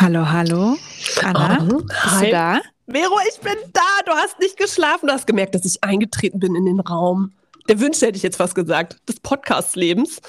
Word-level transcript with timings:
Hallo, 0.00 0.30
hallo. 0.30 0.76
Anna, 1.24 1.58
Oh, 1.62 1.78
bist 1.82 2.00
hi. 2.04 2.26
du 2.26 2.30
da? 2.32 2.60
Vero, 2.86 3.18
ich 3.28 3.40
bin 3.40 3.56
da. 3.72 3.80
Du 4.06 4.12
hast 4.12 4.38
nicht 4.38 4.56
geschlafen. 4.56 5.06
Du 5.08 5.12
hast 5.12 5.26
gemerkt, 5.26 5.54
dass 5.54 5.64
ich 5.64 5.82
eingetreten 5.82 6.38
bin 6.38 6.54
in 6.54 6.66
den 6.66 6.80
Raum. 6.80 7.32
Der 7.68 7.80
Wünsche 7.80 8.06
hätte 8.06 8.16
ich 8.16 8.22
jetzt 8.22 8.38
was 8.38 8.54
gesagt. 8.54 8.96
Des 9.08 9.20
Podcast-Lebens. 9.20 10.20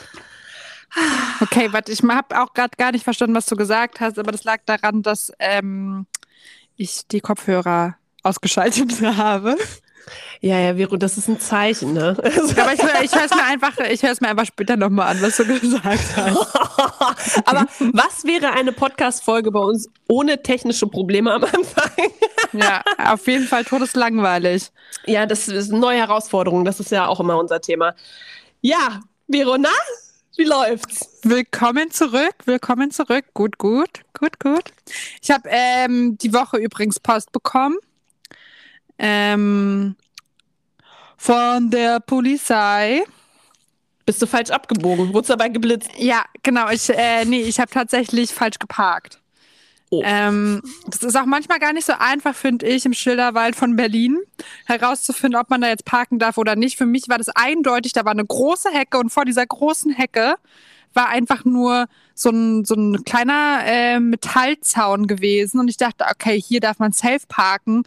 Okay, 1.41 1.71
warte, 1.71 1.91
ich 1.91 2.01
habe 2.01 2.41
auch 2.41 2.53
gerade 2.53 2.71
gar 2.77 2.91
nicht 2.91 3.03
verstanden, 3.03 3.35
was 3.35 3.45
du 3.45 3.55
gesagt 3.55 3.99
hast, 3.99 4.17
aber 4.17 4.31
das 4.31 4.43
lag 4.43 4.57
daran, 4.65 5.03
dass 5.03 5.31
ähm, 5.37 6.07
ich 6.75 7.07
die 7.07 7.21
Kopfhörer 7.21 7.95
ausgeschaltet 8.23 8.99
habe. 9.17 9.55
Ja, 10.41 10.57
ja, 10.59 10.75
Vero, 10.75 10.97
das 10.97 11.17
ist 11.17 11.27
ein 11.27 11.39
Zeichen, 11.39 11.93
ne? 11.93 12.15
Aber 12.17 12.73
ich, 12.73 12.79
ich 13.03 13.15
höre 13.15 13.25
es 13.25 13.31
mir 13.31 13.43
einfach, 13.45 13.77
ich 13.79 14.01
höre 14.03 14.11
es 14.11 14.21
mir 14.21 14.29
einfach 14.29 14.45
später 14.45 14.77
nochmal 14.77 15.07
an, 15.07 15.21
was 15.21 15.37
du 15.37 15.45
gesagt 15.59 16.15
hast. 16.15 16.55
Aber 17.47 17.65
was 17.93 18.23
wäre 18.23 18.51
eine 18.51 18.71
Podcast-Folge 18.71 19.51
bei 19.51 19.59
uns 19.59 19.89
ohne 20.07 20.41
technische 20.41 20.87
Probleme 20.87 21.33
am 21.33 21.43
Anfang? 21.43 21.91
Ja, 22.53 22.83
auf 22.97 23.27
jeden 23.27 23.45
Fall 23.45 23.65
todeslangweilig. 23.65 24.71
Ja, 25.05 25.25
das 25.25 25.47
ist 25.47 25.71
eine 25.71 25.79
neue 25.79 25.99
Herausforderung. 25.99 26.65
Das 26.65 26.79
ist 26.79 26.91
ja 26.91 27.07
auch 27.07 27.19
immer 27.19 27.37
unser 27.37 27.61
Thema. 27.61 27.93
Ja, 28.61 29.01
Vero, 29.27 29.57
na? 29.57 29.69
Wie 30.37 30.45
läuft's? 30.45 31.19
Willkommen 31.23 31.91
zurück, 31.91 32.33
willkommen 32.45 32.91
zurück. 32.91 33.25
Gut, 33.33 33.57
gut, 33.57 34.03
gut, 34.17 34.39
gut. 34.39 34.71
Ich 35.21 35.31
habe 35.31 35.49
ähm, 35.49 36.17
die 36.17 36.33
Woche 36.33 36.57
übrigens 36.57 36.99
Post 37.01 37.33
bekommen. 37.33 37.77
Ähm, 38.99 39.95
von 41.17 41.69
der 41.69 41.99
Polizei. 41.99 43.03
Bist 44.05 44.21
du 44.21 44.27
falsch 44.27 44.49
abgebogen? 44.49 45.13
Wurdest 45.13 45.29
dabei 45.29 45.49
geblitzt? 45.49 45.89
Ja, 45.97 46.25
genau. 46.43 46.69
Ich, 46.69 46.89
äh, 46.89 47.25
nee, 47.25 47.41
ich 47.41 47.59
habe 47.59 47.69
tatsächlich 47.71 48.33
falsch 48.33 48.59
geparkt. 48.59 49.19
Oh. 49.91 50.01
Ähm, 50.05 50.61
das 50.87 51.01
ist 51.01 51.17
auch 51.17 51.25
manchmal 51.25 51.59
gar 51.59 51.73
nicht 51.73 51.85
so 51.85 51.93
einfach, 51.97 52.35
finde 52.35 52.67
ich, 52.67 52.85
im 52.85 52.93
Schilderwald 52.93 53.55
von 53.55 53.75
Berlin 53.75 54.19
herauszufinden, 54.65 55.39
ob 55.39 55.49
man 55.49 55.61
da 55.61 55.67
jetzt 55.67 55.85
parken 55.85 56.19
darf 56.19 56.37
oder 56.37 56.55
nicht. 56.55 56.77
Für 56.77 56.85
mich 56.85 57.09
war 57.09 57.17
das 57.17 57.29
eindeutig, 57.29 57.93
da 57.93 58.05
war 58.05 58.11
eine 58.11 58.25
große 58.25 58.69
Hecke 58.69 58.99
und 58.99 59.09
vor 59.09 59.25
dieser 59.25 59.45
großen 59.45 59.91
Hecke 59.91 60.35
war 60.93 61.09
einfach 61.09 61.43
nur 61.43 61.87
so 62.13 62.29
ein, 62.29 62.65
so 62.65 62.75
ein 62.75 63.03
kleiner 63.03 63.61
äh, 63.65 63.99
Metallzaun 63.99 65.07
gewesen. 65.07 65.59
Und 65.59 65.69
ich 65.69 65.77
dachte, 65.77 66.05
okay, 66.09 66.39
hier 66.39 66.59
darf 66.59 66.79
man 66.79 66.91
safe 66.91 67.25
parken. 67.27 67.83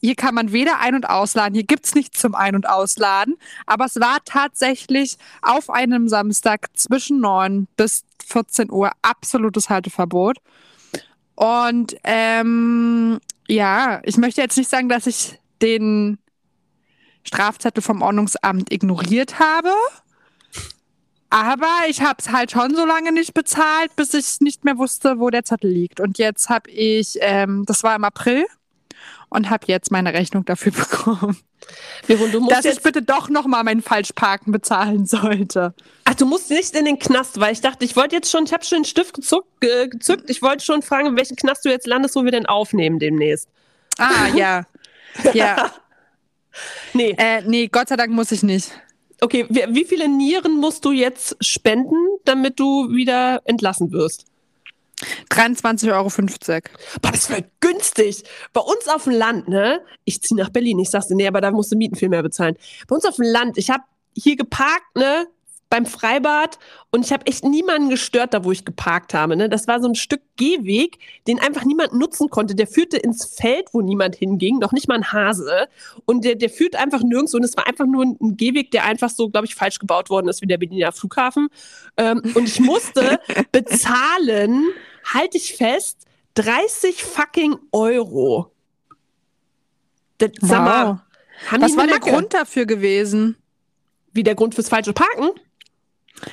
Hier 0.00 0.14
kann 0.14 0.34
man 0.34 0.52
weder 0.52 0.80
ein- 0.80 0.94
und 0.94 1.08
ausladen, 1.08 1.54
hier 1.54 1.64
gibt's 1.64 1.94
nichts 1.94 2.20
zum 2.20 2.34
Ein- 2.34 2.54
und 2.54 2.68
Ausladen. 2.68 3.36
Aber 3.66 3.86
es 3.86 3.96
war 3.96 4.18
tatsächlich 4.24 5.16
auf 5.42 5.70
einem 5.70 6.08
Samstag 6.08 6.68
zwischen 6.74 7.20
9 7.20 7.66
bis 7.76 8.04
14 8.26 8.70
Uhr 8.70 8.90
absolutes 9.02 9.70
Halteverbot. 9.70 10.38
Und 11.34 11.96
ähm, 12.04 13.18
ja, 13.48 14.00
ich 14.04 14.16
möchte 14.16 14.40
jetzt 14.40 14.56
nicht 14.56 14.70
sagen, 14.70 14.88
dass 14.88 15.06
ich 15.06 15.38
den 15.62 16.18
Strafzettel 17.24 17.82
vom 17.82 18.02
Ordnungsamt 18.02 18.72
ignoriert 18.72 19.38
habe. 19.38 19.72
Aber 21.28 21.70
ich 21.88 22.02
habe 22.02 22.16
es 22.20 22.30
halt 22.30 22.52
schon 22.52 22.74
so 22.74 22.86
lange 22.86 23.12
nicht 23.12 23.34
bezahlt, 23.34 23.94
bis 23.96 24.14
ich 24.14 24.40
nicht 24.40 24.64
mehr 24.64 24.78
wusste, 24.78 25.18
wo 25.18 25.28
der 25.28 25.44
Zettel 25.44 25.70
liegt. 25.70 26.00
Und 26.00 26.18
jetzt 26.18 26.48
habe 26.48 26.70
ich, 26.70 27.18
ähm, 27.20 27.64
das 27.66 27.82
war 27.82 27.96
im 27.96 28.04
April, 28.04 28.46
und 29.28 29.50
habe 29.50 29.64
jetzt 29.68 29.90
meine 29.90 30.12
Rechnung 30.14 30.44
dafür 30.44 30.72
bekommen, 30.72 31.36
Vero, 32.04 32.26
du 32.28 32.40
musst 32.40 32.56
dass 32.56 32.64
ich 32.64 32.80
bitte 32.82 33.02
doch 33.02 33.28
nochmal 33.28 33.64
mein 33.64 33.82
Falschparken 33.82 34.52
bezahlen 34.52 35.06
sollte. 35.06 35.74
Ach, 36.04 36.14
du 36.14 36.26
musst 36.26 36.50
nicht 36.50 36.74
in 36.76 36.84
den 36.84 36.98
Knast, 36.98 37.40
weil 37.40 37.52
ich 37.52 37.60
dachte, 37.60 37.84
ich 37.84 37.96
wollte 37.96 38.14
jetzt 38.16 38.30
schon, 38.30 38.44
ich 38.44 38.52
habe 38.52 38.64
schon 38.64 38.78
den 38.80 38.84
Stift 38.84 39.14
gezuckt, 39.14 39.48
äh, 39.64 39.88
gezückt. 39.88 40.30
Ich 40.30 40.42
wollte 40.42 40.64
schon 40.64 40.82
fragen, 40.82 41.08
in 41.08 41.16
welchen 41.16 41.36
Knast 41.36 41.64
du 41.64 41.70
jetzt 41.70 41.86
landest, 41.86 42.14
wo 42.14 42.24
wir 42.24 42.30
denn 42.30 42.46
aufnehmen 42.46 42.98
demnächst. 42.98 43.48
Ah, 43.98 44.28
ja. 44.34 44.66
Ja. 45.32 45.70
Nee, 46.94 47.14
Äh, 47.18 47.42
nee, 47.42 47.68
Gott 47.68 47.88
sei 47.88 47.96
Dank 47.96 48.12
muss 48.12 48.32
ich 48.32 48.42
nicht. 48.42 48.70
okay, 49.20 49.44
wie, 49.50 49.62
wie 49.74 49.84
viele 49.84 50.08
Nieren 50.08 50.56
musst 50.58 50.86
du 50.86 50.92
jetzt 50.92 51.36
spenden, 51.44 51.94
damit 52.24 52.58
du 52.58 52.88
wieder 52.94 53.42
entlassen 53.44 53.92
wirst? 53.92 54.24
23,50 55.30 55.92
Euro. 55.92 56.08
Boah, 57.02 57.12
das 57.12 57.28
wäre 57.28 57.44
günstig. 57.60 58.24
Bei 58.52 58.60
uns 58.60 58.88
auf 58.88 59.04
dem 59.04 59.12
Land, 59.12 59.48
ne? 59.48 59.80
Ich 60.04 60.22
ziehe 60.22 60.38
nach 60.40 60.50
Berlin, 60.50 60.78
ich 60.78 60.90
sag's 60.90 61.08
dir, 61.08 61.16
nee, 61.16 61.26
aber 61.26 61.40
da 61.40 61.50
musst 61.50 61.72
du 61.72 61.76
Mieten 61.76 61.96
viel 61.96 62.08
mehr 62.08 62.22
bezahlen. 62.22 62.56
Bei 62.88 62.96
uns 62.96 63.04
auf 63.04 63.16
dem 63.16 63.26
Land, 63.26 63.58
ich 63.58 63.70
habe 63.70 63.84
hier 64.14 64.36
geparkt, 64.36 64.96
ne? 64.96 65.26
Beim 65.68 65.84
Freibad 65.84 66.58
und 66.92 67.04
ich 67.04 67.12
habe 67.12 67.26
echt 67.26 67.44
niemanden 67.44 67.90
gestört, 67.90 68.34
da 68.34 68.44
wo 68.44 68.52
ich 68.52 68.64
geparkt 68.64 69.14
habe. 69.14 69.36
Ne? 69.36 69.48
Das 69.48 69.66
war 69.66 69.80
so 69.80 69.88
ein 69.88 69.96
Stück 69.96 70.20
Gehweg, 70.36 70.98
den 71.26 71.40
einfach 71.40 71.64
niemand 71.64 71.92
nutzen 71.92 72.30
konnte. 72.30 72.54
Der 72.54 72.66
führte 72.66 72.96
ins 72.96 73.24
Feld, 73.24 73.68
wo 73.72 73.80
niemand 73.80 74.16
hinging, 74.16 74.58
noch 74.58 74.72
nicht 74.72 74.86
mal 74.86 74.94
ein 74.94 75.12
Hase. 75.12 75.68
Und 76.04 76.24
der, 76.24 76.36
der 76.36 76.50
führt 76.50 76.76
einfach 76.76 77.02
nirgends. 77.02 77.34
Und 77.34 77.42
es 77.42 77.56
war 77.56 77.66
einfach 77.66 77.86
nur 77.86 78.04
ein, 78.04 78.16
ein 78.20 78.36
Gehweg, 78.36 78.70
der 78.70 78.84
einfach 78.84 79.10
so, 79.10 79.28
glaube 79.28 79.46
ich, 79.46 79.54
falsch 79.54 79.78
gebaut 79.78 80.08
worden 80.08 80.28
ist 80.28 80.40
wie 80.40 80.46
der 80.46 80.58
Berliner 80.58 80.92
Flughafen. 80.92 81.48
Ähm, 81.96 82.22
und 82.34 82.48
ich 82.48 82.60
musste 82.60 83.18
bezahlen, 83.52 84.66
halte 85.12 85.36
ich 85.36 85.54
fest, 85.54 86.06
30 86.34 87.02
fucking 87.02 87.56
Euro. 87.72 88.52
Das, 90.18 90.30
sag 90.40 90.64
mal, 90.64 91.02
Was 91.58 91.76
war 91.76 91.86
der? 91.86 91.98
Grund 91.98 92.34
dafür 92.34 92.66
gewesen? 92.66 93.36
Wie 94.12 94.22
der 94.22 94.34
Grund 94.34 94.54
fürs 94.54 94.68
falsche 94.68 94.92
Parken? 94.92 95.30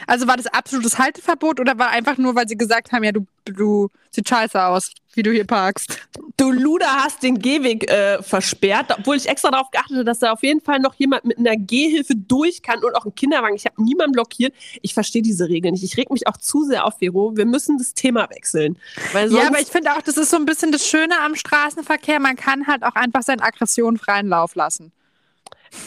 Also 0.07 0.27
war 0.27 0.37
das 0.37 0.47
absolutes 0.47 0.97
Halteverbot 0.97 1.59
oder 1.59 1.77
war 1.77 1.89
einfach 1.89 2.17
nur, 2.17 2.35
weil 2.35 2.47
sie 2.47 2.57
gesagt 2.57 2.91
haben, 2.91 3.03
ja, 3.03 3.11
du, 3.11 3.25
du 3.45 3.89
sieht 4.11 4.27
scheiße 4.27 4.61
aus, 4.61 4.91
wie 5.13 5.23
du 5.23 5.31
hier 5.31 5.45
parkst? 5.45 5.99
Du 6.37 6.51
Luder 6.51 6.87
hast 6.87 7.23
den 7.23 7.39
Gehweg 7.39 7.89
äh, 7.89 8.21
versperrt, 8.21 8.95
obwohl 8.97 9.15
ich 9.15 9.27
extra 9.27 9.51
darauf 9.51 9.71
geachtet 9.71 10.07
dass 10.07 10.19
da 10.19 10.31
auf 10.31 10.43
jeden 10.43 10.61
Fall 10.61 10.79
noch 10.79 10.95
jemand 10.95 11.25
mit 11.25 11.37
einer 11.37 11.55
Gehhilfe 11.55 12.15
durch 12.15 12.61
kann 12.61 12.83
und 12.83 12.95
auch 12.95 13.05
ein 13.05 13.15
Kinderwagen. 13.15 13.55
Ich 13.55 13.65
habe 13.65 13.81
niemanden 13.81 14.13
blockiert. 14.13 14.53
Ich 14.81 14.93
verstehe 14.93 15.21
diese 15.21 15.49
Regeln 15.49 15.73
nicht. 15.73 15.83
Ich 15.83 15.97
reg 15.97 16.09
mich 16.09 16.27
auch 16.27 16.37
zu 16.37 16.63
sehr 16.63 16.85
auf, 16.85 16.97
Vero. 16.99 17.35
Wir 17.35 17.45
müssen 17.45 17.77
das 17.77 17.93
Thema 17.93 18.29
wechseln. 18.29 18.77
Ja, 19.13 19.47
aber 19.47 19.59
ich 19.59 19.67
finde 19.67 19.91
auch, 19.93 20.01
das 20.01 20.17
ist 20.17 20.31
so 20.31 20.37
ein 20.37 20.45
bisschen 20.45 20.71
das 20.71 20.87
Schöne 20.87 21.19
am 21.21 21.35
Straßenverkehr. 21.35 22.19
Man 22.19 22.35
kann 22.35 22.67
halt 22.67 22.83
auch 22.83 22.95
einfach 22.95 23.23
seinen 23.23 23.41
Aggressionen 23.41 23.97
freien 23.97 24.27
Lauf 24.27 24.55
lassen. 24.55 24.91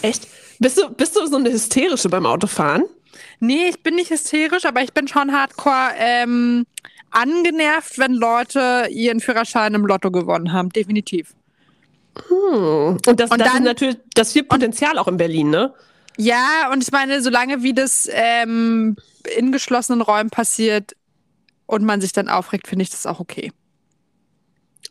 echt, 0.03 0.29
bist 0.59 0.79
du, 0.79 0.89
bist 0.91 1.17
du 1.17 1.27
so 1.27 1.37
eine 1.37 1.51
Hysterische 1.51 2.09
beim 2.09 2.27
Autofahren? 2.27 2.85
Nee, 3.41 3.69
ich 3.69 3.83
bin 3.83 3.95
nicht 3.95 4.11
hysterisch, 4.11 4.65
aber 4.65 4.83
ich 4.83 4.93
bin 4.93 5.09
schon 5.09 5.33
hardcore 5.33 5.91
ähm, 5.97 6.67
angenervt, 7.11 7.99
wenn 7.99 8.13
Leute 8.13 8.89
ihren 8.91 9.21
Führerschein 9.21 9.75
im 9.75 9.87
Lotto 9.87 10.11
gewonnen 10.11 10.53
haben. 10.53 10.71
Definitiv. 10.71 11.35
Hm. 12.29 12.99
Und 13.07 13.21
das, 13.21 13.31
Und 13.31 13.39
das 13.41 13.49
dann- 13.49 13.59
ist 13.59 13.65
natürlich, 13.65 13.97
das 14.15 14.33
viel 14.33 14.45
Potenzial 14.45 14.99
auch 14.99 15.09
in 15.09 15.17
Berlin, 15.17 15.51
ne? 15.51 15.75
Ja, 16.19 16.71
und 16.73 16.83
ich 16.83 16.91
meine, 16.93 17.21
solange 17.23 17.63
wie 17.63 17.75
das 17.75 18.09
ähm, 18.11 18.97
in 19.37 19.53
geschlossenen 19.53 20.01
Räumen 20.01 20.31
passiert 20.31 20.97
und 21.67 21.85
man 21.85 22.01
sich 22.01 22.13
dann 22.13 22.29
aufregt, 22.31 22.69
finde 22.69 22.85
ich 22.85 22.91
das 22.91 23.05
auch 23.05 23.21
okay. 23.21 23.53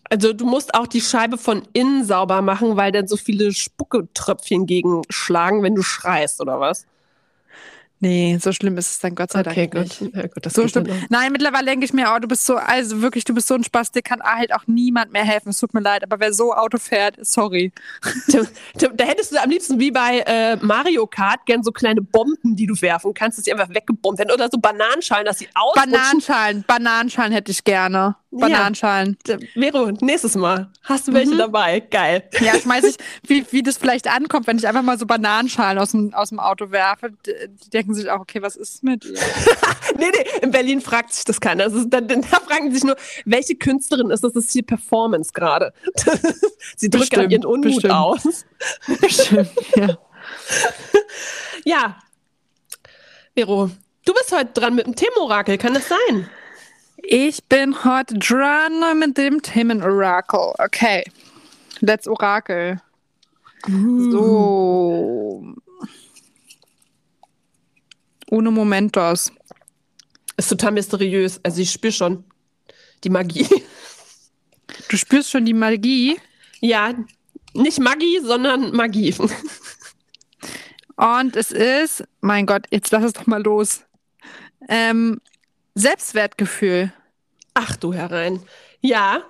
Also 0.08 0.34
du 0.34 0.46
musst 0.46 0.76
auch 0.76 0.86
die 0.86 1.02
Scheibe 1.02 1.40
von 1.40 1.64
innen 1.74 2.06
sauber 2.06 2.44
machen, 2.44 2.78
weil 2.78 2.92
dann 2.92 3.08
so 3.08 3.18
viele 3.18 3.52
Spucketröpfchen 3.54 4.68
gegenschlagen, 4.68 5.64
wenn 5.64 5.74
du 5.74 5.82
schreist, 5.82 6.42
oder 6.42 6.60
was? 6.60 6.86
Nee, 8.00 8.38
so 8.42 8.52
schlimm 8.52 8.78
ist 8.78 8.92
es 8.92 9.00
dann 9.00 9.16
Gott 9.16 9.32
sei 9.32 9.42
Dank 9.42 9.74
nicht. 9.74 10.02
Ja, 10.02 10.28
gut 10.28 10.46
das 10.46 10.54
So 10.54 10.64
noch. 10.64 10.86
Nein, 11.10 11.32
mittlerweile 11.32 11.66
denke 11.66 11.86
ich 11.86 11.94
mir, 11.94 12.12
oh, 12.14 12.20
du 12.20 12.28
bist 12.28 12.46
so, 12.46 12.58
also 12.58 13.02
wirklich, 13.02 13.24
du 13.24 13.34
bist 13.34 13.48
so 13.48 13.56
ein 13.56 13.64
Spaß, 13.64 13.92
dir 13.92 14.02
kann 14.02 14.22
halt 14.22 14.54
auch 14.54 14.68
niemand 14.68 15.14
mehr 15.14 15.24
helfen. 15.24 15.50
Es 15.50 15.60
tut 15.60 15.74
mir 15.74 15.80
leid, 15.80 16.04
aber 16.04 16.20
wer 16.20 16.34
so 16.34 16.54
Auto 16.54 16.78
fährt, 16.78 17.18
sorry. 17.22 17.72
Tim, 18.30 18.48
Tim, 18.78 18.98
Da 18.98 19.06
hättest 19.06 19.32
du 19.32 19.42
am 19.42 19.50
liebsten 19.50 19.80
wie 19.80 19.92
bei 19.92 20.20
äh, 20.20 20.58
Mario 20.58 21.08
Kart 21.08 21.46
gern 21.46 21.64
so 21.64 21.72
kleine 21.72 22.02
Bomben, 22.02 22.56
die 22.56 22.66
du 22.66 22.80
werfen 22.82 23.14
kannst, 23.14 23.38
dass 23.38 23.46
die 23.46 23.54
einfach 23.54 23.74
weggebombt 23.74 24.20
werden. 24.20 24.32
Oder 24.32 24.50
so 24.52 24.58
Bananenschalen, 24.58 25.26
dass 25.26 25.40
sie 25.40 25.48
ausrutschen. 25.54 25.92
Bananenschalen, 25.92 26.64
Bananenschalen 26.68 27.32
hätte 27.32 27.52
ich 27.52 27.64
gerne. 27.64 28.18
Bananenschalen. 28.40 29.18
Ja. 29.28 29.38
Vero, 29.54 29.92
nächstes 30.02 30.36
Mal. 30.36 30.70
Hast 30.84 31.08
du 31.08 31.14
welche 31.14 31.34
Mhm. 31.34 31.38
dabei? 31.40 31.80
Geil. 31.80 32.24
Ja, 32.40 32.54
schmeiß 32.60 32.84
ich, 32.86 32.96
wie, 33.28 33.46
wie 33.52 33.64
das 33.64 33.78
vielleicht 33.78 34.08
ankommt, 34.08 34.48
wenn 34.48 34.58
ich 34.58 34.68
einfach 34.68 34.82
mal 34.82 34.98
so 35.00 35.06
Bananenschalen 35.06 35.78
aus 35.80 35.92
dem, 35.92 36.14
aus 36.14 36.30
dem 36.30 36.40
Auto 36.40 36.72
werfe. 36.72 37.12
Die 37.26 37.70
denken 37.70 37.94
sich 37.94 38.10
auch, 38.10 38.20
okay, 38.20 38.42
was 38.42 38.56
ist 38.56 38.84
mit 38.84 39.06
ihr? 39.06 39.16
Nee, 39.98 40.08
nee, 40.12 40.26
in 40.42 40.52
Berlin 40.52 40.82
fragt 40.82 41.14
sich 41.14 41.24
das 41.24 41.40
keiner. 41.40 41.66
Das 41.66 41.74
ist, 41.74 41.90
da, 41.90 42.02
da 42.02 42.18
fragen 42.22 42.74
sich 42.74 42.84
nur, 42.84 42.98
welche 43.24 43.56
Künstlerin 43.56 44.10
ist 44.10 44.24
das? 44.26 44.34
Das 44.34 44.44
ist 44.46 44.52
hier 44.52 44.64
Performance 44.64 45.32
gerade. 45.34 45.72
Sie 46.76 46.90
drückt 46.90 47.12
Bestimmt, 47.12 47.32
ihren 47.32 47.46
Unmut 47.46 47.76
bestimmt. 47.76 47.94
aus. 47.94 48.46
Stimmt, 49.08 49.50
ja. 49.78 49.98
Ja. 51.64 51.96
Vero, 53.36 53.70
du 54.06 54.14
bist 54.14 54.32
heute 54.34 54.52
dran 54.60 54.76
mit 54.76 54.86
dem 54.88 54.96
Themenorakel. 54.96 55.58
Kann 55.58 55.74
das 55.74 55.88
sein? 55.88 56.30
Ich 57.08 57.44
bin 57.46 57.84
heute 57.84 58.18
dran 58.18 58.98
mit 58.98 59.18
dem 59.18 59.42
Themenorakel. 59.42 60.54
Okay. 60.58 61.04
Let's 61.80 62.08
Orakel. 62.08 62.82
So. 63.68 65.54
Uno 68.32 68.52
momentos. 68.52 69.32
Ist 70.38 70.50
total 70.50 70.72
mysteriös. 70.72 71.40
Also 71.44 71.62
ich 71.62 71.72
spüre 71.72 71.94
schon 71.94 72.24
die 73.04 73.10
Magie. 73.10 73.48
Du 74.90 74.98
spürst 74.98 75.32
schon 75.32 75.46
die 75.46 75.54
Magie. 75.54 76.20
Ja, 76.60 76.94
nicht 77.54 77.80
Magie, 77.80 78.20
sondern 78.20 78.76
Magie. 78.76 79.16
Und 80.96 81.36
es 81.36 81.52
ist, 81.52 82.04
mein 82.22 82.46
Gott, 82.46 82.66
jetzt 82.72 82.92
lass 82.92 83.04
es 83.04 83.14
doch 83.14 83.26
mal 83.26 83.42
los. 83.42 83.84
Ähm, 84.68 85.22
Selbstwertgefühl. 85.76 86.92
Ach 87.54 87.76
du 87.76 87.94
herein. 87.94 88.42
Ja. 88.82 89.22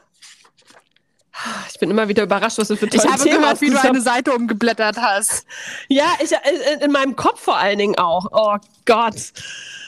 Ich 1.70 1.80
bin 1.80 1.92
immer 1.92 2.08
wieder 2.08 2.24
überrascht, 2.24 2.58
was 2.60 2.70
du 2.70 2.78
für 2.78 2.88
tolle 2.88 3.04
Ich 3.04 3.12
habe 3.12 3.24
Themen 3.24 3.42
gehört, 3.42 3.60
wie 3.62 3.70
du 3.70 3.82
eine 3.82 4.02
Seite 4.02 4.32
umgeblättert 4.32 4.98
hast. 4.98 5.46
Ja, 5.90 6.06
ich, 6.24 6.32
äh, 6.32 6.84
in 6.84 6.92
meinem 6.92 7.16
Kopf 7.16 7.42
vor 7.42 7.58
allen 7.58 7.78
Dingen 7.78 7.98
auch. 7.98 8.28
Oh 8.32 8.56
Gott. 8.86 9.34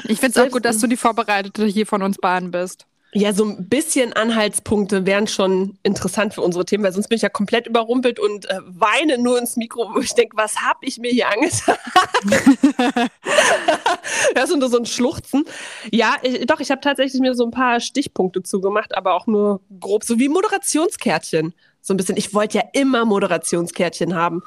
Ich 0.03 0.19
finde 0.19 0.39
es 0.39 0.45
auch 0.45 0.51
gut, 0.51 0.65
dass 0.65 0.79
du 0.79 0.87
die 0.87 0.97
Vorbereitete 0.97 1.65
hier 1.65 1.85
von 1.87 2.01
uns 2.01 2.17
beiden 2.17 2.51
bist. 2.51 2.86
Ja, 3.13 3.33
so 3.33 3.45
ein 3.45 3.69
bisschen 3.69 4.11
Anhaltspunkte 4.13 5.05
wären 5.05 5.27
schon 5.27 5.79
interessant 5.81 6.33
für 6.33 6.41
unsere 6.41 6.65
Themen, 6.65 6.83
weil 6.83 6.91
sonst 6.91 7.07
bin 7.07 7.15
ich 7.15 7.21
ja 7.21 7.29
komplett 7.29 7.65
überrumpelt 7.65 8.19
und 8.19 8.49
äh, 8.49 8.59
weine 8.65 9.17
nur 9.17 9.39
ins 9.39 9.55
Mikro, 9.55 9.89
wo 9.93 9.99
ich 9.99 10.13
denke, 10.13 10.35
was 10.35 10.57
habe 10.57 10.79
ich 10.81 10.97
mir 10.97 11.09
hier 11.09 11.29
angetan? 11.29 11.77
das 14.35 14.49
ist 14.49 14.57
nur 14.57 14.69
so 14.69 14.77
ein 14.77 14.85
Schluchzen. 14.85 15.45
Ja, 15.91 16.17
ich, 16.21 16.45
doch, 16.47 16.59
ich 16.59 16.69
habe 16.69 16.81
tatsächlich 16.81 17.21
mir 17.21 17.33
so 17.33 17.45
ein 17.45 17.51
paar 17.51 17.79
Stichpunkte 17.79 18.43
zugemacht, 18.43 18.95
aber 18.95 19.13
auch 19.13 19.25
nur 19.25 19.61
grob, 19.79 20.03
so 20.03 20.19
wie 20.19 20.27
Moderationskärtchen. 20.27 21.53
So 21.81 21.93
ein 21.93 21.97
bisschen. 21.97 22.17
Ich 22.17 22.33
wollte 22.33 22.57
ja 22.57 22.65
immer 22.73 23.05
Moderationskärtchen 23.05 24.15
haben. 24.15 24.43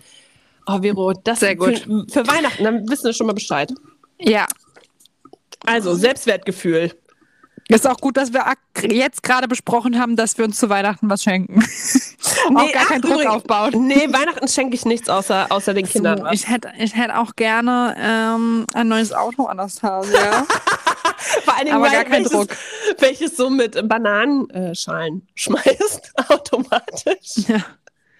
Oh, 0.66 0.82
Vero, 0.82 1.14
das 1.14 1.40
Sehr 1.40 1.56
gut. 1.56 1.78
Für, 1.78 2.04
für 2.08 2.28
Weihnachten, 2.28 2.62
dann 2.62 2.88
wissen 2.90 3.04
wir 3.04 3.14
schon 3.14 3.26
mal 3.26 3.32
Bescheid. 3.32 3.72
Ja. 4.18 4.46
Also, 5.64 5.94
Selbstwertgefühl. 5.94 6.92
Ist 7.70 7.86
auch 7.86 7.98
gut, 7.98 8.16
dass 8.16 8.32
wir 8.32 8.44
jetzt 8.90 9.22
gerade 9.22 9.46
besprochen 9.46 9.98
haben, 9.98 10.16
dass 10.16 10.36
wir 10.36 10.44
uns 10.44 10.58
zu 10.58 10.68
Weihnachten 10.68 11.08
was 11.08 11.22
schenken. 11.22 11.62
auch 12.48 12.72
gar 12.72 12.82
ach, 12.82 12.88
keinen 12.88 13.02
Druck 13.02 13.26
aufbauen. 13.26 13.86
Nee, 13.86 14.12
Weihnachten 14.12 14.48
schenke 14.48 14.74
ich 14.74 14.84
nichts 14.84 15.08
außer, 15.08 15.46
außer 15.50 15.72
den 15.72 15.86
Kindern. 15.86 16.18
So, 16.18 16.24
was. 16.24 16.32
ich 16.32 16.48
hätte 16.48 16.72
ich 16.78 16.96
hätt 16.96 17.12
auch 17.12 17.36
gerne 17.36 17.94
ähm, 17.96 18.66
ein 18.74 18.88
neues 18.88 19.12
Auto, 19.12 19.46
Anastasia. 19.46 20.46
Vor 21.44 21.54
allen 21.56 21.66
Dingen, 21.66 21.76
aber 21.76 21.86
weil 21.86 21.92
gar 21.92 22.04
kein 22.04 22.24
welches, 22.24 22.32
Druck. 22.32 22.48
welches 22.98 23.36
so 23.36 23.50
mit 23.50 23.88
Bananenschalen 23.88 25.28
schmeißt, 25.34 26.12
automatisch. 26.28 27.46
ja. 27.48 27.60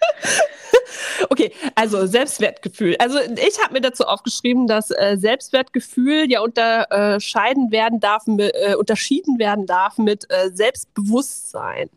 Okay, 1.28 1.52
also 1.74 2.06
Selbstwertgefühl. 2.06 2.96
Also 2.98 3.18
ich 3.18 3.62
habe 3.62 3.74
mir 3.74 3.80
dazu 3.80 4.04
aufgeschrieben, 4.04 4.66
dass 4.66 4.90
äh, 4.90 5.16
Selbstwertgefühl 5.18 6.30
ja 6.30 6.40
unterscheiden 6.40 7.70
werden 7.70 8.00
darf, 8.00 8.26
mit, 8.26 8.54
äh, 8.54 8.74
unterschieden 8.74 9.38
werden 9.38 9.66
darf 9.66 9.98
mit 9.98 10.30
äh, 10.30 10.50
Selbstbewusstsein. 10.52 11.90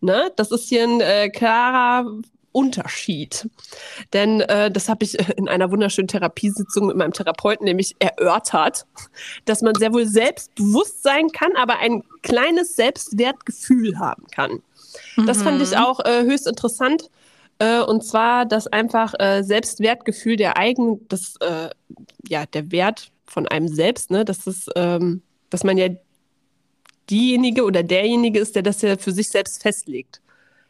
Ne? 0.00 0.32
Das 0.36 0.50
ist 0.50 0.68
hier 0.68 0.84
ein 0.84 1.00
äh, 1.00 1.28
klarer 1.28 2.06
Unterschied. 2.52 3.50
Denn 4.14 4.40
äh, 4.40 4.70
das 4.70 4.88
habe 4.88 5.04
ich 5.04 5.18
in 5.36 5.48
einer 5.48 5.70
wunderschönen 5.70 6.08
Therapiesitzung 6.08 6.86
mit 6.86 6.96
meinem 6.96 7.12
Therapeuten 7.12 7.64
nämlich 7.64 7.94
erörtert, 7.98 8.86
dass 9.44 9.60
man 9.60 9.74
sehr 9.74 9.92
wohl 9.92 10.06
selbstbewusst 10.06 11.02
sein 11.02 11.28
kann, 11.28 11.54
aber 11.56 11.78
ein 11.80 12.02
kleines 12.22 12.76
Selbstwertgefühl 12.76 13.98
haben 13.98 14.26
kann. 14.30 14.62
Das 15.26 15.42
fand 15.42 15.62
ich 15.62 15.76
auch 15.76 16.00
äh, 16.00 16.22
höchst 16.22 16.46
interessant. 16.46 17.10
Äh, 17.58 17.80
und 17.80 18.04
zwar, 18.04 18.44
dass 18.44 18.66
einfach 18.66 19.14
äh, 19.18 19.42
Selbstwertgefühl 19.42 20.36
der 20.36 20.58
eigen, 20.58 21.06
das, 21.08 21.36
äh, 21.40 21.70
ja, 22.28 22.44
der 22.46 22.70
Wert 22.70 23.10
von 23.26 23.48
einem 23.48 23.68
selbst, 23.68 24.10
ne, 24.10 24.24
dass 24.24 24.46
es, 24.46 24.68
ähm, 24.76 25.22
dass 25.50 25.64
man 25.64 25.78
ja 25.78 25.88
diejenige 27.08 27.64
oder 27.64 27.82
derjenige 27.82 28.38
ist, 28.38 28.56
der 28.56 28.62
das 28.62 28.82
ja 28.82 28.96
für 28.96 29.12
sich 29.12 29.30
selbst 29.30 29.62
festlegt. 29.62 30.20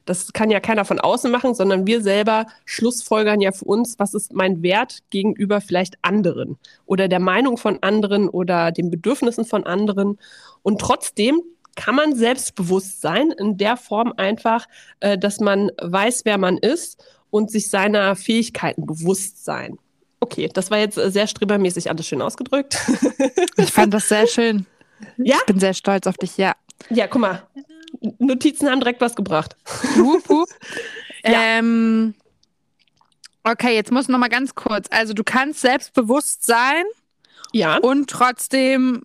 Das 0.04 0.32
kann 0.32 0.50
ja 0.50 0.60
keiner 0.60 0.84
von 0.84 1.00
außen 1.00 1.32
machen, 1.32 1.54
sondern 1.54 1.86
wir 1.86 2.00
selber 2.00 2.46
schlussfolgern 2.64 3.40
ja 3.40 3.50
für 3.50 3.64
uns, 3.64 3.98
was 3.98 4.14
ist 4.14 4.32
mein 4.32 4.62
Wert 4.62 5.00
gegenüber 5.10 5.60
vielleicht 5.60 5.96
anderen 6.02 6.58
oder 6.86 7.08
der 7.08 7.18
Meinung 7.18 7.56
von 7.58 7.82
anderen 7.82 8.28
oder 8.28 8.70
den 8.70 8.88
Bedürfnissen 8.88 9.44
von 9.44 9.66
anderen. 9.66 10.18
Und 10.62 10.80
trotzdem 10.80 11.42
kann 11.76 11.94
man 11.94 12.14
selbstbewusst 12.16 13.00
sein, 13.00 13.30
in 13.30 13.56
der 13.56 13.76
Form 13.76 14.12
einfach, 14.16 14.66
äh, 15.00 15.16
dass 15.16 15.38
man 15.40 15.70
weiß, 15.80 16.22
wer 16.24 16.38
man 16.38 16.58
ist 16.58 17.04
und 17.30 17.50
sich 17.50 17.70
seiner 17.70 18.16
Fähigkeiten 18.16 18.86
bewusst 18.86 19.44
sein. 19.44 19.78
Okay, 20.20 20.48
das 20.52 20.70
war 20.70 20.78
jetzt 20.78 20.98
äh, 20.98 21.10
sehr 21.10 21.26
strebermäßig 21.26 21.88
alles 21.90 22.06
schön 22.06 22.22
ausgedrückt. 22.22 22.78
Ich 23.58 23.72
fand 23.72 23.94
das 23.94 24.08
sehr 24.08 24.26
schön. 24.26 24.66
Ja? 25.16 25.36
Ich 25.36 25.46
bin 25.46 25.58
sehr 25.60 25.72
stolz 25.74 26.06
auf 26.06 26.16
dich, 26.16 26.36
ja. 26.36 26.54
ja, 26.90 27.06
guck 27.06 27.20
mal. 27.20 27.42
Notizen 28.18 28.68
haben 28.70 28.80
direkt 28.80 29.00
was 29.00 29.14
gebracht. 29.14 29.56
Hup, 29.96 30.28
hup. 30.28 30.48
Ja. 31.24 31.32
ähm, 31.58 32.14
okay, 33.42 33.74
jetzt 33.74 33.90
muss 33.90 34.06
noch 34.08 34.18
mal 34.18 34.28
ganz 34.28 34.54
kurz. 34.54 34.86
Also 34.90 35.12
du 35.12 35.24
kannst 35.24 35.60
selbstbewusst 35.60 36.44
sein 36.46 36.84
Ja. 37.52 37.78
und 37.78 38.08
trotzdem 38.08 39.02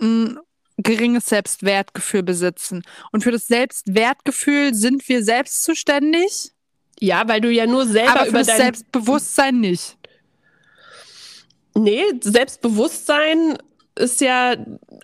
ein 0.00 0.38
geringes 0.78 1.26
Selbstwertgefühl 1.26 2.22
besitzen. 2.22 2.82
Und 3.12 3.22
für 3.22 3.32
das 3.32 3.46
Selbstwertgefühl 3.46 4.74
sind 4.74 5.08
wir 5.08 5.24
selbst 5.24 5.64
zuständig, 5.64 6.52
Ja, 7.00 7.28
weil 7.28 7.40
du 7.40 7.50
ja 7.50 7.66
nur 7.66 7.86
selber 7.86 8.12
aber 8.12 8.24
für 8.24 8.28
über 8.30 8.38
das 8.38 8.46
dein 8.48 8.56
Selbstbewusstsein 8.58 9.60
nicht. 9.60 9.96
Nee, 11.74 12.02
Selbstbewusstsein 12.20 13.58
ist 13.98 14.20
ja, 14.20 14.56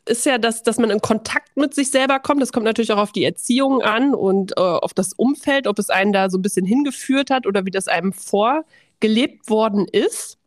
ist 0.06 0.26
ja 0.26 0.38
das, 0.38 0.62
dass 0.62 0.78
man 0.78 0.90
in 0.90 1.00
Kontakt 1.00 1.56
mit 1.56 1.74
sich 1.74 1.90
selber 1.90 2.20
kommt. 2.20 2.40
Das 2.40 2.52
kommt 2.52 2.64
natürlich 2.64 2.92
auch 2.92 2.98
auf 2.98 3.12
die 3.12 3.24
Erziehung 3.24 3.82
an 3.82 4.14
und 4.14 4.52
äh, 4.52 4.60
auf 4.60 4.94
das 4.94 5.12
Umfeld, 5.12 5.66
ob 5.66 5.78
es 5.78 5.90
einen 5.90 6.12
da 6.12 6.30
so 6.30 6.38
ein 6.38 6.42
bisschen 6.42 6.66
hingeführt 6.66 7.30
hat 7.30 7.46
oder 7.46 7.64
wie 7.64 7.70
das 7.70 7.88
einem 7.88 8.12
vorgelebt 8.12 9.50
worden 9.50 9.86
ist. 9.90 10.38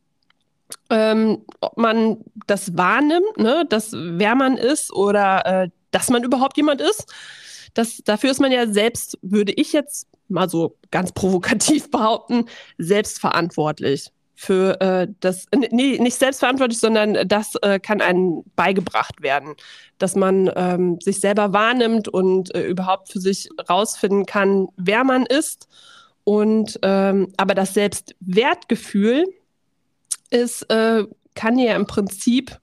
Ähm, 0.90 1.46
ob 1.62 1.78
man 1.78 2.18
das 2.46 2.78
wahrnimmt, 2.78 3.38
ne, 3.38 3.66
dass 3.70 3.92
wer 3.94 4.36
man 4.36 4.58
ist 4.58 4.92
oder 4.94 5.46
äh, 5.46 5.70
dass 5.92 6.10
man 6.10 6.24
überhaupt 6.24 6.58
jemand 6.58 6.82
ist. 6.82 7.06
Das, 7.74 7.98
dafür 8.04 8.32
ist 8.32 8.42
man 8.42 8.52
ja 8.52 8.68
selbst, 8.68 9.18
würde 9.22 9.54
ich 9.54 9.74
jetzt 9.74 10.08
mal 10.28 10.50
so 10.50 10.76
ganz 10.92 11.12
provokativ 11.14 11.92
behaupten, 11.92 12.46
selbstverantwortlich 12.78 14.12
für 14.40 14.80
äh, 14.82 15.08
das, 15.20 15.48
nee, 15.72 15.98
nicht 15.98 16.16
selbstverantwortlich, 16.16 16.80
sondern 16.80 17.28
das 17.28 17.56
äh, 17.64 17.80
kann 17.80 18.02
einem 18.02 18.44
beigebracht 18.56 19.24
werden, 19.24 19.56
dass 19.98 20.16
man 20.16 20.52
ähm, 20.56 21.00
sich 21.02 21.20
selber 21.20 21.54
wahrnimmt 21.54 22.08
und 22.08 22.54
äh, 22.54 22.68
überhaupt 22.68 23.12
für 23.12 23.20
sich 23.20 23.50
rausfinden 23.68 24.28
kann, 24.28 24.68
wer 24.78 25.04
man 25.04 25.26
ist. 25.26 25.68
Und 26.24 26.78
ähm, 26.84 27.34
aber 27.38 27.56
das 27.56 27.74
Selbstwertgefühl 27.74 29.26
ist, 30.30 30.64
äh, 30.70 31.06
kann 31.36 31.60
ja 31.60 31.76
im 31.76 31.86
Prinzip, 31.86 32.60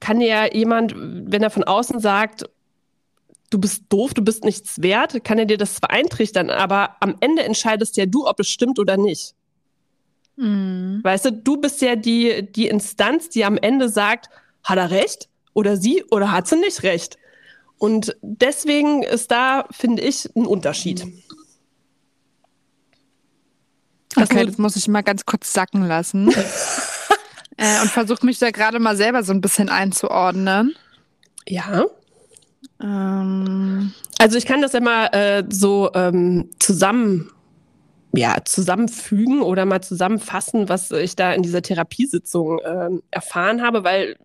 kann 0.00 0.20
ja 0.20 0.52
jemand, 0.52 0.94
wenn 0.96 1.42
er 1.42 1.50
von 1.50 1.64
außen 1.64 2.00
sagt, 2.00 2.44
du 3.50 3.58
bist 3.58 3.84
doof, 3.88 4.14
du 4.14 4.22
bist 4.22 4.44
nichts 4.44 4.80
wert, 4.82 5.22
kann 5.24 5.38
er 5.38 5.44
dir 5.44 5.58
das 5.58 5.74
zwar 5.74 5.90
eintrichtern, 5.90 6.50
aber 6.50 6.96
am 7.00 7.16
Ende 7.20 7.42
entscheidest 7.42 7.96
ja 7.96 8.06
du, 8.06 8.26
ob 8.26 8.40
es 8.40 8.48
stimmt 8.48 8.78
oder 8.78 8.96
nicht. 8.96 9.34
Mhm. 10.36 11.00
Weißt 11.02 11.26
du, 11.26 11.32
du 11.32 11.56
bist 11.58 11.82
ja 11.82 11.96
die, 11.96 12.50
die 12.50 12.68
Instanz, 12.68 13.28
die 13.28 13.44
am 13.44 13.58
Ende 13.58 13.88
sagt, 13.88 14.30
hat 14.64 14.78
er 14.78 14.90
recht 14.90 15.28
oder 15.52 15.76
sie 15.76 16.04
oder 16.10 16.32
hat 16.32 16.48
sie 16.48 16.56
nicht 16.56 16.82
recht. 16.82 17.18
Und 17.78 18.16
deswegen 18.22 19.02
ist 19.02 19.30
da, 19.30 19.66
finde 19.70 20.02
ich, 20.02 20.28
ein 20.36 20.46
Unterschied. 20.46 21.06
Das 24.14 24.30
Okay, 24.30 24.44
das 24.44 24.58
muss 24.58 24.76
ich 24.76 24.88
mal 24.88 25.02
ganz 25.02 25.24
kurz 25.24 25.52
sacken 25.52 25.86
lassen. 25.86 26.28
äh, 27.56 27.80
und 27.82 27.90
versuche 27.90 28.26
mich 28.26 28.38
da 28.38 28.50
gerade 28.50 28.78
mal 28.78 28.96
selber 28.96 29.22
so 29.22 29.32
ein 29.32 29.40
bisschen 29.40 29.68
einzuordnen. 29.68 30.74
Ja. 31.46 31.84
Ähm, 32.80 33.92
Also 34.18 34.36
ich 34.36 34.46
kann 34.46 34.62
das 34.62 34.72
ja 34.72 34.80
mal 34.80 35.06
äh, 35.06 35.44
so 35.48 35.90
ähm, 35.94 36.50
zusammen, 36.58 37.30
ja, 38.12 38.38
zusammenfügen 38.44 39.42
oder 39.42 39.64
mal 39.64 39.82
zusammenfassen, 39.82 40.68
was 40.68 40.90
ich 40.90 41.16
da 41.16 41.32
in 41.32 41.42
dieser 41.42 41.62
Therapiesitzung 41.62 42.60
ähm, 42.64 43.02
erfahren 43.10 43.62
habe, 43.62 43.84
weil 43.84 44.16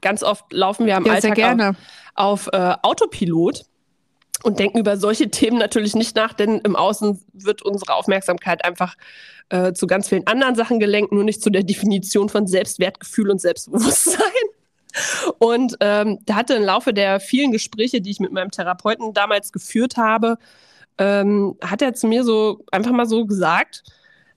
ganz 0.00 0.22
oft 0.22 0.52
laufen 0.52 0.86
wir 0.86 0.96
am 0.96 1.04
ja, 1.04 1.20
sehr 1.20 1.30
Alltag 1.30 1.34
gerne. 1.34 1.70
auf, 2.14 2.48
auf 2.48 2.52
äh, 2.52 2.74
Autopilot 2.82 3.64
und 4.42 4.58
denken 4.58 4.78
über 4.78 4.96
solche 4.96 5.30
Themen 5.30 5.58
natürlich 5.58 5.94
nicht 5.94 6.16
nach, 6.16 6.32
denn 6.32 6.58
im 6.60 6.76
Außen 6.76 7.20
wird 7.32 7.62
unsere 7.62 7.94
Aufmerksamkeit 7.94 8.64
einfach 8.64 8.96
äh, 9.48 9.72
zu 9.72 9.86
ganz 9.86 10.08
vielen 10.08 10.26
anderen 10.26 10.54
Sachen 10.54 10.80
gelenkt, 10.80 11.12
nur 11.12 11.24
nicht 11.24 11.42
zu 11.42 11.50
der 11.50 11.62
Definition 11.62 12.28
von 12.28 12.46
Selbstwertgefühl 12.46 13.30
und 13.30 13.40
Selbstbewusstsein. 13.40 14.20
Und 15.38 15.76
ähm, 15.80 16.20
da 16.24 16.36
hatte 16.36 16.54
im 16.54 16.62
Laufe 16.62 16.94
der 16.94 17.20
vielen 17.20 17.52
Gespräche, 17.52 18.00
die 18.00 18.10
ich 18.10 18.18
mit 18.20 18.32
meinem 18.32 18.50
Therapeuten 18.50 19.12
damals 19.12 19.52
geführt 19.52 19.98
habe, 19.98 20.38
ähm, 20.96 21.58
hat 21.62 21.82
er 21.82 21.92
zu 21.92 22.06
mir 22.06 22.24
so 22.24 22.64
einfach 22.72 22.92
mal 22.92 23.06
so 23.06 23.26
gesagt, 23.26 23.82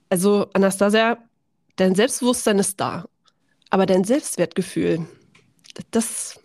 also 0.10 0.48
Anastasia, 0.54 1.18
dein 1.78 1.96
Selbstbewusstsein 1.96 2.60
ist 2.60 2.80
da, 2.80 3.06
aber 3.70 3.86
dein 3.86 4.04
Selbstwertgefühl, 4.04 5.08
das 5.92 6.40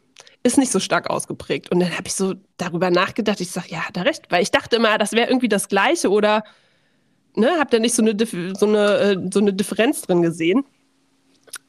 ist 0.44 0.58
nicht 0.58 0.70
so 0.70 0.78
stark 0.78 1.10
ausgeprägt. 1.10 1.72
Und 1.72 1.80
dann 1.80 1.90
habe 1.92 2.06
ich 2.06 2.14
so 2.14 2.34
darüber 2.58 2.90
nachgedacht. 2.90 3.40
Ich 3.40 3.50
sage, 3.50 3.68
ja, 3.70 3.88
hat 3.88 3.96
er 3.96 4.04
recht, 4.04 4.30
weil 4.30 4.42
ich 4.42 4.50
dachte 4.50 4.76
immer, 4.76 4.98
das 4.98 5.12
wäre 5.12 5.28
irgendwie 5.28 5.48
das 5.48 5.68
Gleiche 5.68 6.10
oder 6.10 6.44
ne, 7.34 7.50
habe 7.58 7.70
da 7.70 7.78
nicht 7.78 7.94
so 7.94 8.02
eine, 8.02 8.14
so, 8.54 8.66
eine, 8.66 8.98
äh, 8.98 9.16
so 9.32 9.40
eine 9.40 9.54
Differenz 9.54 10.02
drin 10.02 10.22
gesehen. 10.22 10.64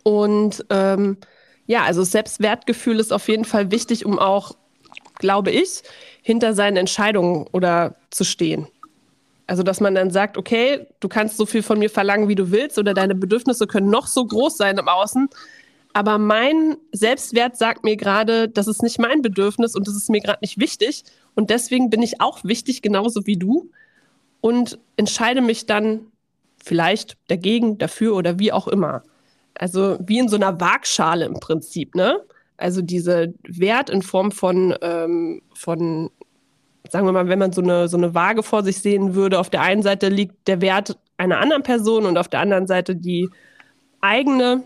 Und 0.04 0.66
ähm, 0.70 1.18
ja, 1.66 1.84
also 1.84 2.04
Selbstwertgefühl 2.04 3.00
ist 3.00 3.14
auf 3.14 3.28
jeden 3.28 3.46
Fall 3.46 3.72
wichtig, 3.72 4.06
um 4.06 4.20
auch, 4.20 4.52
glaube 5.16 5.52
ich, 5.52 5.82
hinter 6.22 6.54
seinen 6.54 6.78
Entscheidungen 6.78 7.48
oder 7.52 7.96
zu 8.12 8.24
stehen. 8.24 8.68
Also, 9.48 9.62
dass 9.62 9.80
man 9.80 9.94
dann 9.94 10.10
sagt, 10.10 10.38
okay, 10.38 10.88
du 11.00 11.08
kannst 11.08 11.38
so 11.38 11.46
viel 11.46 11.62
von 11.62 11.78
mir 11.78 11.90
verlangen, 11.90 12.28
wie 12.28 12.36
du 12.36 12.52
willst, 12.52 12.80
oder 12.80 12.94
deine 12.96 13.14
Bedürfnisse 13.14 13.68
können 13.68 13.90
noch 13.90 14.08
so 14.08 14.26
groß 14.26 14.58
sein 14.58 14.78
im 14.78 14.88
Außen. 14.88 15.30
Aber 15.96 16.18
mein 16.18 16.76
Selbstwert 16.92 17.56
sagt 17.56 17.86
mir 17.86 17.96
gerade, 17.96 18.50
das 18.50 18.68
ist 18.68 18.84
nicht 18.84 19.00
mein 19.00 19.22
Bedürfnis 19.22 19.76
und 19.76 19.88
das 19.88 19.96
ist 19.96 20.10
mir 20.10 20.20
gerade 20.20 20.40
nicht 20.42 20.60
wichtig. 20.60 21.06
Und 21.36 21.50
deswegen 21.50 21.90
bin 21.90 22.02
ich 22.02 22.20
auch 22.20 22.44
wichtig, 22.44 22.82
genauso 22.82 23.26
wie 23.26 23.38
du. 23.38 23.72
Und 24.42 24.78
entscheide 24.98 25.40
mich 25.40 25.68
dann 25.68 26.08
vielleicht 26.62 27.16
dagegen, 27.30 27.78
dafür 27.78 28.14
oder 28.18 28.40
wie 28.40 28.52
auch 28.52 28.68
immer. 28.68 29.04
Also 29.54 29.98
wie 30.06 30.20
in 30.20 30.28
so 30.28 30.36
einer 30.36 30.60
Waagschale 30.60 31.24
im 31.24 31.36
Prinzip, 31.36 31.96
ne? 31.96 32.20
Also 32.58 32.82
diese 32.82 33.34
Wert 33.48 33.90
in 33.90 34.02
Form 34.02 34.34
von, 34.34 34.76
ähm, 34.82 35.44
von 35.54 36.10
sagen 36.90 37.06
wir 37.06 37.14
mal, 37.14 37.30
wenn 37.30 37.40
man 37.40 37.54
so 37.54 37.62
eine, 37.62 37.88
so 37.88 37.96
eine 37.96 38.14
Waage 38.14 38.44
vor 38.44 38.64
sich 38.64 38.80
sehen 38.80 39.16
würde, 39.16 39.40
auf 39.40 39.50
der 39.50 39.62
einen 39.62 39.82
Seite 39.82 40.10
liegt 40.10 40.46
der 40.50 40.60
Wert 40.60 40.98
einer 41.16 41.40
anderen 41.40 41.64
Person 41.64 42.06
und 42.06 42.18
auf 42.18 42.28
der 42.28 42.42
anderen 42.42 42.68
Seite 42.68 42.98
die 42.98 43.30
eigene, 44.02 44.64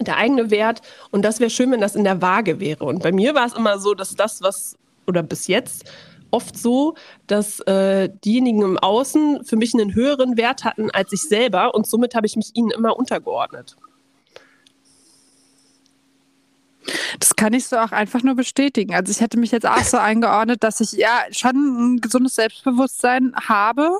der 0.00 0.16
eigene 0.16 0.50
Wert. 0.50 0.82
Und 1.10 1.22
das 1.22 1.40
wäre 1.40 1.50
schön, 1.50 1.70
wenn 1.70 1.80
das 1.80 1.96
in 1.96 2.04
der 2.04 2.22
Waage 2.22 2.60
wäre. 2.60 2.84
Und 2.84 3.02
bei 3.02 3.12
mir 3.12 3.34
war 3.34 3.46
es 3.46 3.54
immer 3.54 3.78
so, 3.78 3.94
dass 3.94 4.14
das, 4.14 4.42
was, 4.42 4.76
oder 5.06 5.22
bis 5.22 5.46
jetzt, 5.46 5.90
oft 6.30 6.58
so, 6.58 6.94
dass 7.26 7.60
äh, 7.60 8.10
diejenigen 8.24 8.62
im 8.62 8.78
Außen 8.78 9.44
für 9.44 9.56
mich 9.56 9.74
einen 9.74 9.94
höheren 9.94 10.36
Wert 10.36 10.64
hatten 10.64 10.90
als 10.90 11.12
ich 11.12 11.22
selber 11.22 11.74
und 11.74 11.86
somit 11.86 12.14
habe 12.14 12.26
ich 12.26 12.36
mich 12.36 12.50
ihnen 12.54 12.70
immer 12.70 12.96
untergeordnet. 12.98 13.76
Das 17.18 17.36
kann 17.36 17.52
ich 17.52 17.66
so 17.66 17.76
auch 17.76 17.92
einfach 17.92 18.22
nur 18.22 18.34
bestätigen. 18.34 18.94
Also 18.94 19.10
ich 19.10 19.20
hätte 19.20 19.38
mich 19.38 19.50
jetzt 19.50 19.66
auch 19.66 19.82
so 19.82 19.98
eingeordnet, 19.98 20.62
dass 20.62 20.80
ich 20.80 20.92
ja 20.92 21.24
schon 21.30 21.94
ein 21.94 22.00
gesundes 22.00 22.34
Selbstbewusstsein 22.34 23.34
habe, 23.36 23.98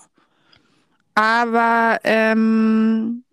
aber 1.15 1.99
ähm, 2.05 3.25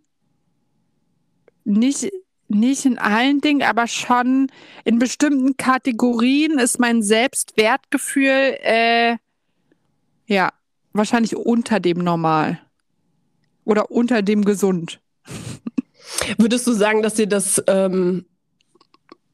nicht, 1.64 2.10
nicht 2.48 2.86
in 2.86 2.98
allen 2.98 3.42
Dingen, 3.42 3.64
aber 3.64 3.88
schon 3.88 4.52
in 4.84 5.00
bestimmten 5.00 5.58
Kategorien 5.58 6.60
ist 6.60 6.80
mein 6.80 7.02
Selbstwertgefühl 7.02 8.58
äh, 8.62 9.18
ja 10.28 10.52
wahrscheinlich 10.94 11.36
unter 11.36 11.80
dem 11.80 12.00
Normal 12.00 12.60
oder 13.64 13.92
unter 13.92 14.22
dem 14.22 14.46
Gesund. 14.46 15.02
Würdest 16.38 16.68
du 16.68 16.74
sagen, 16.74 17.02
dass 17.02 17.16
dir 17.16 17.28
das 17.28 17.62
ähm, 17.68 18.26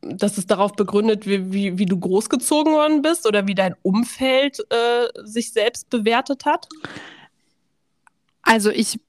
dass 0.01 0.37
es 0.37 0.47
darauf 0.47 0.73
begründet, 0.73 1.27
wie, 1.27 1.53
wie, 1.53 1.77
wie, 1.77 1.85
du 1.85 1.99
großgezogen 1.99 2.73
worden 2.73 3.01
bist 3.01 3.27
oder 3.27 3.47
wie 3.47 3.53
dein 3.53 3.75
Umfeld 3.83 4.59
äh, 4.71 5.07
sich 5.23 5.53
selbst 5.53 5.89
bewertet 5.89 6.45
hat? 6.45 6.67
Also 8.41 8.71
ich 8.71 8.99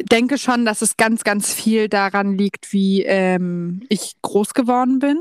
denke 0.00 0.38
schon, 0.38 0.64
dass 0.64 0.82
es 0.82 0.96
ganz, 0.96 1.24
ganz 1.24 1.52
viel 1.52 1.88
daran 1.88 2.36
liegt, 2.36 2.72
wie 2.72 3.02
ähm, 3.02 3.82
ich 3.88 4.16
groß 4.22 4.54
geworden 4.54 4.98
bin. 4.98 5.20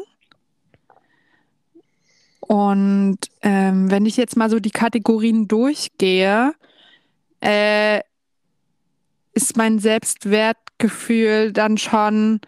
Und 2.41 3.17
ähm, 3.41 3.89
wenn 3.89 4.05
ich 4.05 4.17
jetzt 4.17 4.37
mal 4.37 4.49
so 4.49 4.59
die 4.59 4.71
Kategorien 4.71 5.47
durchgehe, 5.47 6.53
äh, 7.41 8.01
ist 9.33 9.57
mein 9.57 9.79
Selbstwertgefühl 9.79 11.51
dann 11.51 11.77
schon 11.77 12.39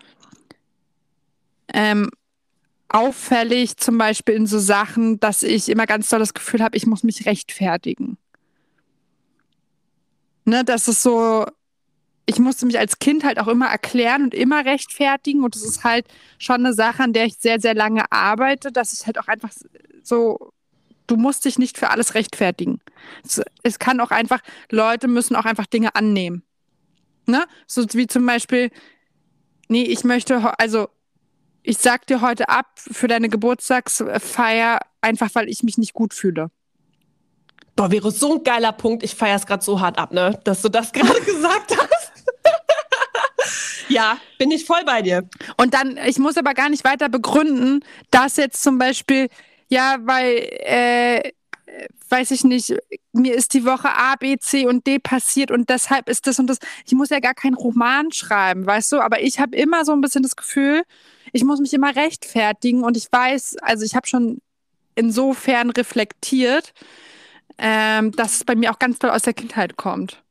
ähm, 1.74 2.10
auffällig, 2.90 3.78
zum 3.78 3.98
Beispiel 3.98 4.36
in 4.36 4.48
so 4.48 4.60
Sachen, 4.60 5.20
dass 5.20 5.44
ich 5.44 5.70
immer 5.70 5.86
ganz 5.86 6.10
doll 6.10 6.20
das 6.20 6.34
Gefühl 6.34 6.64
habe, 6.64 6.78
ich 6.78 6.86
muss 6.86 7.04
mich 7.04 7.26
rechtfertigen. 7.26 8.18
Ne, 10.46 10.64
das 10.64 10.88
ist 10.88 11.04
so, 11.04 11.46
ich 12.30 12.40
musste 12.40 12.66
mich 12.66 12.78
als 12.78 13.00
Kind 13.00 13.24
halt 13.24 13.40
auch 13.40 13.48
immer 13.48 13.68
erklären 13.68 14.22
und 14.24 14.34
immer 14.34 14.66
rechtfertigen. 14.66 15.44
Und 15.44 15.56
das 15.56 15.64
ist 15.64 15.86
halt 15.86 16.06
schon 16.38 16.58
eine 16.58 16.74
Sache, 16.74 17.02
an 17.02 17.14
der 17.14 17.26
ich 17.26 17.38
sehr, 17.38 17.60
sehr 17.60 17.74
lange 17.74 18.12
arbeite, 18.12 18.72
dass 18.72 18.94
ich 18.94 19.08
halt 19.08 19.18
auch 19.18 19.30
einfach 19.30 19.50
so, 20.04 20.52
du 21.08 21.16
musst 21.16 21.46
dich 21.46 21.58
nicht 21.58 21.78
für 21.78 21.90
alles 21.90 22.16
rechtfertigen. 22.16 22.82
Es, 23.24 23.42
es 23.64 23.80
kann 23.80 24.02
auch 24.02 24.12
einfach, 24.12 24.42
Leute 24.70 25.08
müssen 25.08 25.38
auch 25.38 25.46
einfach 25.46 25.68
Dinge 25.68 25.96
annehmen. 25.96 26.44
Ne? 27.28 27.46
So 27.66 27.86
wie 27.94 28.08
zum 28.08 28.26
Beispiel, 28.26 28.72
nee, 29.70 29.84
ich 29.84 30.04
möchte, 30.04 30.60
also 30.60 30.90
ich 31.64 31.78
sag 31.78 32.08
dir 32.08 32.20
heute 32.20 32.50
ab 32.50 32.68
für 32.78 33.08
deine 33.08 33.30
Geburtstagsfeier, 33.30 34.80
einfach 35.00 35.30
weil 35.34 35.48
ich 35.48 35.64
mich 35.64 35.78
nicht 35.78 35.94
gut 35.94 36.14
fühle. 36.14 36.52
Boah, 37.78 37.92
wäre 37.92 38.12
so 38.12 38.36
ein 38.36 38.44
geiler 38.44 38.74
Punkt. 38.74 39.04
Ich 39.04 39.16
feiere 39.16 39.36
es 39.38 39.46
gerade 39.46 39.64
so 39.64 39.80
hart 39.80 39.98
ab, 39.98 40.12
ne? 40.12 40.38
Dass 40.44 40.62
du 40.62 40.68
das 40.70 40.92
gerade 40.94 41.22
gesagt 41.22 41.78
hast. 41.78 42.17
Ja, 43.90 44.18
bin 44.38 44.52
ich 44.52 44.66
voll 44.66 44.84
bei 44.86 45.02
dir. 45.02 45.28
Und 45.58 45.74
dann, 45.74 45.98
ich 45.98 46.20
muss 46.20 46.38
aber 46.38 46.54
gar 46.54 46.70
nicht 46.70 46.84
weiter 46.84 47.10
begründen, 47.10 47.84
dass 48.12 48.38
jetzt 48.38 48.62
zum 48.62 48.78
Beispiel, 48.78 49.28
ja, 49.70 49.98
weil, 50.02 50.50
äh, 50.62 51.32
weiß 52.10 52.32
ich 52.32 52.44
nicht, 52.44 52.74
mir 53.12 53.36
ist 53.36 53.54
die 53.54 53.66
Woche 53.66 53.90
A, 53.90 54.16
B, 54.16 54.38
C 54.38 54.66
und 54.66 54.88
D 54.88 55.00
passiert 55.00 55.52
und 55.52 55.70
deshalb 55.70 56.10
ist 56.10 56.28
das 56.28 56.40
und 56.40 56.48
das. 56.48 56.60
Ich 56.86 56.94
muss 56.94 57.10
ja 57.10 57.20
gar 57.20 57.34
keinen 57.34 57.56
Roman 57.56 58.12
schreiben, 58.12 58.66
weißt 58.66 58.94
du? 58.94 59.02
Aber 59.02 59.22
ich 59.22 59.40
habe 59.40 59.56
immer 59.56 59.84
so 59.84 59.92
ein 59.92 60.02
bisschen 60.02 60.24
das 60.24 60.36
Gefühl, 60.36 60.84
ich 61.34 61.44
muss 61.44 61.60
mich 61.60 61.74
immer 61.74 61.96
rechtfertigen 61.96 62.84
und 62.84 62.96
ich 62.96 63.12
weiß, 63.12 63.58
also 63.62 63.84
ich 63.84 63.96
habe 63.96 64.08
schon 64.08 64.40
insofern 64.96 65.70
reflektiert, 65.70 66.74
ähm, 67.58 68.12
dass 68.14 68.36
es 68.36 68.44
bei 68.44 68.56
mir 68.56 68.72
auch 68.72 68.80
ganz 68.80 69.00
toll 69.00 69.10
aus 69.10 69.24
der 69.24 69.34
Kindheit 69.34 69.78
kommt. 69.78 70.24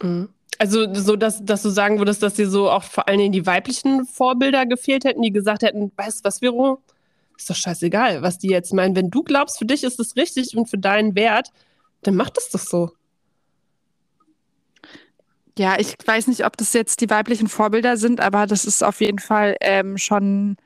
Mhm. 0.00 0.30
Also 0.58 0.92
so, 0.92 1.14
dass, 1.14 1.44
dass 1.44 1.62
du 1.62 1.70
sagen 1.70 1.98
würdest, 1.98 2.22
dass 2.22 2.34
dir 2.34 2.50
so 2.50 2.68
auch 2.68 2.82
vor 2.82 3.06
allen 3.08 3.18
Dingen 3.18 3.32
die 3.32 3.46
weiblichen 3.46 4.04
Vorbilder 4.04 4.66
gefehlt 4.66 5.04
hätten, 5.04 5.22
die 5.22 5.32
gesagt 5.32 5.62
hätten, 5.62 5.92
weißt 5.96 6.20
du 6.20 6.24
was, 6.24 6.40
Vero, 6.40 6.82
ist 7.36 7.48
doch 7.48 7.54
scheißegal, 7.54 8.22
was 8.22 8.38
die 8.38 8.48
jetzt 8.48 8.72
meinen. 8.74 8.96
Wenn 8.96 9.10
du 9.10 9.22
glaubst, 9.22 9.58
für 9.58 9.66
dich 9.66 9.84
ist 9.84 10.00
es 10.00 10.16
richtig 10.16 10.56
und 10.56 10.68
für 10.68 10.78
deinen 10.78 11.14
Wert, 11.14 11.50
dann 12.02 12.16
mach 12.16 12.30
das 12.30 12.50
doch 12.50 12.58
so. 12.58 12.90
Ja, 15.56 15.78
ich 15.78 15.94
weiß 16.04 16.26
nicht, 16.26 16.44
ob 16.44 16.56
das 16.56 16.72
jetzt 16.72 17.00
die 17.00 17.10
weiblichen 17.10 17.48
Vorbilder 17.48 17.96
sind, 17.96 18.20
aber 18.20 18.46
das 18.46 18.64
ist 18.64 18.82
auf 18.82 19.00
jeden 19.00 19.18
Fall 19.18 19.56
ähm, 19.60 19.96
schon. 19.98 20.56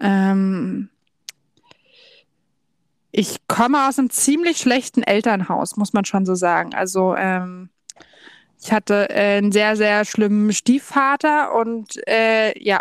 Ähm, 0.00 0.90
ich 3.10 3.46
komme 3.46 3.88
aus 3.88 3.98
einem 3.98 4.10
ziemlich 4.10 4.58
schlechten 4.58 5.02
Elternhaus, 5.02 5.76
muss 5.76 5.94
man 5.94 6.04
schon 6.04 6.26
so 6.26 6.34
sagen. 6.34 6.74
Also 6.74 7.14
ähm, 7.16 7.70
ich 8.62 8.72
hatte 8.72 9.08
äh, 9.10 9.38
einen 9.38 9.52
sehr, 9.52 9.76
sehr 9.76 10.04
schlimmen 10.04 10.52
Stiefvater 10.52 11.54
und 11.54 12.06
äh, 12.08 12.58
ja, 12.62 12.80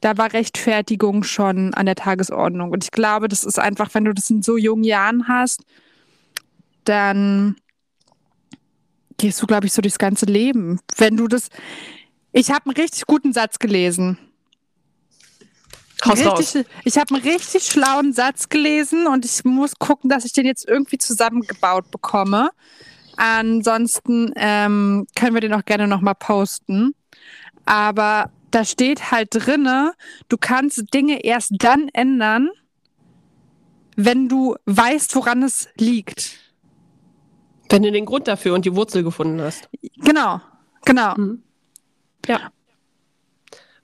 da 0.00 0.18
war 0.18 0.32
Rechtfertigung 0.32 1.22
schon 1.22 1.72
an 1.72 1.86
der 1.86 1.94
Tagesordnung. 1.94 2.70
Und 2.70 2.84
ich 2.84 2.90
glaube, 2.90 3.28
das 3.28 3.42
ist 3.42 3.58
einfach, 3.58 3.88
wenn 3.94 4.04
du 4.04 4.12
das 4.12 4.28
in 4.28 4.42
so 4.42 4.58
jungen 4.58 4.84
Jahren 4.84 5.28
hast, 5.28 5.62
dann 6.84 7.56
gehst 9.16 9.40
du, 9.40 9.46
glaube 9.46 9.66
ich, 9.66 9.72
so 9.72 9.80
durchs 9.80 9.98
ganze 9.98 10.26
Leben. 10.26 10.80
Wenn 10.96 11.16
du 11.16 11.26
das. 11.26 11.48
Ich 12.32 12.50
habe 12.50 12.66
einen 12.66 12.76
richtig 12.76 13.06
guten 13.06 13.32
Satz 13.32 13.58
gelesen. 13.58 14.18
Richtig, 16.38 16.66
ich 16.84 16.98
habe 16.98 17.14
einen 17.14 17.24
richtig 17.24 17.64
schlauen 17.64 18.12
Satz 18.12 18.50
gelesen 18.50 19.06
und 19.06 19.24
ich 19.24 19.42
muss 19.44 19.76
gucken, 19.78 20.10
dass 20.10 20.26
ich 20.26 20.32
den 20.32 20.44
jetzt 20.44 20.68
irgendwie 20.68 20.98
zusammengebaut 20.98 21.90
bekomme. 21.90 22.50
Ansonsten 23.16 24.32
ähm, 24.36 25.06
können 25.14 25.34
wir 25.34 25.40
den 25.40 25.54
auch 25.54 25.64
gerne 25.64 25.86
nochmal 25.86 26.14
posten. 26.14 26.94
Aber 27.64 28.30
da 28.50 28.64
steht 28.64 29.10
halt 29.10 29.28
drinne, 29.32 29.94
du 30.28 30.36
kannst 30.38 30.92
Dinge 30.94 31.24
erst 31.24 31.52
dann 31.58 31.88
ändern, 31.92 32.50
wenn 33.96 34.28
du 34.28 34.56
weißt, 34.66 35.14
woran 35.16 35.42
es 35.42 35.68
liegt. 35.76 36.38
Wenn 37.68 37.82
du 37.82 37.90
den 37.90 38.04
Grund 38.04 38.28
dafür 38.28 38.54
und 38.54 38.64
die 38.64 38.74
Wurzel 38.74 39.02
gefunden 39.02 39.40
hast. 39.40 39.68
Genau, 39.96 40.40
genau. 40.84 41.14
Mhm. 41.16 41.42
Ja. 42.26 42.50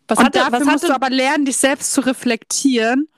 Was 0.06 0.18
und 0.18 0.26
hatte, 0.26 0.38
dafür 0.40 0.60
was 0.60 0.64
musst 0.64 0.88
du 0.88 0.94
aber 0.94 1.10
lernen, 1.10 1.44
dich 1.44 1.56
selbst 1.56 1.92
zu 1.92 2.00
reflektieren 2.02 3.08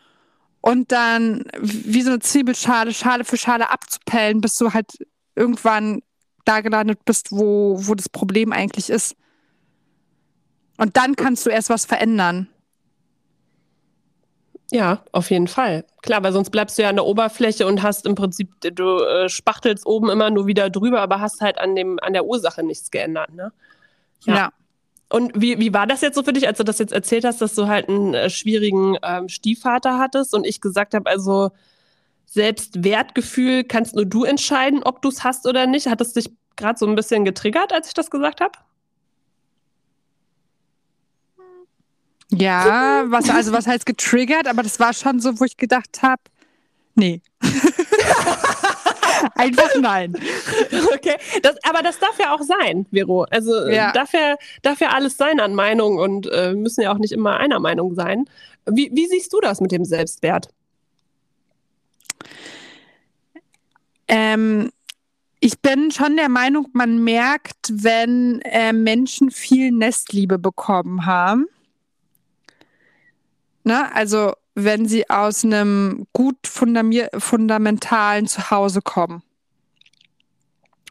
und 0.60 0.92
dann 0.92 1.44
wie 1.58 2.02
so 2.02 2.10
eine 2.10 2.20
Zwiebelschale, 2.20 2.94
Schale 2.94 3.24
für 3.24 3.36
Schale 3.36 3.70
abzupellen, 3.70 4.40
bis 4.40 4.56
du 4.56 4.72
halt 4.72 4.92
irgendwann 5.34 6.02
da 6.44 6.60
gelandet 6.60 7.04
bist, 7.04 7.32
wo, 7.32 7.76
wo 7.78 7.94
das 7.94 8.08
Problem 8.08 8.52
eigentlich 8.52 8.90
ist. 8.90 9.16
Und 10.76 10.96
dann 10.96 11.16
kannst 11.16 11.46
du 11.46 11.50
erst 11.50 11.70
was 11.70 11.84
verändern. 11.84 12.48
Ja, 14.72 15.04
auf 15.12 15.30
jeden 15.30 15.48
Fall. 15.48 15.84
Klar, 16.00 16.22
weil 16.22 16.32
sonst 16.32 16.48
bleibst 16.48 16.78
du 16.78 16.82
ja 16.82 16.88
an 16.88 16.96
der 16.96 17.04
Oberfläche 17.04 17.66
und 17.66 17.82
hast 17.82 18.06
im 18.06 18.14
Prinzip, 18.14 18.58
du 18.60 19.00
äh, 19.00 19.28
spachtelst 19.28 19.84
oben 19.86 20.08
immer 20.08 20.30
nur 20.30 20.46
wieder 20.46 20.70
drüber, 20.70 21.02
aber 21.02 21.20
hast 21.20 21.42
halt 21.42 21.58
an, 21.58 21.76
dem, 21.76 21.98
an 22.00 22.14
der 22.14 22.24
Ursache 22.24 22.62
nichts 22.62 22.90
geändert. 22.90 23.34
Ne? 23.34 23.52
Ja. 24.24 24.34
ja. 24.34 24.52
Und 25.10 25.32
wie, 25.38 25.58
wie 25.58 25.74
war 25.74 25.86
das 25.86 26.00
jetzt 26.00 26.14
so 26.14 26.22
für 26.22 26.32
dich, 26.32 26.48
als 26.48 26.56
du 26.56 26.64
das 26.64 26.78
jetzt 26.78 26.94
erzählt 26.94 27.26
hast, 27.26 27.42
dass 27.42 27.54
du 27.54 27.66
halt 27.66 27.90
einen 27.90 28.14
äh, 28.14 28.30
schwierigen 28.30 28.96
ähm, 29.02 29.28
Stiefvater 29.28 29.98
hattest 29.98 30.34
und 30.34 30.46
ich 30.46 30.62
gesagt 30.62 30.94
habe, 30.94 31.08
also 31.08 31.50
Selbstwertgefühl 32.32 33.64
kannst 33.64 33.94
nur 33.94 34.06
du 34.06 34.24
entscheiden, 34.24 34.82
ob 34.82 35.02
du 35.02 35.10
es 35.10 35.22
hast 35.22 35.46
oder 35.46 35.66
nicht. 35.66 35.86
Hat 35.86 36.00
es 36.00 36.14
dich 36.14 36.30
gerade 36.56 36.78
so 36.78 36.86
ein 36.86 36.94
bisschen 36.94 37.26
getriggert, 37.26 37.74
als 37.74 37.88
ich 37.88 37.94
das 37.94 38.10
gesagt 38.10 38.40
habe? 38.40 38.52
Ja, 42.30 43.04
was, 43.08 43.28
also 43.28 43.52
was 43.52 43.66
heißt 43.66 43.84
getriggert, 43.84 44.46
aber 44.46 44.62
das 44.62 44.80
war 44.80 44.94
schon 44.94 45.20
so, 45.20 45.38
wo 45.38 45.44
ich 45.44 45.58
gedacht 45.58 46.00
habe, 46.00 46.22
nee. 46.94 47.20
Einfach 49.34 49.68
nein. 49.78 50.14
Okay, 50.94 51.16
das, 51.42 51.56
aber 51.62 51.82
das 51.82 51.98
darf 51.98 52.18
ja 52.18 52.34
auch 52.34 52.40
sein, 52.40 52.86
Vero. 52.90 53.24
Also 53.24 53.66
äh, 53.66 53.76
ja. 53.76 53.92
darf, 53.92 54.14
ja, 54.14 54.36
darf 54.62 54.80
ja 54.80 54.88
alles 54.88 55.18
sein 55.18 55.38
an 55.38 55.54
Meinung 55.54 55.98
und 55.98 56.26
äh, 56.32 56.54
müssen 56.54 56.80
ja 56.80 56.92
auch 56.92 56.98
nicht 56.98 57.12
immer 57.12 57.36
einer 57.36 57.60
Meinung 57.60 57.94
sein. 57.94 58.24
Wie, 58.64 58.90
wie 58.94 59.06
siehst 59.06 59.32
du 59.34 59.40
das 59.40 59.60
mit 59.60 59.70
dem 59.70 59.84
Selbstwert? 59.84 60.48
Ähm, 64.08 64.70
ich 65.40 65.60
bin 65.60 65.90
schon 65.90 66.16
der 66.16 66.28
Meinung, 66.28 66.68
man 66.72 67.02
merkt, 67.02 67.70
wenn 67.70 68.40
äh, 68.42 68.72
Menschen 68.72 69.30
viel 69.30 69.72
Nestliebe 69.72 70.38
bekommen 70.38 71.06
haben 71.06 71.46
Ne? 73.64 73.94
Also 73.94 74.34
wenn 74.54 74.86
sie 74.86 75.08
aus 75.08 75.44
einem 75.44 76.06
gut 76.12 76.36
fundamentalen 76.46 78.26
Zuhause 78.26 78.82
kommen, 78.82 79.22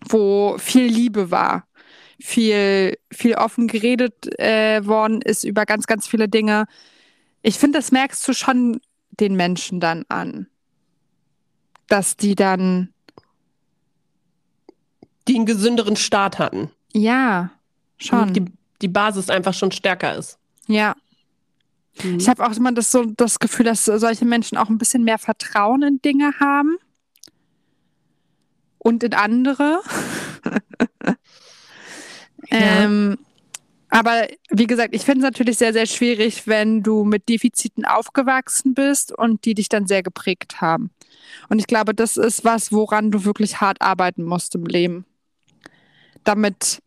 wo 0.08 0.58
viel 0.58 0.86
Liebe 0.86 1.30
war, 1.32 1.68
viel, 2.20 2.98
viel 3.12 3.36
offen 3.36 3.68
geredet 3.68 4.40
äh, 4.40 4.86
worden 4.86 5.22
ist 5.22 5.44
über 5.44 5.66
ganz, 5.66 5.86
ganz 5.86 6.08
viele 6.08 6.28
Dinge. 6.28 6.66
Ich 7.42 7.60
finde, 7.60 7.80
das 7.80 7.92
merkst 7.92 8.28
du 8.28 8.34
schon 8.34 8.80
den 9.12 9.36
Menschen 9.36 9.80
dann 9.80 10.06
an, 10.08 10.48
dass 11.92 12.16
die 12.16 12.36
dann 12.36 12.94
die 15.28 15.36
einen 15.36 15.46
gesünderen 15.46 15.96
Start 15.96 16.40
hatten. 16.40 16.72
Ja, 16.94 17.52
schon. 17.98 18.34
Die, 18.34 18.46
die 18.82 18.88
Basis 18.88 19.30
einfach 19.30 19.54
schon 19.54 19.72
stärker 19.72 20.16
ist. 20.16 20.38
Ja. 20.68 20.96
Mhm. 22.02 22.18
Ich 22.18 22.30
habe 22.30 22.46
auch 22.46 22.56
immer 22.56 22.72
das, 22.72 22.92
so, 22.92 23.04
das 23.06 23.40
Gefühl, 23.40 23.66
dass 23.66 23.86
solche 23.86 24.26
Menschen 24.26 24.58
auch 24.58 24.70
ein 24.70 24.78
bisschen 24.78 25.04
mehr 25.04 25.20
Vertrauen 25.20 25.84
in 25.84 26.02
Dinge 26.02 26.32
haben 26.40 26.78
und 28.78 29.04
in 29.04 29.14
andere. 29.14 29.82
ja. 31.06 31.16
ähm, 32.52 33.18
aber 33.90 34.28
wie 34.50 34.68
gesagt, 34.68 34.96
ich 34.96 35.04
finde 35.04 35.20
es 35.20 35.32
natürlich 35.32 35.58
sehr, 35.58 35.74
sehr 35.74 35.86
schwierig, 35.86 36.48
wenn 36.48 36.82
du 36.82 37.04
mit 37.04 37.28
Defiziten 37.28 37.84
aufgewachsen 37.84 38.74
bist 38.74 39.12
und 39.12 39.44
die 39.44 39.54
dich 39.54 39.68
dann 39.68 39.86
sehr 39.86 40.02
geprägt 40.02 40.62
haben. 40.62 40.92
Und 41.50 41.60
ich 41.60 41.68
glaube, 41.68 41.94
das 41.94 42.18
ist 42.18 42.44
was, 42.46 42.72
woran 42.72 43.12
du 43.12 43.26
wirklich 43.26 43.62
hart 43.62 43.82
arbeiten 43.82 44.24
musst 44.24 44.56
im 44.56 44.66
Leben. 44.66 45.06
Damit 46.24 46.82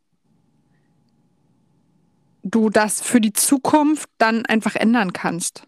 du 2.42 2.70
das 2.70 3.00
für 3.00 3.20
die 3.20 3.32
Zukunft 3.32 4.08
dann 4.18 4.44
einfach 4.46 4.76
ändern 4.76 5.12
kannst. 5.12 5.62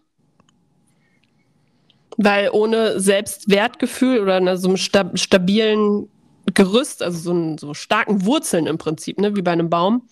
Weil 2.17 2.49
ohne 2.51 2.99
Selbstwertgefühl 2.99 4.21
oder 4.21 4.57
so 4.57 4.69
einem 4.69 4.77
stabilen 4.77 6.09
Gerüst, 6.53 7.03
also 7.03 7.19
so, 7.19 7.31
einen, 7.31 7.57
so 7.57 7.73
starken 7.73 8.25
Wurzeln 8.25 8.67
im 8.67 8.77
Prinzip, 8.77 9.19
ne, 9.19 9.35
wie 9.35 9.41
bei 9.41 9.51
einem 9.51 9.69
Baum, 9.69 10.07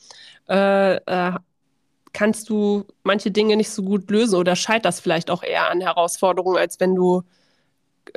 äh, 0.49 0.95
äh, 0.95 1.32
kannst 2.13 2.49
du 2.49 2.86
manche 3.04 3.32
Dinge 3.32 3.56
nicht 3.58 3.69
so 3.69 3.84
gut 3.84 4.10
lösen 4.10 4.36
oder 4.36 4.56
scheiterst 4.56 5.01
vielleicht 5.01 5.30
auch 5.30 5.43
eher 5.43 5.69
an 5.69 5.82
Herausforderungen, 5.82 6.58
als 6.58 6.80
wenn 6.80 6.95
du, 6.95 7.23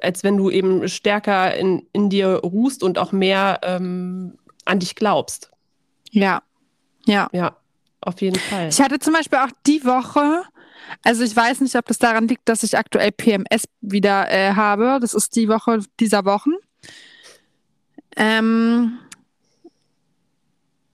als 0.02 0.24
wenn 0.24 0.36
du 0.36 0.50
eben 0.50 0.88
stärker 0.88 1.54
in, 1.54 1.86
in 1.92 2.10
dir 2.10 2.28
ruhst 2.36 2.82
und 2.82 2.98
auch 2.98 3.12
mehr 3.12 3.60
ähm, 3.62 4.38
an 4.64 4.78
dich 4.78 4.94
glaubst. 4.94 5.50
Ja, 6.10 6.42
ja. 7.06 7.28
Ja. 7.32 7.56
Auf 8.00 8.20
jeden 8.20 8.38
Fall. 8.38 8.68
Ich 8.68 8.80
hatte 8.80 8.98
zum 8.98 9.12
Beispiel 9.12 9.38
auch 9.38 9.50
die 9.66 9.84
Woche, 9.84 10.44
also 11.02 11.24
ich 11.24 11.34
weiß 11.34 11.60
nicht, 11.60 11.74
ob 11.74 11.86
das 11.86 11.98
daran 11.98 12.28
liegt, 12.28 12.48
dass 12.48 12.62
ich 12.62 12.78
aktuell 12.78 13.10
PMS 13.10 13.64
wieder 13.80 14.30
äh, 14.30 14.54
habe. 14.54 14.98
Das 15.00 15.14
ist 15.14 15.34
die 15.34 15.48
Woche 15.48 15.80
dieser 15.98 16.24
Wochen. 16.24 16.52
Ähm, 18.16 18.98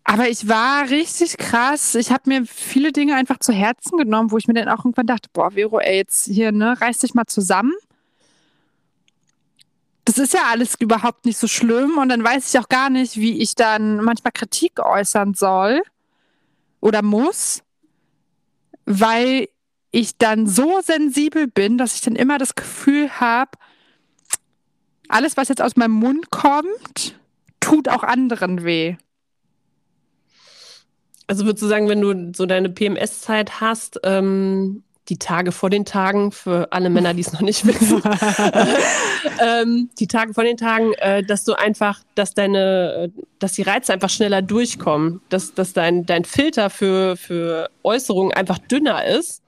aber 0.05 0.29
ich 0.29 0.49
war 0.49 0.89
richtig 0.91 1.39
krass. 1.39 1.95
Ich 1.95 2.11
habe 2.11 2.23
mir 2.27 2.45
viele 2.47 2.93
Dinge 2.93 3.17
einfach 3.17 3.39
zu 3.39 3.53
Herzen 3.53 3.97
genommen, 3.99 4.31
wo 4.31 4.39
ich 4.39 4.47
mir 4.47 4.55
dann 4.55 4.69
auch 4.69 4.85
irgendwann 4.85 5.07
dachte, 5.07 5.29
boah, 5.33 5.53
Vero, 5.53 5.79
ey, 5.79 5.97
jetzt 5.97 6.27
hier, 6.27 6.53
ne, 6.53 6.79
reiß 6.81 6.99
dich 6.99 7.15
mal 7.15 7.27
zusammen. 7.27 7.73
Das 10.05 10.19
ist 10.19 10.35
ja 10.35 10.43
alles 10.51 10.75
überhaupt 10.79 11.25
nicht 11.25 11.39
so 11.39 11.49
schlimm 11.49 11.97
und 11.99 12.11
dann 12.11 12.23
weiß 12.23 12.53
ich 12.53 12.61
auch 12.61 12.69
gar 12.69 12.91
nicht, 12.91 13.17
wie 13.17 13.41
ich 13.41 13.55
dann 13.55 14.03
manchmal 14.03 14.33
Kritik 14.33 14.81
äußern 14.81 15.35
soll 15.35 15.83
oder 16.81 17.03
muss, 17.03 17.63
weil 18.85 19.49
ich 19.91 20.19
dann 20.19 20.47
so 20.47 20.81
sensibel 20.83 21.47
bin, 21.47 21.79
dass 21.79 21.95
ich 21.95 22.01
dann 22.03 22.17
immer 22.17 22.37
das 22.37 22.55
Gefühl 22.55 23.11
habe, 23.21 23.53
alles, 25.09 25.37
was 25.37 25.49
jetzt 25.49 25.63
aus 25.63 25.77
meinem 25.77 25.93
Mund 25.93 26.31
kommt, 26.31 27.19
tut 27.61 27.89
auch 27.89 28.03
anderen 28.03 28.65
weh. 28.65 28.97
Also 31.27 31.47
würdest 31.47 31.63
du 31.63 31.69
sagen, 31.69 31.89
wenn 31.89 32.01
du 32.01 32.33
so 32.35 32.45
deine 32.45 32.69
PMS-Zeit 32.69 33.61
hast, 33.61 34.01
ähm, 34.05 34.83
die 35.09 35.19
Tage 35.19 35.53
vor 35.53 35.71
den 35.71 35.85
Tagen, 35.85 36.33
für 36.33 36.73
alle 36.73 36.89
Männer, 36.89 37.13
die 37.13 37.21
es 37.21 37.33
noch 37.33 37.43
nicht 37.43 37.67
wissen, 37.67 38.03
ähm, 39.41 39.91
die 39.99 40.07
Tage 40.07 40.33
vor 40.33 40.45
den 40.45 40.57
Tagen, 40.57 40.93
äh, 40.95 41.23
dass 41.23 41.45
du 41.45 41.53
einfach, 41.55 42.01
dass 42.15 42.35
deine, 42.35 43.13
dass 43.39 43.53
die 43.53 43.63
Reize 43.63 43.93
einfach 43.93 44.11
schneller 44.11 44.41
durchkommen, 44.41 45.21
dass, 45.29 45.55
dass 45.55 45.73
dein, 45.73 46.07
dein 46.07 46.25
Filter 46.25 46.71
für, 46.71 47.17
für 47.17 47.69
Äußerungen 47.83 48.33
einfach 48.33 48.59
dünner 48.59 49.05
ist 49.05 49.43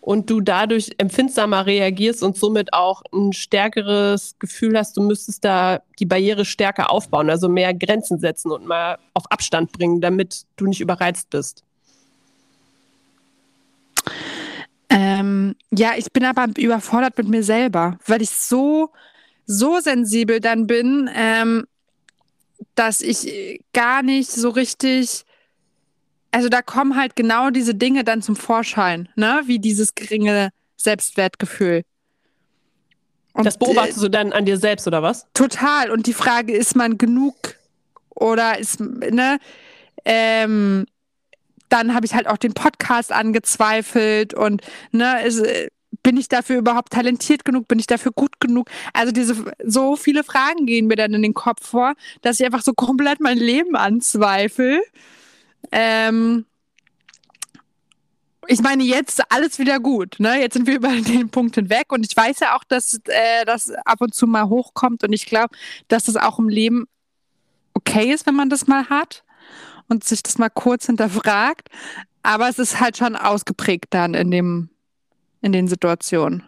und 0.00 0.28
du 0.28 0.40
dadurch 0.40 0.90
empfindsamer 0.98 1.64
reagierst 1.64 2.24
und 2.24 2.36
somit 2.36 2.72
auch 2.72 3.02
ein 3.12 3.32
stärkeres 3.32 4.34
Gefühl 4.40 4.76
hast, 4.76 4.96
du 4.96 5.02
müsstest 5.02 5.44
da 5.44 5.80
die 6.00 6.06
Barriere 6.06 6.44
stärker 6.44 6.90
aufbauen, 6.90 7.30
also 7.30 7.48
mehr 7.48 7.72
Grenzen 7.72 8.18
setzen 8.18 8.50
und 8.50 8.66
mal 8.66 8.98
auf 9.14 9.30
Abstand 9.30 9.70
bringen, 9.70 10.00
damit 10.00 10.42
du 10.56 10.66
nicht 10.66 10.80
überreizt 10.80 11.30
bist. 11.30 11.62
Ähm, 15.22 15.54
ja, 15.70 15.92
ich 15.96 16.12
bin 16.12 16.24
aber 16.24 16.48
überfordert 16.58 17.16
mit 17.18 17.28
mir 17.28 17.42
selber, 17.42 17.98
weil 18.06 18.22
ich 18.22 18.30
so, 18.30 18.90
so 19.46 19.80
sensibel 19.80 20.40
dann 20.40 20.66
bin, 20.66 21.10
ähm, 21.14 21.64
dass 22.74 23.00
ich 23.00 23.60
gar 23.72 24.02
nicht 24.02 24.30
so 24.30 24.50
richtig. 24.50 25.24
Also 26.30 26.48
da 26.48 26.62
kommen 26.62 26.96
halt 26.96 27.14
genau 27.14 27.50
diese 27.50 27.74
Dinge 27.74 28.04
dann 28.04 28.22
zum 28.22 28.36
Vorschein, 28.36 29.08
ne? 29.16 29.42
Wie 29.46 29.58
dieses 29.58 29.94
geringe 29.94 30.50
Selbstwertgefühl. 30.76 31.82
Und 33.34 33.44
das 33.44 33.58
beobachtest 33.58 34.02
du 34.02 34.08
dann 34.08 34.32
an 34.32 34.44
dir 34.44 34.58
selbst, 34.58 34.86
oder 34.86 35.02
was? 35.02 35.26
Total. 35.34 35.90
Und 35.90 36.06
die 36.06 36.14
Frage, 36.14 36.54
ist 36.54 36.74
man 36.74 36.98
genug 36.98 37.56
oder 38.10 38.58
ist, 38.58 38.80
ne? 38.80 39.38
Ähm, 40.04 40.86
dann 41.72 41.94
habe 41.94 42.04
ich 42.04 42.14
halt 42.14 42.26
auch 42.26 42.36
den 42.36 42.52
Podcast 42.52 43.12
angezweifelt 43.12 44.34
und 44.34 44.60
ne, 44.90 45.24
ist, 45.24 45.42
bin 46.02 46.16
ich 46.16 46.28
dafür 46.28 46.58
überhaupt 46.58 46.92
talentiert 46.92 47.44
genug? 47.44 47.66
Bin 47.68 47.78
ich 47.78 47.86
dafür 47.86 48.12
gut 48.12 48.40
genug? 48.40 48.68
Also 48.92 49.12
diese 49.12 49.52
so 49.64 49.96
viele 49.96 50.22
Fragen 50.22 50.66
gehen 50.66 50.86
mir 50.86 50.96
dann 50.96 51.14
in 51.14 51.22
den 51.22 51.34
Kopf 51.34 51.66
vor, 51.66 51.94
dass 52.20 52.40
ich 52.40 52.46
einfach 52.46 52.62
so 52.62 52.74
komplett 52.74 53.20
mein 53.20 53.38
Leben 53.38 53.74
anzweifle. 53.74 54.82
Ähm, 55.70 56.44
ich 58.48 58.60
meine, 58.60 58.82
jetzt 58.82 59.22
alles 59.30 59.58
wieder 59.58 59.80
gut. 59.80 60.16
Ne? 60.18 60.40
Jetzt 60.40 60.54
sind 60.54 60.66
wir 60.66 60.76
über 60.76 60.90
den 60.90 61.30
Punkt 61.30 61.54
hinweg 61.54 61.90
und 61.92 62.04
ich 62.04 62.16
weiß 62.16 62.40
ja 62.40 62.56
auch, 62.56 62.64
dass 62.64 63.00
äh, 63.06 63.44
das 63.46 63.70
ab 63.70 64.00
und 64.00 64.14
zu 64.14 64.26
mal 64.26 64.48
hochkommt 64.48 65.04
und 65.04 65.12
ich 65.12 65.24
glaube, 65.24 65.54
dass 65.88 66.04
das 66.04 66.16
auch 66.16 66.38
im 66.38 66.48
Leben 66.48 66.86
okay 67.72 68.12
ist, 68.12 68.26
wenn 68.26 68.34
man 68.34 68.50
das 68.50 68.66
mal 68.66 68.90
hat 68.90 69.24
und 69.88 70.04
sich 70.04 70.22
das 70.22 70.38
mal 70.38 70.50
kurz 70.50 70.86
hinterfragt. 70.86 71.68
Aber 72.22 72.48
es 72.48 72.58
ist 72.58 72.80
halt 72.80 72.96
schon 72.96 73.16
ausgeprägt 73.16 73.86
dann 73.90 74.14
in 74.14 74.30
dem, 74.30 74.70
in 75.40 75.52
den 75.52 75.68
Situationen. 75.68 76.44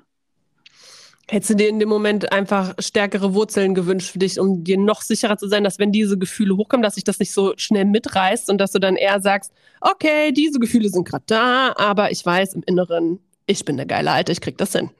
Hättest 1.26 1.50
du 1.50 1.56
dir 1.56 1.68
in 1.70 1.78
dem 1.78 1.88
Moment 1.88 2.32
einfach 2.32 2.74
stärkere 2.78 3.32
Wurzeln 3.32 3.74
gewünscht 3.74 4.10
für 4.10 4.18
dich, 4.18 4.38
um 4.38 4.62
dir 4.62 4.76
noch 4.76 5.00
sicherer 5.00 5.38
zu 5.38 5.48
sein, 5.48 5.64
dass 5.64 5.78
wenn 5.78 5.90
diese 5.90 6.18
Gefühle 6.18 6.54
hochkommen, 6.56 6.82
dass 6.82 6.96
sich 6.96 7.04
das 7.04 7.18
nicht 7.18 7.32
so 7.32 7.54
schnell 7.56 7.86
mitreißt 7.86 8.50
und 8.50 8.58
dass 8.58 8.72
du 8.72 8.78
dann 8.78 8.96
eher 8.96 9.20
sagst, 9.20 9.50
okay, 9.80 10.32
diese 10.32 10.58
Gefühle 10.58 10.90
sind 10.90 11.08
gerade 11.08 11.24
da, 11.26 11.74
aber 11.76 12.10
ich 12.10 12.24
weiß 12.24 12.54
im 12.54 12.62
Inneren, 12.66 13.20
ich 13.46 13.64
bin 13.64 13.78
der 13.78 13.86
geile 13.86 14.10
Alte, 14.10 14.32
ich 14.32 14.42
krieg 14.42 14.58
das 14.58 14.72
hin. 14.72 14.90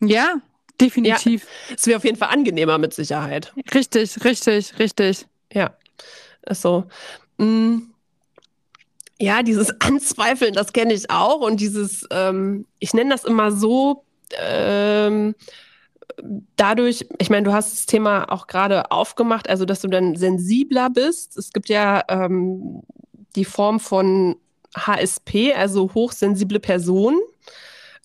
Ja, 0.00 0.40
definitiv. 0.80 1.46
Es 1.74 1.86
wäre 1.86 1.98
auf 1.98 2.04
jeden 2.04 2.16
Fall 2.16 2.30
angenehmer 2.30 2.78
mit 2.78 2.92
Sicherheit. 2.92 3.54
Richtig, 3.72 4.24
richtig, 4.24 4.76
richtig. 4.80 5.26
Ja, 5.52 5.76
ist 6.46 6.62
so. 6.62 6.84
Mm. 7.38 7.78
Ja, 9.18 9.42
dieses 9.42 9.70
Anzweifeln, 9.80 10.54
das 10.54 10.72
kenne 10.72 10.92
ich 10.92 11.10
auch. 11.10 11.40
Und 11.40 11.60
dieses, 11.60 12.06
ähm, 12.10 12.66
ich 12.78 12.92
nenne 12.94 13.10
das 13.10 13.24
immer 13.24 13.50
so, 13.50 14.04
ähm, 14.38 15.34
dadurch, 16.56 17.06
ich 17.18 17.30
meine, 17.30 17.44
du 17.44 17.52
hast 17.52 17.72
das 17.72 17.86
Thema 17.86 18.30
auch 18.32 18.46
gerade 18.46 18.90
aufgemacht, 18.90 19.48
also 19.48 19.64
dass 19.64 19.80
du 19.80 19.88
dann 19.88 20.16
sensibler 20.16 20.90
bist. 20.90 21.36
Es 21.36 21.52
gibt 21.52 21.68
ja 21.68 22.02
ähm, 22.08 22.82
die 23.34 23.44
Form 23.44 23.80
von 23.80 24.36
HSP, 24.76 25.54
also 25.54 25.94
hochsensible 25.94 26.60
Personen. 26.60 27.20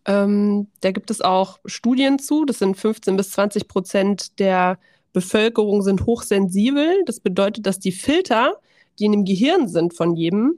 Ähm, 0.05 0.67
da 0.81 0.91
gibt 0.91 1.11
es 1.11 1.21
auch 1.21 1.59
Studien 1.65 2.19
zu. 2.19 2.45
Das 2.45 2.59
sind 2.59 2.75
15 2.77 3.17
bis 3.17 3.31
20 3.31 3.67
Prozent 3.67 4.39
der 4.39 4.77
Bevölkerung 5.13 5.81
sind 5.81 6.05
hochsensibel. 6.05 7.03
Das 7.05 7.19
bedeutet, 7.19 7.65
dass 7.65 7.79
die 7.79 7.91
Filter, 7.91 8.55
die 8.99 9.05
in 9.05 9.11
dem 9.11 9.25
Gehirn 9.25 9.67
sind 9.67 9.93
von 9.93 10.15
jedem, 10.15 10.55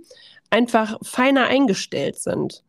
einfach 0.49 0.97
feiner 1.01 1.45
eingestellt 1.45 2.17
sind 2.17 2.63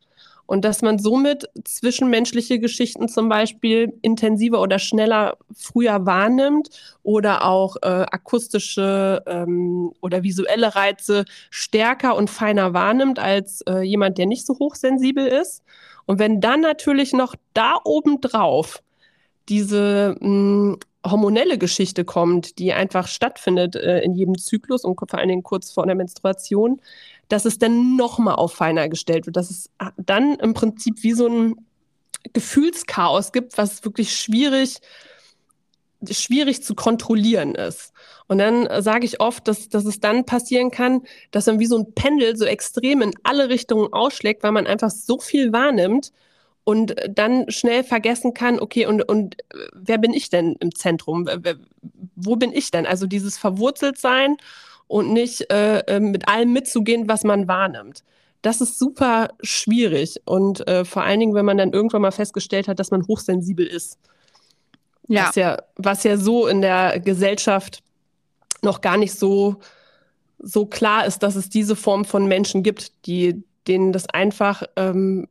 und 0.47 0.64
dass 0.64 0.83
man 0.83 0.99
somit 0.99 1.49
zwischenmenschliche 1.64 2.59
Geschichten 2.59 3.09
zum 3.09 3.29
Beispiel 3.29 3.94
intensiver 4.03 4.61
oder 4.61 4.79
schneller 4.79 5.38
früher 5.55 6.05
wahrnimmt 6.05 6.70
oder 7.03 7.47
auch 7.47 7.77
äh, 7.77 7.87
akustische 8.11 9.23
ähm, 9.27 9.92
oder 10.01 10.23
visuelle 10.23 10.75
Reize 10.75 11.25
stärker 11.51 12.16
und 12.16 12.29
feiner 12.29 12.75
wahrnimmt 12.75 13.18
als 13.18 13.62
äh, 13.62 13.81
jemand, 13.81 14.18
der 14.18 14.27
nicht 14.27 14.47
so 14.47 14.59
hochsensibel 14.59 15.27
ist. 15.27 15.62
Und 16.07 16.18
wenn 16.18 16.40
dann 16.40 16.61
natürlich 16.61 17.14
noch 17.14 17.35
da 17.55 17.79
oben 17.85 18.20
drauf 18.20 18.83
diese 19.49 20.16
mh, 20.20 20.27
hm, 20.27 20.79
hormonelle 21.05 21.59
Geschichte 21.59 22.05
kommt, 22.05 22.59
die 22.59 22.73
einfach 22.73 23.09
stattfindet 23.09 23.77
äh, 23.77 24.01
in 24.01 24.14
jedem 24.14 24.38
Zyklus 24.38 24.85
und 24.85 24.99
vor 24.99 25.19
allen 25.19 25.29
Dingen 25.29 25.43
kurz 25.43 25.71
vor 25.71 25.87
der 25.87 25.95
Menstruation, 25.95 26.81
dass 27.29 27.45
es 27.45 27.59
dann 27.59 27.97
nochmal 27.97 28.37
auf 28.37 28.55
feiner 28.55 28.88
gestellt 28.88 29.27
wird, 29.27 29.37
dass 29.37 29.51
es 29.51 29.71
dann 29.97 30.37
im 30.37 30.55
Prinzip 30.55 31.03
wie 31.03 31.12
so 31.12 31.27
ein 31.27 31.57
Gefühlschaos 32.33 33.33
gibt, 33.33 33.59
was 33.59 33.85
wirklich 33.85 34.17
schwierig, 34.17 34.81
schwierig 36.11 36.62
zu 36.62 36.75
kontrollieren 36.75 37.55
ist. 37.55 37.93
Und 38.27 38.38
dann 38.38 38.67
sage 38.83 39.05
ich 39.05 39.21
oft, 39.21 39.47
dass, 39.47 39.69
dass 39.69 39.85
es 39.85 40.01
dann 40.01 40.25
passieren 40.25 40.71
kann, 40.71 41.03
dass 41.31 41.47
man 41.47 41.59
wie 41.59 41.67
so 41.67 41.79
ein 41.79 41.93
Pendel 41.95 42.37
so 42.37 42.47
extrem 42.47 43.03
in 43.03 43.12
alle 43.23 43.49
Richtungen 43.51 43.93
ausschlägt, 43.93 44.43
weil 44.43 44.53
man 44.53 44.67
einfach 44.67 44.90
so 44.90 45.19
viel 45.19 45.53
wahrnimmt 45.53 46.12
und 46.64 46.96
dann 47.09 47.50
schnell 47.50 47.85
vergessen 47.85 48.35
kann, 48.35 48.59
okay, 48.59 48.87
und, 48.87 49.07
und 49.09 49.37
wer 49.74 49.98
bin 49.98 50.14
ich 50.14 50.31
denn 50.31 50.57
im 50.61 50.74
Zentrum? 50.74 51.29
Wo 52.16 52.37
bin 52.37 52.53
ich 52.53 52.70
denn? 52.70 52.87
Also 52.87 53.07
dieses 53.07 53.37
Verwurzeltsein 53.37 54.37
und 54.87 55.12
nicht 55.12 55.53
äh, 55.53 55.81
äh, 55.81 56.00
mit 56.00 56.29
allem 56.29 56.53
mitzugehen, 56.53 57.09
was 57.09 57.24
man 57.24 57.48
wahrnimmt. 57.48 58.03
Das 58.42 58.61
ist 58.61 58.79
super 58.79 59.29
schwierig 59.42 60.20
und 60.27 60.66
äh, 60.68 60.85
vor 60.85 61.03
allen 61.03 61.20
Dingen, 61.20 61.35
wenn 61.35 61.46
man 61.46 61.57
dann 61.57 61.72
irgendwann 61.72 62.03
mal 62.03 62.11
festgestellt 62.11 62.68
hat, 62.68 62.79
dass 62.79 62.90
man 62.90 63.07
hochsensibel 63.07 63.66
ist. 63.66 63.98
Ja. 65.09 65.29
Was 65.29 65.35
ja, 65.35 65.62
was 65.77 66.05
ja 66.05 66.16
so 66.16 66.46
in 66.46 66.61
der 66.61 67.00
Gesellschaft 67.00 67.83
noch 68.62 68.81
gar 68.81 68.96
nicht 68.96 69.14
so, 69.14 69.57
so 70.38 70.66
klar 70.66 71.07
ist, 71.07 71.22
dass 71.22 71.37
es 71.37 71.48
diese 71.48 71.77
Form 71.77 72.05
von 72.05 72.27
Menschen 72.27 72.62
gibt, 72.62 73.07
die, 73.07 73.44
denen 73.66 73.92
das 73.92 74.09
einfach, 74.09 74.62
ähm, 74.77 75.29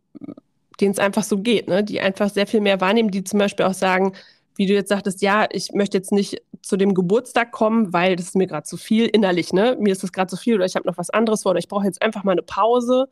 denen 0.79 0.91
es 0.91 0.99
einfach 0.99 1.23
so 1.23 1.37
geht, 1.37 1.67
ne? 1.67 1.83
die 1.83 1.99
einfach 1.99 2.29
sehr 2.29 2.47
viel 2.47 2.61
mehr 2.61 2.81
wahrnehmen, 2.81 3.11
die 3.11 3.23
zum 3.23 3.39
Beispiel 3.39 3.65
auch 3.65 3.73
sagen, 3.73 4.13
wie 4.55 4.65
du 4.65 4.73
jetzt 4.73 4.89
sagtest, 4.89 5.21
ja, 5.21 5.47
ich 5.51 5.71
möchte 5.73 5.97
jetzt 5.97 6.11
nicht 6.11 6.41
zu 6.61 6.77
dem 6.77 6.93
Geburtstag 6.93 7.51
kommen, 7.51 7.91
weil 7.91 8.15
das 8.15 8.27
ist 8.27 8.35
mir 8.35 8.47
gerade 8.47 8.63
zu 8.63 8.77
viel 8.77 9.07
innerlich, 9.07 9.51
ne? 9.51 9.75
Mir 9.79 9.91
ist 9.91 10.03
das 10.03 10.11
gerade 10.11 10.29
zu 10.29 10.37
viel 10.37 10.55
oder 10.55 10.65
ich 10.65 10.75
habe 10.75 10.87
noch 10.87 10.97
was 10.97 11.09
anderes 11.09 11.43
vor 11.43 11.51
oder 11.51 11.59
ich 11.59 11.67
brauche 11.67 11.85
jetzt 11.85 12.01
einfach 12.01 12.23
mal 12.23 12.33
eine 12.33 12.43
Pause, 12.43 13.07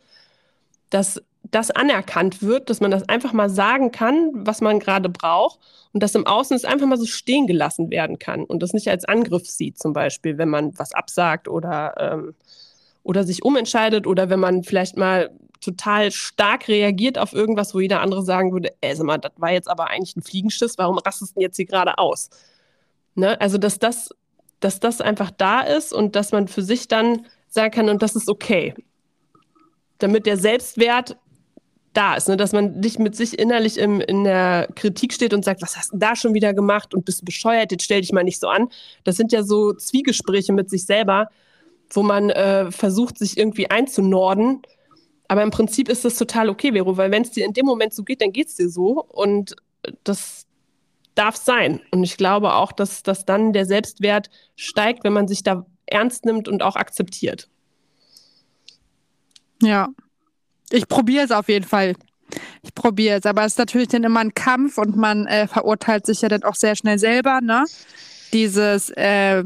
dass 0.89 1.21
das 1.49 1.71
anerkannt 1.71 2.41
wird, 2.41 2.69
dass 2.69 2.79
man 2.79 2.91
das 2.91 3.09
einfach 3.09 3.33
mal 3.33 3.49
sagen 3.49 3.91
kann, 3.91 4.29
was 4.33 4.61
man 4.61 4.79
gerade 4.79 5.09
braucht 5.09 5.59
und 5.91 6.03
dass 6.03 6.15
im 6.15 6.27
Außen 6.27 6.55
es 6.55 6.65
einfach 6.65 6.87
mal 6.87 6.97
so 6.97 7.05
stehen 7.05 7.47
gelassen 7.47 7.89
werden 7.89 8.19
kann 8.19 8.43
und 8.43 8.61
das 8.61 8.73
nicht 8.73 8.87
als 8.89 9.05
Angriff 9.05 9.49
sieht, 9.49 9.79
zum 9.79 9.93
Beispiel, 9.93 10.37
wenn 10.37 10.49
man 10.49 10.77
was 10.77 10.93
absagt 10.93 11.47
oder, 11.47 11.95
ähm, 11.97 12.35
oder 13.03 13.23
sich 13.23 13.43
umentscheidet 13.43 14.07
oder 14.07 14.29
wenn 14.29 14.39
man 14.39 14.63
vielleicht 14.63 14.97
mal 14.97 15.31
total 15.61 16.11
stark 16.11 16.67
reagiert 16.67 17.17
auf 17.17 17.33
irgendwas, 17.33 17.73
wo 17.73 17.79
jeder 17.79 18.01
andere 18.01 18.23
sagen 18.23 18.51
würde, 18.51 18.73
ey, 18.81 18.95
sag 18.95 19.05
mal, 19.05 19.17
das 19.17 19.31
war 19.37 19.51
jetzt 19.51 19.69
aber 19.69 19.89
eigentlich 19.89 20.15
ein 20.15 20.23
Fliegenschiss, 20.23 20.77
warum 20.77 20.97
rastest 20.97 21.31
du 21.31 21.33
denn 21.35 21.43
jetzt 21.43 21.55
hier 21.55 21.65
gerade 21.65 21.97
aus? 21.97 22.29
Ne? 23.15 23.39
Also, 23.39 23.57
dass 23.57 23.79
das, 23.79 24.09
dass 24.59 24.79
das 24.79 25.01
einfach 25.01 25.31
da 25.31 25.61
ist 25.61 25.93
und 25.93 26.15
dass 26.15 26.31
man 26.31 26.47
für 26.47 26.63
sich 26.63 26.87
dann 26.87 27.25
sagen 27.47 27.71
kann, 27.71 27.89
und 27.89 28.01
das 28.01 28.15
ist 28.15 28.29
okay. 28.29 28.73
Damit 29.99 30.25
der 30.25 30.37
Selbstwert 30.37 31.17
da 31.93 32.15
ist, 32.15 32.29
ne? 32.29 32.37
dass 32.37 32.53
man 32.53 32.79
nicht 32.79 32.99
mit 32.99 33.15
sich 33.15 33.37
innerlich 33.37 33.77
im, 33.77 33.99
in 34.01 34.23
der 34.23 34.69
Kritik 34.75 35.13
steht 35.13 35.33
und 35.33 35.43
sagt, 35.43 35.61
was 35.61 35.75
hast 35.77 35.93
du 35.93 35.97
da 35.97 36.15
schon 36.15 36.33
wieder 36.33 36.53
gemacht 36.53 36.93
und 36.93 37.05
bist 37.05 37.25
bescheuert, 37.25 37.71
jetzt 37.71 37.83
stell 37.83 38.01
dich 38.01 38.13
mal 38.13 38.23
nicht 38.23 38.39
so 38.39 38.47
an. 38.47 38.69
Das 39.03 39.17
sind 39.17 39.31
ja 39.31 39.43
so 39.43 39.73
Zwiegespräche 39.73 40.53
mit 40.53 40.69
sich 40.69 40.85
selber, 40.85 41.27
wo 41.91 42.03
man 42.03 42.29
äh, 42.29 42.71
versucht, 42.71 43.17
sich 43.17 43.37
irgendwie 43.37 43.69
einzunorden 43.69 44.61
aber 45.31 45.43
im 45.43 45.49
Prinzip 45.49 45.87
ist 45.87 46.03
das 46.03 46.17
total 46.17 46.49
okay, 46.49 46.73
Vero, 46.73 46.97
weil 46.97 47.09
wenn 47.09 47.21
es 47.21 47.31
dir 47.31 47.45
in 47.45 47.53
dem 47.53 47.65
Moment 47.65 47.93
so 47.93 48.03
geht, 48.03 48.21
dann 48.21 48.33
geht 48.33 48.49
es 48.49 48.55
dir 48.55 48.67
so. 48.67 49.01
Und 49.01 49.55
das 50.03 50.45
darf 51.15 51.37
sein. 51.37 51.79
Und 51.91 52.03
ich 52.03 52.17
glaube 52.17 52.53
auch, 52.53 52.73
dass, 52.73 53.01
dass 53.01 53.23
dann 53.23 53.53
der 53.53 53.65
Selbstwert 53.65 54.29
steigt, 54.57 55.05
wenn 55.05 55.13
man 55.13 55.29
sich 55.29 55.41
da 55.41 55.65
ernst 55.85 56.25
nimmt 56.25 56.49
und 56.49 56.61
auch 56.61 56.75
akzeptiert. 56.75 57.47
Ja, 59.61 59.87
ich 60.69 60.89
probiere 60.89 61.23
es 61.23 61.31
auf 61.31 61.47
jeden 61.47 61.65
Fall. 61.65 61.95
Ich 62.61 62.75
probiere 62.75 63.19
es, 63.19 63.25
aber 63.25 63.45
es 63.45 63.53
ist 63.53 63.59
natürlich 63.59 63.87
dann 63.87 64.03
immer 64.03 64.19
ein 64.19 64.33
Kampf 64.33 64.77
und 64.77 64.97
man 64.97 65.27
äh, 65.27 65.47
verurteilt 65.47 66.05
sich 66.05 66.21
ja 66.23 66.27
dann 66.27 66.43
auch 66.43 66.55
sehr 66.55 66.75
schnell 66.75 66.99
selber, 66.99 67.39
ne? 67.39 67.63
Dieses, 68.33 68.89
äh, 68.97 69.45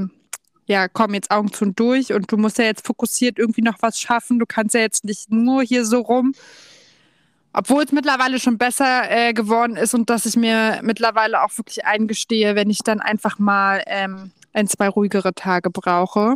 ja, 0.65 0.87
komm 0.87 1.13
jetzt 1.13 1.31
Augen 1.31 1.51
zu 1.53 1.65
und 1.65 1.79
durch 1.79 2.13
und 2.13 2.31
du 2.31 2.37
musst 2.37 2.57
ja 2.57 2.65
jetzt 2.65 2.85
fokussiert 2.85 3.37
irgendwie 3.37 3.61
noch 3.61 3.77
was 3.81 3.99
schaffen. 3.99 4.39
Du 4.39 4.45
kannst 4.45 4.73
ja 4.73 4.81
jetzt 4.81 5.05
nicht 5.05 5.31
nur 5.31 5.61
hier 5.63 5.85
so 5.85 5.99
rum. 6.01 6.33
Obwohl 7.53 7.83
es 7.83 7.91
mittlerweile 7.91 8.39
schon 8.39 8.57
besser 8.57 9.09
äh, 9.09 9.33
geworden 9.33 9.77
ist 9.77 9.93
und 9.93 10.09
dass 10.09 10.25
ich 10.25 10.35
mir 10.35 10.79
mittlerweile 10.83 11.41
auch 11.41 11.57
wirklich 11.57 11.85
eingestehe, 11.85 12.55
wenn 12.55 12.69
ich 12.69 12.79
dann 12.79 12.99
einfach 12.99 13.39
mal 13.39 13.81
ähm, 13.87 14.31
ein, 14.53 14.67
zwei 14.67 14.89
ruhigere 14.89 15.33
Tage 15.33 15.69
brauche. 15.69 16.35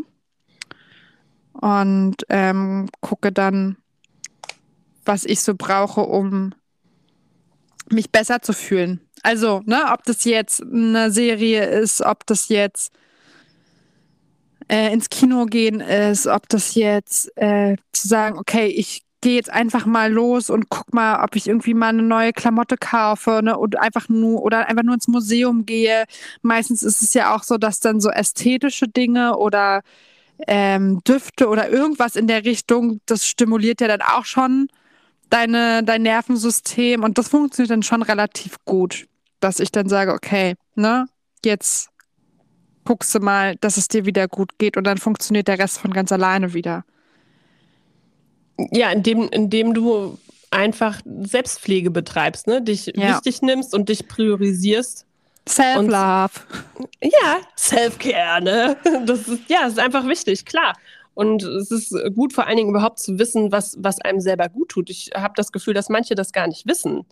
Und 1.54 2.16
ähm, 2.30 2.88
gucke 3.02 3.34
dann, 3.34 3.76
was 5.04 5.26
ich 5.26 5.42
so 5.42 5.56
brauche, 5.56 6.02
um 6.02 6.54
mich 7.90 8.12
besser 8.12 8.42
zu 8.42 8.54
fühlen. 8.54 9.02
Also, 9.24 9.62
ne, 9.66 9.92
ob 9.92 10.04
das 10.04 10.24
jetzt 10.24 10.62
eine 10.62 11.12
Serie 11.12 11.66
ist, 11.66 12.02
ob 12.02 12.26
das 12.28 12.48
jetzt 12.48 12.94
äh, 14.70 14.94
ins 14.94 15.10
Kino 15.10 15.46
gehen 15.46 15.82
ist, 15.82 16.28
ob 16.28 16.48
das 16.50 16.76
jetzt 16.76 17.36
äh, 17.38 17.76
zu 17.92 18.08
sagen, 18.08 18.38
okay, 18.38 18.68
ich 18.68 19.04
gehe 19.22 19.36
jetzt 19.36 19.52
einfach 19.52 19.86
mal 19.86 20.12
los 20.12 20.50
und 20.50 20.70
guck 20.70 20.94
mal, 20.94 21.24
ob 21.24 21.36
ich 21.36 21.48
irgendwie 21.48 21.74
mal 21.74 21.90
eine 21.90 22.04
neue 22.04 22.32
Klamotte 22.32 22.78
kaufe 22.78 23.42
ne, 23.44 23.58
und 23.58 23.78
einfach 23.78 24.08
nur 24.08 24.42
oder 24.44 24.68
einfach 24.68 24.84
nur 24.84 24.96
ins 24.96 25.08
Museum 25.08 25.66
gehe. 25.66 26.06
Meistens 26.42 26.84
ist 26.84 27.02
es 27.02 27.14
ja 27.14 27.36
auch 27.36 27.44
so, 27.44 27.58
dass 27.58 27.80
dann 27.82 28.00
so 28.00 28.10
ästhetische 28.10 28.88
Dinge 28.88 29.38
oder 29.38 29.82
ähm, 30.48 31.02
Düfte 31.04 31.50
oder 31.50 31.70
irgendwas 31.70 32.16
in 32.16 32.28
der 32.28 32.46
Richtung, 32.46 33.02
das 33.06 33.28
stimuliert 33.28 33.82
ja 33.82 33.90
dann 33.90 34.02
auch 34.02 34.24
schon 34.24 34.70
deine, 35.30 35.84
dein 35.84 36.04
Nervensystem 36.04 37.04
und 37.04 37.18
das 37.18 37.28
funktioniert 37.28 37.72
dann 37.72 37.84
schon 37.84 38.04
relativ 38.04 38.58
gut, 38.64 39.08
dass 39.42 39.60
ich 39.60 39.72
dann 39.72 39.90
sage, 39.90 40.14
okay, 40.14 40.56
ne, 40.76 41.08
jetzt 41.44 41.90
guckst 42.90 43.14
du 43.14 43.20
mal, 43.20 43.56
dass 43.58 43.78
es 43.78 43.88
dir 43.88 44.08
wieder 44.08 44.28
gut 44.28 44.58
geht 44.58 44.76
und 44.76 44.84
dann 44.84 44.98
funktioniert 44.98 45.48
der 45.48 45.60
Rest 45.60 45.78
von 45.78 45.94
ganz 45.94 46.12
alleine 46.12 46.56
wieder. 46.56 46.84
Ja, 48.72 48.90
indem, 48.90 49.30
indem 49.30 49.76
du 49.76 50.18
einfach 50.50 51.00
Selbstpflege 51.06 51.92
betreibst, 51.92 52.48
ne? 52.48 52.64
dich 52.64 52.88
ja. 52.96 53.14
wichtig 53.14 53.44
nimmst 53.44 53.76
und 53.76 53.90
dich 53.90 54.08
priorisierst. 54.08 55.06
Self-Love. 55.48 56.32
Ja, 57.04 57.38
Self-Care, 57.56 58.42
ne? 58.42 58.76
Das 59.06 59.28
ist, 59.28 59.48
ja, 59.48 59.60
das 59.66 59.74
ist 59.74 59.80
einfach 59.80 60.08
wichtig, 60.08 60.46
klar. 60.46 60.76
Und 61.14 61.44
es 61.44 61.70
ist 61.70 61.96
gut, 62.16 62.34
vor 62.34 62.48
allen 62.48 62.58
Dingen 62.58 62.70
überhaupt 62.72 62.98
zu 62.98 63.20
wissen, 63.20 63.52
was, 63.52 63.78
was 63.78 64.02
einem 64.02 64.20
selber 64.20 64.50
gut 64.50 64.70
tut. 64.70 64.90
Ich 64.90 65.12
habe 65.14 65.36
das 65.38 65.52
Gefühl, 65.52 65.76
dass 65.76 65.90
manche 65.90 66.16
das 66.16 66.32
gar 66.32 66.48
nicht 66.48 66.66
wissen 66.66 67.06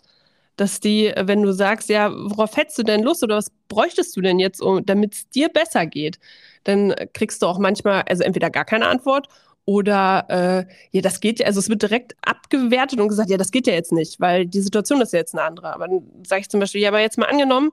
dass 0.57 0.79
die, 0.81 1.13
wenn 1.17 1.43
du 1.43 1.53
sagst, 1.53 1.89
ja, 1.89 2.11
worauf 2.11 2.57
hättest 2.57 2.77
du 2.79 2.83
denn 2.83 3.03
Lust 3.03 3.23
oder 3.23 3.37
was 3.37 3.51
bräuchtest 3.69 4.15
du 4.17 4.21
denn 4.21 4.39
jetzt, 4.39 4.61
um, 4.61 4.85
damit 4.85 5.13
es 5.15 5.29
dir 5.29 5.49
besser 5.49 5.85
geht, 5.87 6.19
dann 6.65 6.93
kriegst 7.13 7.41
du 7.41 7.47
auch 7.47 7.59
manchmal, 7.59 8.03
also 8.03 8.23
entweder 8.23 8.49
gar 8.49 8.65
keine 8.65 8.87
Antwort 8.87 9.27
Oder 9.65 10.25
äh, 10.29 10.73
ja, 10.91 11.01
das 11.01 11.19
geht 11.19 11.39
ja, 11.39 11.45
also 11.45 11.59
es 11.59 11.69
wird 11.69 11.81
direkt 11.81 12.15
abgewertet 12.21 12.99
und 13.01 13.09
gesagt, 13.09 13.29
ja, 13.29 13.37
das 13.37 13.51
geht 13.51 13.67
ja 13.67 13.73
jetzt 13.73 13.91
nicht, 13.91 14.19
weil 14.21 14.45
die 14.47 14.61
Situation 14.61 15.01
ist 15.01 15.13
ja 15.13 15.19
jetzt 15.19 15.35
eine 15.35 15.43
andere. 15.43 15.73
Aber 15.73 15.87
dann 15.89 16.03
sage 16.25 16.41
ich 16.41 16.49
zum 16.49 16.61
Beispiel, 16.61 16.81
ja, 16.81 16.89
aber 16.89 17.01
jetzt 17.01 17.17
mal 17.17 17.25
angenommen, 17.27 17.71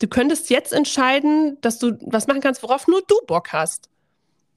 du 0.00 0.08
könntest 0.08 0.50
jetzt 0.50 0.72
entscheiden, 0.72 1.58
dass 1.62 1.78
du 1.78 1.98
was 2.02 2.26
machen 2.26 2.40
kannst, 2.42 2.62
worauf 2.62 2.86
nur 2.88 3.02
du 3.08 3.16
Bock 3.26 3.52
hast. 3.52 3.88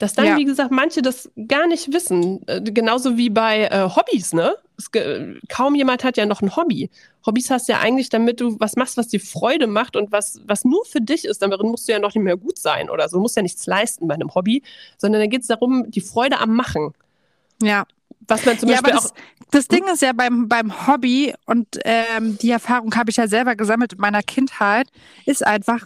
Dass 0.01 0.13
dann, 0.13 0.25
Ja. 0.25 0.37
wie 0.37 0.45
gesagt, 0.45 0.71
manche 0.71 1.03
das 1.03 1.29
gar 1.47 1.67
nicht 1.67 1.93
wissen. 1.93 2.41
Äh, 2.47 2.61
genauso 2.61 3.17
wie 3.17 3.29
bei 3.29 3.65
äh, 3.65 3.87
Hobbys, 3.87 4.33
ne? 4.33 4.55
Ge- 4.91 5.39
kaum 5.47 5.75
jemand 5.75 6.03
hat 6.03 6.17
ja 6.17 6.25
noch 6.25 6.41
ein 6.41 6.55
Hobby. 6.55 6.89
Hobbys 7.23 7.51
hast 7.51 7.67
du 7.69 7.73
ja 7.73 7.81
eigentlich, 7.81 8.09
damit 8.09 8.39
du 8.41 8.59
was 8.59 8.75
machst, 8.75 8.97
was 8.97 9.09
dir 9.09 9.19
Freude 9.19 9.67
macht 9.67 9.95
und 9.95 10.11
was, 10.11 10.41
was 10.47 10.65
nur 10.65 10.83
für 10.85 11.01
dich 11.01 11.25
ist. 11.25 11.43
Darin 11.43 11.67
musst 11.69 11.87
du 11.87 11.91
ja 11.91 11.99
noch 11.99 12.15
nicht 12.15 12.23
mehr 12.23 12.35
gut 12.35 12.57
sein 12.57 12.89
oder 12.89 13.07
so. 13.07 13.17
Du 13.17 13.21
musst 13.21 13.35
ja 13.35 13.43
nichts 13.43 13.67
leisten 13.67 14.07
bei 14.07 14.15
einem 14.15 14.33
Hobby, 14.33 14.63
sondern 14.97 15.21
da 15.21 15.27
geht 15.27 15.41
es 15.41 15.47
darum, 15.47 15.91
die 15.91 16.01
Freude 16.01 16.39
am 16.39 16.55
Machen. 16.55 16.93
Ja. 17.61 17.85
Was 18.27 18.43
man 18.43 18.57
zum 18.57 18.69
Ja, 18.69 18.75
Beispiel 18.81 18.93
aber 18.93 19.05
auch. 19.05 19.11
das, 19.11 19.13
das 19.51 19.67
Ding 19.67 19.83
ist 19.93 20.01
ja 20.01 20.13
beim, 20.13 20.47
beim 20.47 20.87
Hobby, 20.87 21.35
und 21.45 21.67
ähm, 21.85 22.39
die 22.39 22.49
Erfahrung 22.49 22.95
habe 22.95 23.11
ich 23.11 23.17
ja 23.17 23.27
selber 23.27 23.55
gesammelt 23.55 23.93
in 23.93 23.99
meiner 23.99 24.23
Kindheit, 24.23 24.87
ist 25.27 25.45
einfach, 25.45 25.85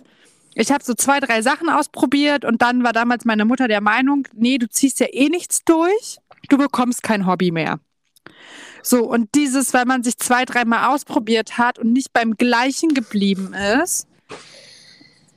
ich 0.55 0.71
habe 0.71 0.83
so 0.83 0.93
zwei, 0.93 1.19
drei 1.19 1.41
Sachen 1.41 1.69
ausprobiert 1.69 2.45
und 2.45 2.61
dann 2.61 2.83
war 2.83 2.93
damals 2.93 3.25
meine 3.25 3.45
Mutter 3.45 3.67
der 3.67 3.81
Meinung, 3.81 4.27
nee, 4.33 4.57
du 4.57 4.67
ziehst 4.69 4.99
ja 5.01 5.07
eh 5.11 5.29
nichts 5.29 5.63
durch, 5.65 6.17
du 6.49 6.57
bekommst 6.57 7.03
kein 7.03 7.27
Hobby 7.27 7.51
mehr. 7.51 7.79
So, 8.81 9.03
und 9.03 9.35
dieses, 9.35 9.73
weil 9.73 9.85
man 9.85 10.03
sich 10.03 10.17
zwei, 10.17 10.45
dreimal 10.45 10.93
ausprobiert 10.93 11.57
hat 11.57 11.77
und 11.77 11.91
nicht 11.91 12.13
beim 12.13 12.35
gleichen 12.37 12.93
geblieben 12.93 13.53
ist, 13.53 14.07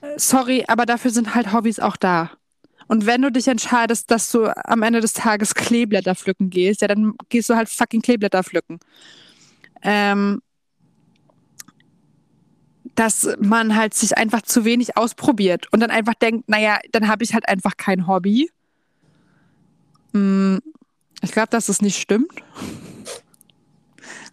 äh, 0.01 0.19
sorry, 0.19 0.65
aber 0.69 0.87
dafür 0.87 1.11
sind 1.11 1.35
halt 1.35 1.53
Hobbys 1.53 1.81
auch 1.81 1.97
da. 1.97 2.31
Und 2.87 3.05
wenn 3.05 3.21
du 3.21 3.33
dich 3.33 3.49
entscheidest, 3.49 4.11
dass 4.11 4.31
du 4.31 4.47
am 4.47 4.83
Ende 4.83 5.01
des 5.01 5.15
Tages 5.15 5.55
Kleeblätter 5.55 6.15
pflücken 6.15 6.49
gehst, 6.49 6.81
ja, 6.81 6.89
dann 6.89 7.15
gehst 7.29 7.51
du 7.51 7.57
halt 7.57 7.69
fucking 7.69 8.03
Kleeblätter 8.03 8.45
pflücken. 8.45 8.79
Ähm, 9.83 10.41
dass 12.99 13.29
man 13.39 13.77
halt 13.77 13.95
sich 13.95 14.19
einfach 14.19 14.43
zu 14.43 14.65
wenig 14.65 14.97
ausprobiert 14.97 15.73
und 15.73 15.79
dann 15.79 15.91
einfach 15.91 16.15
denkt, 16.15 16.49
naja, 16.49 16.79
dann 16.91 17.07
habe 17.07 17.23
ich 17.23 17.33
halt 17.33 17.49
einfach 17.49 17.77
kein 17.77 18.09
Hobby. 18.09 18.51
Hm, 20.13 20.61
ich 21.23 21.31
glaube, 21.31 21.49
dass 21.51 21.67
das 21.67 21.81
nicht 21.81 22.01
stimmt. 22.01 22.33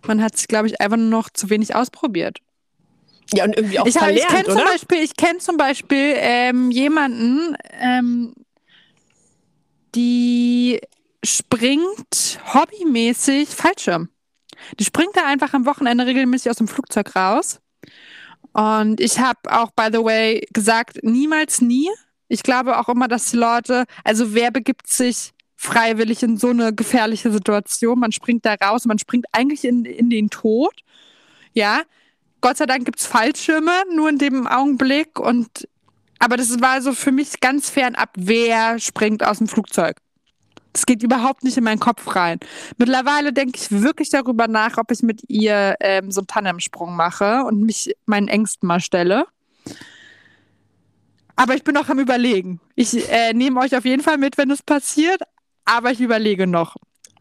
Man 0.08 0.22
hat 0.24 0.36
sich, 0.36 0.48
glaube 0.48 0.66
ich, 0.68 0.82
einfach 0.82 0.98
nur 0.98 1.10
noch 1.10 1.30
zu 1.30 1.52
wenig 1.52 1.76
ausprobiert. 1.76 2.40
Ja, 3.34 3.44
und 3.44 3.56
irgendwie 3.56 3.78
auch 3.78 3.86
Ich, 3.86 3.98
hab- 3.98 4.10
ich 4.10 4.24
verlernt, 4.24 4.48
kenne 4.48 4.58
zum? 4.58 4.68
Beispiel, 4.68 4.98
ich 5.04 5.16
kenn 5.16 5.40
zum 5.40 5.58
Beispiel 5.58 6.14
ähm, 6.18 6.72
jemanden, 6.72 7.56
ähm, 7.80 8.34
die 9.94 10.82
springt 11.24 12.40
hobbymäßig 12.54 13.50
Fallschirm. 13.50 14.10
Die 14.80 14.86
springt 14.86 15.16
da 15.16 15.26
einfach 15.28 15.54
am 15.54 15.68
Wochenende 15.68 16.08
regelmäßig 16.08 16.50
aus 16.50 16.58
dem 16.58 16.68
Flugzeug 16.68 17.16
raus. 17.16 17.60
Und 18.56 19.02
ich 19.02 19.20
habe 19.20 19.40
auch, 19.52 19.72
by 19.72 19.90
the 19.92 20.02
way, 20.02 20.48
gesagt, 20.54 21.04
niemals 21.04 21.60
nie. 21.60 21.90
Ich 22.30 22.42
glaube 22.42 22.80
auch 22.80 22.88
immer, 22.88 23.10
dass 23.10 23.32
die 23.32 23.36
Leute, 23.36 23.84
also 24.06 24.34
wer 24.34 24.50
begibt 24.50 24.88
sich 24.88 25.34
freiwillig 25.58 26.24
in 26.24 26.38
so 26.38 26.52
eine 26.52 26.74
gefährliche 26.74 27.34
Situation? 27.34 28.00
Man 28.00 28.14
springt 28.14 28.46
da 28.46 28.54
raus, 28.54 28.86
man 28.86 28.98
springt 28.98 29.26
eigentlich 29.34 29.66
in, 29.66 29.84
in 29.84 30.10
den 30.10 30.30
Tod. 30.30 30.74
Ja, 31.52 31.82
Gott 32.40 32.56
sei 32.56 32.66
Dank 32.66 32.86
gibt's 32.86 33.06
Fallschirme, 33.06 33.74
nur 33.94 34.08
in 34.08 34.20
dem 34.20 34.48
Augenblick. 34.48 35.20
Und 35.20 35.68
aber 36.20 36.38
das 36.38 36.62
war 36.62 36.82
so 36.82 36.94
für 36.94 37.12
mich 37.12 37.42
ganz 37.42 37.70
fernab, 37.70 38.12
wer 38.16 38.80
springt 38.80 39.22
aus 39.22 39.40
dem 39.40 39.50
Flugzeug. 39.50 39.98
Das 40.76 40.86
geht 40.86 41.04
überhaupt 41.04 41.46
nicht 41.46 41.56
in 41.56 41.64
meinen 41.64 41.80
Kopf 41.80 42.18
rein. 42.18 42.38
Mittlerweile 42.78 43.32
denke 43.32 43.58
ich 43.58 43.72
wirklich 43.72 44.10
darüber 44.10 44.50
nach, 44.50 44.78
ob 44.78 44.92
ich 44.92 45.04
mit 45.04 45.22
ihr 45.30 45.78
ähm, 45.80 46.12
so 46.12 46.20
einen 46.20 46.28
Tandemsprung 46.28 46.98
mache 46.98 47.46
und 47.46 47.62
mich 47.62 47.96
meinen 48.06 48.28
Ängsten 48.28 48.68
mal 48.68 48.82
stelle. 48.82 49.26
Aber 51.38 51.56
ich 51.56 51.64
bin 51.64 51.76
noch 51.76 51.88
am 51.88 52.00
Überlegen. 52.00 52.60
Ich 52.76 53.10
äh, 53.10 53.32
nehme 53.32 53.62
euch 53.62 53.74
auf 53.74 53.86
jeden 53.86 54.04
Fall 54.04 54.18
mit, 54.18 54.38
wenn 54.38 54.52
es 54.52 54.62
passiert, 54.62 55.22
aber 55.64 55.92
ich 55.92 56.02
überlege 56.02 56.46
noch. 56.46 56.76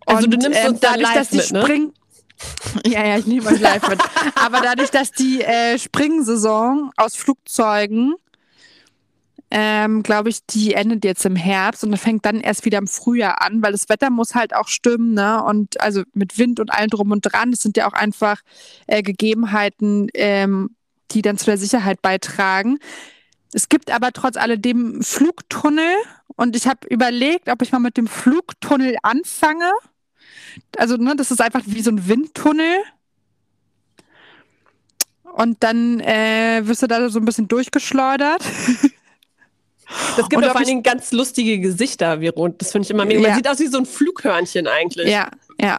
Also 0.04 0.26
du 0.26 0.36
nimmst 0.36 0.66
uns 0.66 0.80
da 0.80 0.88
dadurch, 0.88 1.02
live 1.02 1.14
dass 1.14 1.28
die 1.28 1.36
mit, 1.36 1.52
ne? 1.52 1.62
Spring 1.62 1.92
ja, 2.84 3.06
ja, 3.06 3.18
ich 3.18 3.26
nehme 3.26 3.46
euch 3.46 3.60
live 3.60 3.88
mit. 3.88 4.00
Aber 4.34 4.62
dadurch, 4.62 4.90
dass 4.90 5.12
die 5.12 5.42
äh, 5.42 5.78
Springsaison 5.78 6.90
aus 6.96 7.14
Flugzeugen, 7.14 8.16
ähm, 9.56 10.02
glaube 10.02 10.30
ich, 10.30 10.44
die 10.46 10.74
endet 10.74 11.04
jetzt 11.04 11.24
im 11.24 11.36
Herbst 11.36 11.84
und 11.84 11.96
fängt 11.96 12.26
dann 12.26 12.40
erst 12.40 12.64
wieder 12.64 12.78
im 12.78 12.88
Frühjahr 12.88 13.40
an, 13.40 13.62
weil 13.62 13.70
das 13.70 13.88
Wetter 13.88 14.10
muss 14.10 14.34
halt 14.34 14.52
auch 14.52 14.66
stimmen, 14.66 15.14
ne? 15.14 15.44
Und 15.44 15.80
also 15.80 16.02
mit 16.12 16.38
Wind 16.38 16.58
und 16.58 16.72
allem 16.72 16.90
drum 16.90 17.12
und 17.12 17.20
dran. 17.20 17.52
Das 17.52 17.60
sind 17.60 17.76
ja 17.76 17.86
auch 17.86 17.92
einfach 17.92 18.40
äh, 18.88 19.00
Gegebenheiten, 19.00 20.08
ähm, 20.14 20.74
die 21.12 21.22
dann 21.22 21.38
zu 21.38 21.44
der 21.44 21.56
Sicherheit 21.56 22.02
beitragen. 22.02 22.78
Es 23.52 23.68
gibt 23.68 23.92
aber 23.92 24.10
trotz 24.12 24.36
alledem 24.36 25.00
Flugtunnel 25.02 25.94
und 26.34 26.56
ich 26.56 26.66
habe 26.66 26.88
überlegt, 26.88 27.48
ob 27.48 27.62
ich 27.62 27.70
mal 27.70 27.78
mit 27.78 27.96
dem 27.96 28.08
Flugtunnel 28.08 28.96
anfange. 29.04 29.70
Also, 30.76 30.96
ne, 30.96 31.14
das 31.14 31.30
ist 31.30 31.40
einfach 31.40 31.62
wie 31.64 31.82
so 31.82 31.92
ein 31.92 32.08
Windtunnel. 32.08 32.78
Und 35.22 35.62
dann 35.62 36.00
äh, 36.00 36.62
wirst 36.64 36.82
du 36.82 36.88
da 36.88 37.08
so 37.08 37.20
ein 37.20 37.24
bisschen 37.24 37.46
durchgeschleudert. 37.46 38.42
Das 40.16 40.28
gibt 40.28 40.36
Und 40.36 40.44
vor 40.44 40.56
allen 40.56 40.66
Dingen 40.66 40.82
ganz 40.82 41.12
lustige 41.12 41.58
Gesichter, 41.58 42.20
Vero. 42.20 42.48
Das 42.48 42.72
finde 42.72 42.86
ich 42.86 42.90
immer 42.90 43.04
mega. 43.04 43.20
Man 43.20 43.30
Ja. 43.30 43.36
sieht 43.36 43.48
aus 43.48 43.58
wie 43.60 43.66
so 43.66 43.78
ein 43.78 43.86
Flughörnchen 43.86 44.66
eigentlich. 44.66 45.08
Ja, 45.10 45.30
ja. 45.60 45.78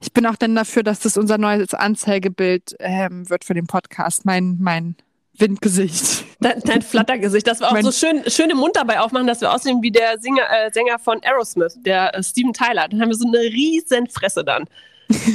Ich 0.00 0.12
bin 0.12 0.26
auch 0.26 0.36
dann 0.36 0.54
dafür, 0.54 0.82
dass 0.84 1.00
das 1.00 1.16
unser 1.16 1.38
neues 1.38 1.74
Anzeigebild 1.74 2.76
ähm, 2.78 3.28
wird 3.28 3.44
für 3.44 3.54
den 3.54 3.66
Podcast. 3.66 4.24
Mein, 4.24 4.58
mein 4.60 4.94
Windgesicht. 5.38 6.24
Dein, 6.40 6.60
dein 6.60 6.82
Flattergesicht. 6.82 7.46
Das 7.46 7.60
war 7.60 7.68
auch 7.68 7.72
Mein- 7.72 7.84
so 7.84 7.90
schön, 7.90 8.22
schön 8.30 8.48
den 8.48 8.58
Mund 8.58 8.76
dabei 8.76 9.00
aufmachen, 9.00 9.26
dass 9.26 9.40
wir 9.40 9.52
aussehen 9.52 9.82
wie 9.82 9.90
der 9.90 10.18
Singer, 10.20 10.42
äh, 10.50 10.70
Sänger 10.72 10.98
von 11.00 11.20
Aerosmith, 11.24 11.74
der 11.84 12.14
äh, 12.14 12.22
Steven 12.22 12.52
Tyler. 12.52 12.86
Dann 12.88 13.00
haben 13.00 13.08
wir 13.08 13.16
so 13.16 13.26
eine 13.26 13.38
riesen 13.38 14.08
Fresse 14.08 14.44
dann. 14.44 14.66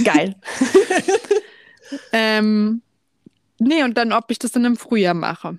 Geil. 0.04 0.36
Ähm, 2.12 2.82
nee, 3.60 3.84
und 3.84 3.98
dann, 3.98 4.12
ob 4.12 4.30
ich 4.30 4.39
das 4.39 4.52
dann 4.52 4.65
im 4.65 4.76
Frühjahr 4.78 5.13
mache. 5.13 5.58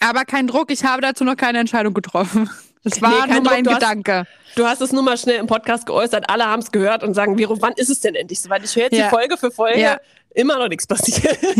Aber 0.00 0.24
kein 0.24 0.46
Druck, 0.46 0.70
ich 0.70 0.82
habe 0.84 1.02
dazu 1.02 1.24
noch 1.24 1.36
keine 1.36 1.58
Entscheidung 1.58 1.94
getroffen. 1.94 2.48
Es 2.82 3.02
war 3.02 3.26
Nee, 3.26 3.34
nur 3.34 3.42
mein 3.42 3.62
Druck, 3.64 3.64
du 3.64 3.70
hast- 3.72 3.80
Gedanke. 3.80 4.26
Du 4.56 4.66
hast 4.66 4.80
es 4.80 4.90
nur 4.92 5.02
mal 5.02 5.16
schnell 5.18 5.36
im 5.36 5.46
Podcast 5.46 5.84
geäußert, 5.86 6.28
alle 6.30 6.46
haben 6.46 6.60
es 6.60 6.72
gehört 6.72 7.04
und 7.04 7.12
sagen, 7.14 7.36
Vero, 7.38 7.60
wann 7.60 7.74
ist 7.74 7.90
es 7.90 8.00
denn 8.00 8.14
endlich 8.14 8.40
soweit? 8.40 8.64
Ich 8.64 8.74
höre 8.74 8.84
jetzt 8.84 8.96
Ja. 8.96 9.04
die 9.04 9.10
Folge 9.10 9.36
für 9.36 9.50
Folge, 9.50 9.78
Ja. 9.80 9.98
immer 10.34 10.58
noch 10.58 10.68
nichts 10.68 10.86
passiert. 10.86 11.38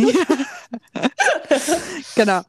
Genau. 2.17 2.43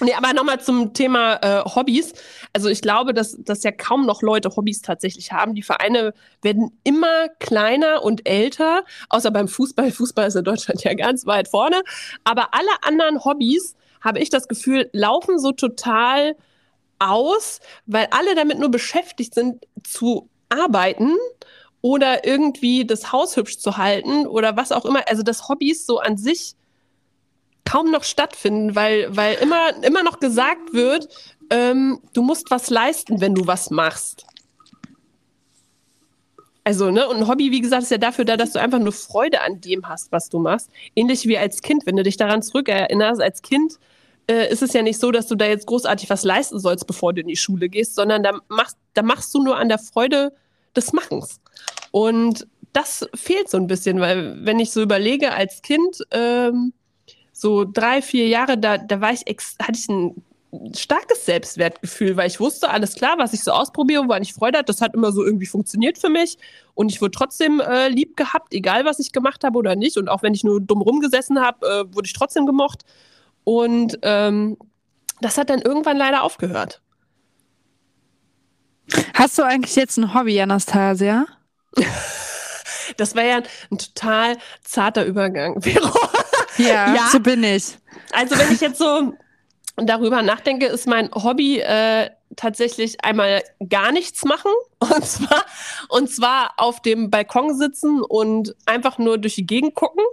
nee, 0.00 0.12
aber 0.14 0.32
nochmal 0.32 0.60
zum 0.60 0.92
Thema 0.94 1.34
äh, 1.42 1.62
Hobbys. 1.64 2.12
Also 2.52 2.68
ich 2.68 2.82
glaube, 2.82 3.14
dass, 3.14 3.36
dass 3.38 3.62
ja 3.62 3.70
kaum 3.72 4.04
noch 4.06 4.22
Leute 4.22 4.50
Hobbys 4.56 4.82
tatsächlich 4.82 5.32
haben. 5.32 5.54
Die 5.54 5.62
Vereine 5.62 6.12
werden 6.42 6.76
immer 6.84 7.28
kleiner 7.40 8.02
und 8.02 8.28
älter, 8.28 8.84
außer 9.08 9.30
beim 9.30 9.48
Fußball. 9.48 9.90
Fußball 9.92 10.26
ist 10.28 10.34
in 10.36 10.44
Deutschland 10.44 10.82
ja 10.84 10.94
ganz 10.94 11.26
weit 11.26 11.48
vorne. 11.48 11.82
Aber 12.24 12.48
alle 12.52 12.68
anderen 12.82 13.24
Hobbys, 13.24 13.74
habe 14.00 14.20
ich 14.20 14.30
das 14.30 14.48
Gefühl, 14.48 14.88
laufen 14.92 15.38
so 15.38 15.52
total 15.52 16.36
aus, 16.98 17.60
weil 17.86 18.08
alle 18.10 18.34
damit 18.34 18.58
nur 18.58 18.70
beschäftigt 18.70 19.34
sind, 19.34 19.66
zu 19.84 20.28
arbeiten 20.48 21.14
oder 21.80 22.26
irgendwie 22.26 22.86
das 22.86 23.12
Haus 23.12 23.36
hübsch 23.36 23.58
zu 23.58 23.76
halten 23.76 24.26
oder 24.26 24.56
was 24.56 24.72
auch 24.72 24.84
immer. 24.84 25.08
Also 25.08 25.22
dass 25.22 25.48
Hobbys 25.48 25.86
so 25.86 25.98
an 25.98 26.16
sich 26.16 26.54
kaum 27.64 27.90
noch 27.90 28.04
stattfinden, 28.04 28.74
weil, 28.74 29.14
weil 29.14 29.34
immer, 29.36 29.82
immer 29.84 30.02
noch 30.02 30.20
gesagt 30.20 30.72
wird, 30.72 31.08
ähm, 31.50 32.00
du 32.12 32.22
musst 32.22 32.50
was 32.50 32.70
leisten, 32.70 33.20
wenn 33.20 33.34
du 33.34 33.46
was 33.46 33.70
machst. 33.70 34.24
Also, 36.66 36.90
ne, 36.90 37.08
und 37.08 37.18
ein 37.18 37.28
Hobby, 37.28 37.52
wie 37.52 37.60
gesagt, 37.60 37.84
ist 37.84 37.92
ja 37.92 37.96
dafür 37.96 38.24
da, 38.24 38.36
dass 38.36 38.50
du 38.50 38.60
einfach 38.60 38.80
nur 38.80 38.90
Freude 38.90 39.40
an 39.40 39.60
dem 39.60 39.88
hast, 39.88 40.10
was 40.10 40.28
du 40.28 40.40
machst. 40.40 40.68
Ähnlich 40.96 41.24
wie 41.28 41.38
als 41.38 41.62
Kind, 41.62 41.86
wenn 41.86 41.94
du 41.94 42.02
dich 42.02 42.16
daran 42.16 42.42
zurückerinnerst, 42.42 43.20
als 43.20 43.42
Kind 43.42 43.78
äh, 44.28 44.50
ist 44.50 44.64
es 44.64 44.72
ja 44.72 44.82
nicht 44.82 44.98
so, 44.98 45.12
dass 45.12 45.28
du 45.28 45.36
da 45.36 45.46
jetzt 45.46 45.68
großartig 45.68 46.10
was 46.10 46.24
leisten 46.24 46.58
sollst, 46.58 46.88
bevor 46.88 47.12
du 47.12 47.20
in 47.20 47.28
die 47.28 47.36
Schule 47.36 47.68
gehst, 47.68 47.94
sondern 47.94 48.24
da 48.24 48.40
machst, 48.48 48.76
da 48.94 49.02
machst 49.02 49.32
du 49.32 49.44
nur 49.44 49.56
an 49.56 49.68
der 49.68 49.78
Freude 49.78 50.32
des 50.74 50.92
Machens. 50.92 51.40
Und 51.92 52.48
das 52.72 53.08
fehlt 53.14 53.48
so 53.48 53.58
ein 53.58 53.68
bisschen, 53.68 54.00
weil 54.00 54.44
wenn 54.44 54.58
ich 54.58 54.72
so 54.72 54.82
überlege, 54.82 55.34
als 55.34 55.62
Kind, 55.62 55.98
ähm, 56.10 56.72
so 57.32 57.64
drei, 57.64 58.02
vier 58.02 58.26
Jahre, 58.26 58.58
da, 58.58 58.76
da 58.76 59.00
war 59.00 59.12
ich 59.12 59.28
ex 59.28 59.54
hatte 59.62 59.78
ich 59.78 59.88
ein 59.88 60.24
starkes 60.74 61.24
Selbstwertgefühl, 61.26 62.16
weil 62.16 62.28
ich 62.28 62.40
wusste, 62.40 62.70
alles 62.70 62.94
klar, 62.94 63.16
was 63.18 63.32
ich 63.32 63.42
so 63.42 63.50
ausprobiere, 63.50 64.06
woran 64.06 64.22
ich 64.22 64.32
Freude 64.32 64.58
hatte, 64.58 64.72
das 64.72 64.80
hat 64.80 64.94
immer 64.94 65.12
so 65.12 65.24
irgendwie 65.24 65.46
funktioniert 65.46 65.98
für 65.98 66.08
mich. 66.08 66.38
Und 66.74 66.90
ich 66.90 67.00
wurde 67.00 67.12
trotzdem 67.12 67.60
äh, 67.60 67.88
lieb 67.88 68.16
gehabt, 68.16 68.54
egal 68.54 68.84
was 68.84 68.98
ich 68.98 69.12
gemacht 69.12 69.44
habe 69.44 69.58
oder 69.58 69.76
nicht. 69.76 69.96
Und 69.96 70.08
auch 70.08 70.22
wenn 70.22 70.34
ich 70.34 70.44
nur 70.44 70.60
dumm 70.60 70.82
rumgesessen 70.82 71.40
habe, 71.40 71.66
äh, 71.66 71.94
wurde 71.94 72.06
ich 72.06 72.12
trotzdem 72.12 72.46
gemocht. 72.46 72.84
Und 73.44 73.98
ähm, 74.02 74.56
das 75.20 75.38
hat 75.38 75.50
dann 75.50 75.60
irgendwann 75.60 75.96
leider 75.96 76.22
aufgehört. 76.22 76.82
Hast 79.14 79.38
du 79.38 79.42
eigentlich 79.42 79.74
jetzt 79.76 79.96
ein 79.96 80.14
Hobby, 80.14 80.40
Anastasia? 80.40 81.26
Das 82.96 83.14
wäre 83.14 83.28
ja 83.28 83.42
ein 83.70 83.78
total 83.78 84.36
zarter 84.62 85.04
Übergang, 85.04 85.60
Vero. 85.60 85.92
Ja, 86.56 86.94
ja, 86.94 87.08
so 87.10 87.20
bin 87.20 87.42
ich. 87.42 87.76
Also 88.12 88.38
wenn 88.38 88.52
ich 88.52 88.60
jetzt 88.60 88.78
so 88.78 89.12
darüber 89.76 90.22
nachdenke, 90.22 90.66
ist 90.66 90.86
mein 90.86 91.10
Hobby 91.12 91.60
äh, 91.60 92.10
tatsächlich 92.34 93.04
einmal 93.04 93.42
gar 93.68 93.92
nichts 93.92 94.24
machen. 94.24 94.50
Und 94.80 95.04
zwar, 95.04 95.44
und 95.88 96.10
zwar 96.10 96.52
auf 96.58 96.82
dem 96.82 97.10
Balkon 97.10 97.56
sitzen 97.56 98.02
und 98.02 98.54
einfach 98.66 98.98
nur 98.98 99.16
durch 99.16 99.34
die 99.34 99.46
Gegend 99.46 99.74
gucken. 99.74 100.04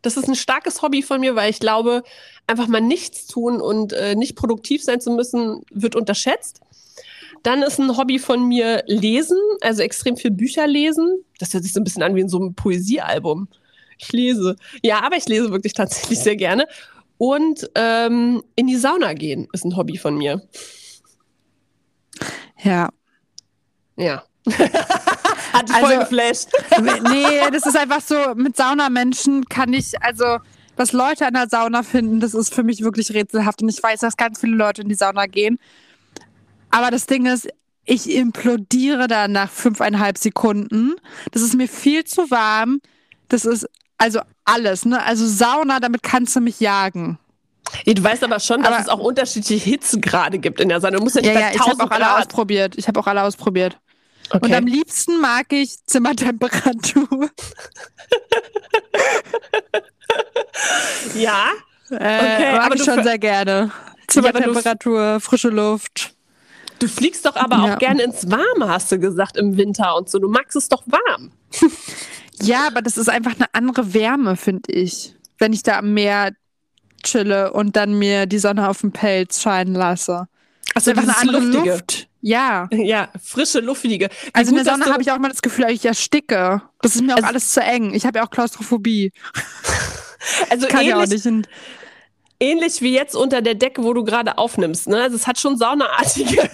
Das 0.00 0.16
ist 0.16 0.28
ein 0.28 0.36
starkes 0.36 0.80
Hobby 0.80 1.02
von 1.02 1.20
mir, 1.20 1.34
weil 1.34 1.50
ich 1.50 1.58
glaube, 1.58 2.02
einfach 2.46 2.68
mal 2.68 2.80
nichts 2.80 3.26
tun 3.26 3.60
und 3.60 3.92
äh, 3.92 4.14
nicht 4.14 4.36
produktiv 4.36 4.82
sein 4.82 5.00
zu 5.00 5.10
müssen, 5.10 5.64
wird 5.70 5.96
unterschätzt. 5.96 6.60
Dann 7.42 7.62
ist 7.62 7.78
ein 7.78 7.96
Hobby 7.96 8.18
von 8.18 8.46
mir 8.46 8.84
Lesen, 8.86 9.38
also 9.60 9.82
extrem 9.82 10.16
viel 10.16 10.30
Bücher 10.30 10.66
lesen. 10.66 11.24
Das 11.38 11.52
hört 11.52 11.64
sich 11.64 11.72
so 11.72 11.80
ein 11.80 11.84
bisschen 11.84 12.02
an 12.02 12.14
wie 12.14 12.20
in 12.20 12.28
so 12.28 12.38
einem 12.38 12.54
Poesiealbum. 12.54 13.48
Ich 13.98 14.12
lese. 14.12 14.56
Ja, 14.82 15.02
aber 15.02 15.16
ich 15.16 15.26
lese 15.26 15.50
wirklich 15.50 15.72
tatsächlich 15.72 16.18
sehr 16.20 16.36
gerne. 16.36 16.66
Und 17.22 17.70
ähm, 17.76 18.42
in 18.56 18.66
die 18.66 18.74
Sauna 18.74 19.12
gehen 19.12 19.46
ist 19.52 19.64
ein 19.64 19.76
Hobby 19.76 19.96
von 19.96 20.18
mir. 20.18 20.42
Ja. 22.64 22.88
Ja. 23.96 24.24
Hat 25.52 25.68
dich 25.68 25.76
also, 25.76 25.86
voll 25.86 25.98
geflasht. 25.98 26.48
nee, 26.80 27.48
das 27.52 27.64
ist 27.64 27.76
einfach 27.76 28.00
so, 28.00 28.16
mit 28.34 28.56
Saunamenschen 28.56 29.44
kann 29.44 29.72
ich, 29.72 30.02
also, 30.02 30.38
was 30.74 30.90
Leute 30.90 31.24
an 31.24 31.34
der 31.34 31.48
Sauna 31.48 31.84
finden, 31.84 32.18
das 32.18 32.34
ist 32.34 32.52
für 32.52 32.64
mich 32.64 32.82
wirklich 32.82 33.14
rätselhaft. 33.14 33.62
Und 33.62 33.68
ich 33.68 33.80
weiß, 33.80 34.00
dass 34.00 34.16
ganz 34.16 34.40
viele 34.40 34.56
Leute 34.56 34.82
in 34.82 34.88
die 34.88 34.96
Sauna 34.96 35.26
gehen. 35.26 35.60
Aber 36.70 36.90
das 36.90 37.06
Ding 37.06 37.26
ist, 37.26 37.46
ich 37.84 38.10
implodiere 38.10 39.06
da 39.06 39.28
nach 39.28 39.48
fünfeinhalb 39.48 40.18
Sekunden. 40.18 40.96
Das 41.30 41.42
ist 41.42 41.54
mir 41.54 41.68
viel 41.68 42.02
zu 42.02 42.32
warm. 42.32 42.80
Das 43.28 43.44
ist 43.44 43.68
also 44.02 44.20
alles, 44.44 44.84
ne? 44.84 45.00
Also 45.04 45.26
Sauna, 45.26 45.78
damit 45.78 46.02
kannst 46.02 46.34
du 46.34 46.40
mich 46.40 46.58
jagen. 46.60 47.18
Ja, 47.84 47.94
du 47.94 48.02
weißt 48.02 48.24
aber 48.24 48.40
schon, 48.40 48.62
dass 48.62 48.72
aber, 48.72 48.80
es 48.80 48.88
auch 48.88 48.98
unterschiedliche 48.98 49.64
Hitzegrade 49.64 50.38
gibt 50.38 50.60
in 50.60 50.68
der 50.68 50.80
Sauna. 50.80 50.96
Du 50.98 51.04
musst 51.04 51.14
ja 51.16 51.22
nicht 51.22 51.32
ja, 51.32 51.40
ja, 51.40 51.50
ich 51.52 51.60
habe 51.60 51.82
auch 51.84 51.90
alle 51.90 52.04
Grad. 52.04 52.26
ausprobiert. 52.26 52.74
Ich 52.76 52.88
habe 52.88 52.98
auch 52.98 53.06
alle 53.06 53.22
ausprobiert. 53.22 53.78
Okay. 54.30 54.44
Und 54.44 54.54
am 54.54 54.66
liebsten 54.66 55.20
mag 55.20 55.52
ich 55.52 55.84
Zimmertemperatur. 55.86 57.06
ja. 61.14 61.46
Äh, 61.90 61.94
okay, 61.94 62.52
mag 62.52 62.66
aber 62.66 62.74
ich 62.74 62.84
schon 62.84 63.02
sehr 63.04 63.18
gerne. 63.18 63.70
Zimmertemperatur, 64.08 65.20
frische 65.20 65.50
Luft. 65.50 66.14
Du 66.78 66.88
fliegst 66.88 67.24
doch 67.26 67.36
aber 67.36 67.62
auch 67.62 67.78
gerne 67.78 68.02
ins 68.02 68.28
Warme, 68.28 68.68
hast 68.68 68.90
du 68.90 68.98
gesagt, 68.98 69.36
im 69.36 69.56
Winter 69.56 69.94
und 69.96 70.10
so. 70.10 70.18
Du 70.18 70.28
magst 70.28 70.56
es 70.56 70.68
doch 70.68 70.82
warm. 70.86 71.30
ja, 72.46 72.66
aber 72.66 72.82
das 72.82 72.96
ist 72.96 73.08
einfach 73.08 73.34
eine 73.34 73.46
andere 73.52 73.94
Wärme, 73.94 74.36
finde 74.36 74.72
ich. 74.72 75.14
Wenn 75.38 75.52
ich 75.52 75.62
da 75.62 75.78
am 75.78 75.94
Meer 75.94 76.32
chille 77.02 77.52
und 77.52 77.76
dann 77.76 77.98
mir 77.98 78.26
die 78.26 78.38
Sonne 78.38 78.68
auf 78.68 78.80
den 78.80 78.92
Pelz 78.92 79.40
scheinen 79.40 79.74
lasse. 79.74 80.28
Also 80.74 80.90
einfach 80.90 81.02
eine 81.02 81.18
andere 81.18 81.40
Luftige. 81.40 81.70
Luft. 81.72 82.08
Ja. 82.20 82.68
Ja, 82.70 83.08
frische, 83.22 83.58
luftige. 83.60 84.08
Wie 84.08 84.34
also 84.34 84.50
gut, 84.52 84.60
in 84.60 84.64
der 84.64 84.74
Sonne 84.74 84.86
habe 84.92 85.02
ich 85.02 85.10
auch 85.10 85.16
immer 85.16 85.28
das 85.28 85.42
Gefühl, 85.42 85.66
ich 85.70 85.84
ersticke. 85.84 86.62
Das 86.80 86.94
ist 86.94 87.02
mir 87.02 87.14
also, 87.14 87.24
auch 87.24 87.28
alles 87.28 87.52
zu 87.52 87.60
eng. 87.60 87.94
Ich 87.94 88.06
habe 88.06 88.18
ja 88.18 88.24
auch 88.24 88.30
Klaustrophobie. 88.30 89.12
also 90.50 90.68
Kann 90.68 90.82
ähnlich, 90.82 90.90
ja 90.90 91.02
auch 91.02 91.06
nicht 91.06 91.48
ähnlich 92.42 92.80
wie 92.82 92.92
jetzt 92.92 93.14
unter 93.14 93.40
der 93.40 93.54
Decke, 93.54 93.82
wo 93.82 93.92
du 93.92 94.04
gerade 94.04 94.36
aufnimmst. 94.38 94.88
Ne? 94.88 95.02
Also 95.02 95.16
es 95.16 95.26
hat 95.26 95.38
schon 95.38 95.56
saunaartige. 95.56 96.50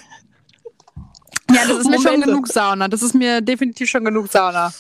Ja, 1.50 1.62
das 1.66 1.78
ist 1.78 1.84
Momente. 1.84 1.90
mir 1.90 2.00
schon 2.02 2.20
genug 2.20 2.48
Sauna. 2.48 2.88
Das 2.88 3.02
ist 3.02 3.14
mir 3.14 3.40
definitiv 3.40 3.88
schon 3.88 4.04
genug 4.04 4.28
Sauna. 4.30 4.72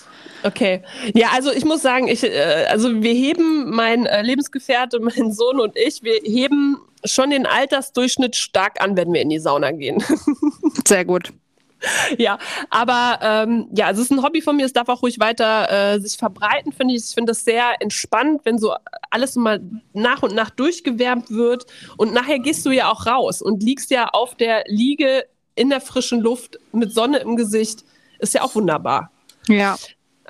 Okay. 0.42 0.82
Ja, 1.14 1.28
also 1.34 1.52
ich 1.52 1.64
muss 1.64 1.82
sagen, 1.82 2.08
ich, 2.08 2.22
äh, 2.22 2.66
also 2.68 3.02
wir 3.02 3.12
heben, 3.12 3.70
mein 3.70 4.06
äh, 4.06 4.22
Lebensgefährte, 4.22 5.00
mein 5.18 5.32
Sohn 5.32 5.60
und 5.60 5.76
ich, 5.76 6.02
wir 6.02 6.20
heben 6.22 6.78
schon 7.04 7.30
den 7.30 7.46
Altersdurchschnitt 7.46 8.36
stark 8.36 8.80
an, 8.80 8.96
wenn 8.96 9.12
wir 9.12 9.20
in 9.20 9.30
die 9.30 9.38
Sauna 9.38 9.70
gehen. 9.72 10.02
Sehr 10.86 11.04
gut. 11.04 11.32
Ja, 12.16 12.38
aber 12.70 13.20
ähm, 13.22 13.68
ja, 13.72 13.86
also 13.86 14.02
es 14.02 14.10
ist 14.10 14.16
ein 14.16 14.24
Hobby 14.24 14.42
von 14.42 14.56
mir, 14.56 14.66
es 14.66 14.72
darf 14.72 14.88
auch 14.88 15.02
ruhig 15.02 15.20
weiter 15.20 15.94
äh, 15.94 16.00
sich 16.00 16.16
verbreiten, 16.16 16.72
finde 16.72 16.94
ich. 16.94 17.04
Ich 17.04 17.14
finde 17.14 17.30
das 17.30 17.44
sehr 17.44 17.80
entspannt, 17.80 18.40
wenn 18.44 18.58
so 18.58 18.74
alles 19.10 19.36
mal 19.36 19.60
nach 19.92 20.24
und 20.24 20.34
nach 20.34 20.50
durchgewärmt 20.50 21.30
wird. 21.30 21.66
Und 21.96 22.12
nachher 22.12 22.40
gehst 22.40 22.66
du 22.66 22.70
ja 22.70 22.90
auch 22.90 23.06
raus 23.06 23.40
und 23.42 23.62
liegst 23.62 23.92
ja 23.92 24.08
auf 24.08 24.34
der 24.34 24.64
Liege 24.66 25.24
in 25.54 25.70
der 25.70 25.80
frischen 25.80 26.20
Luft 26.20 26.58
mit 26.72 26.92
Sonne 26.92 27.18
im 27.18 27.36
Gesicht. 27.36 27.84
Ist 28.18 28.34
ja 28.34 28.42
auch 28.42 28.56
wunderbar. 28.56 29.12
Ja. 29.46 29.76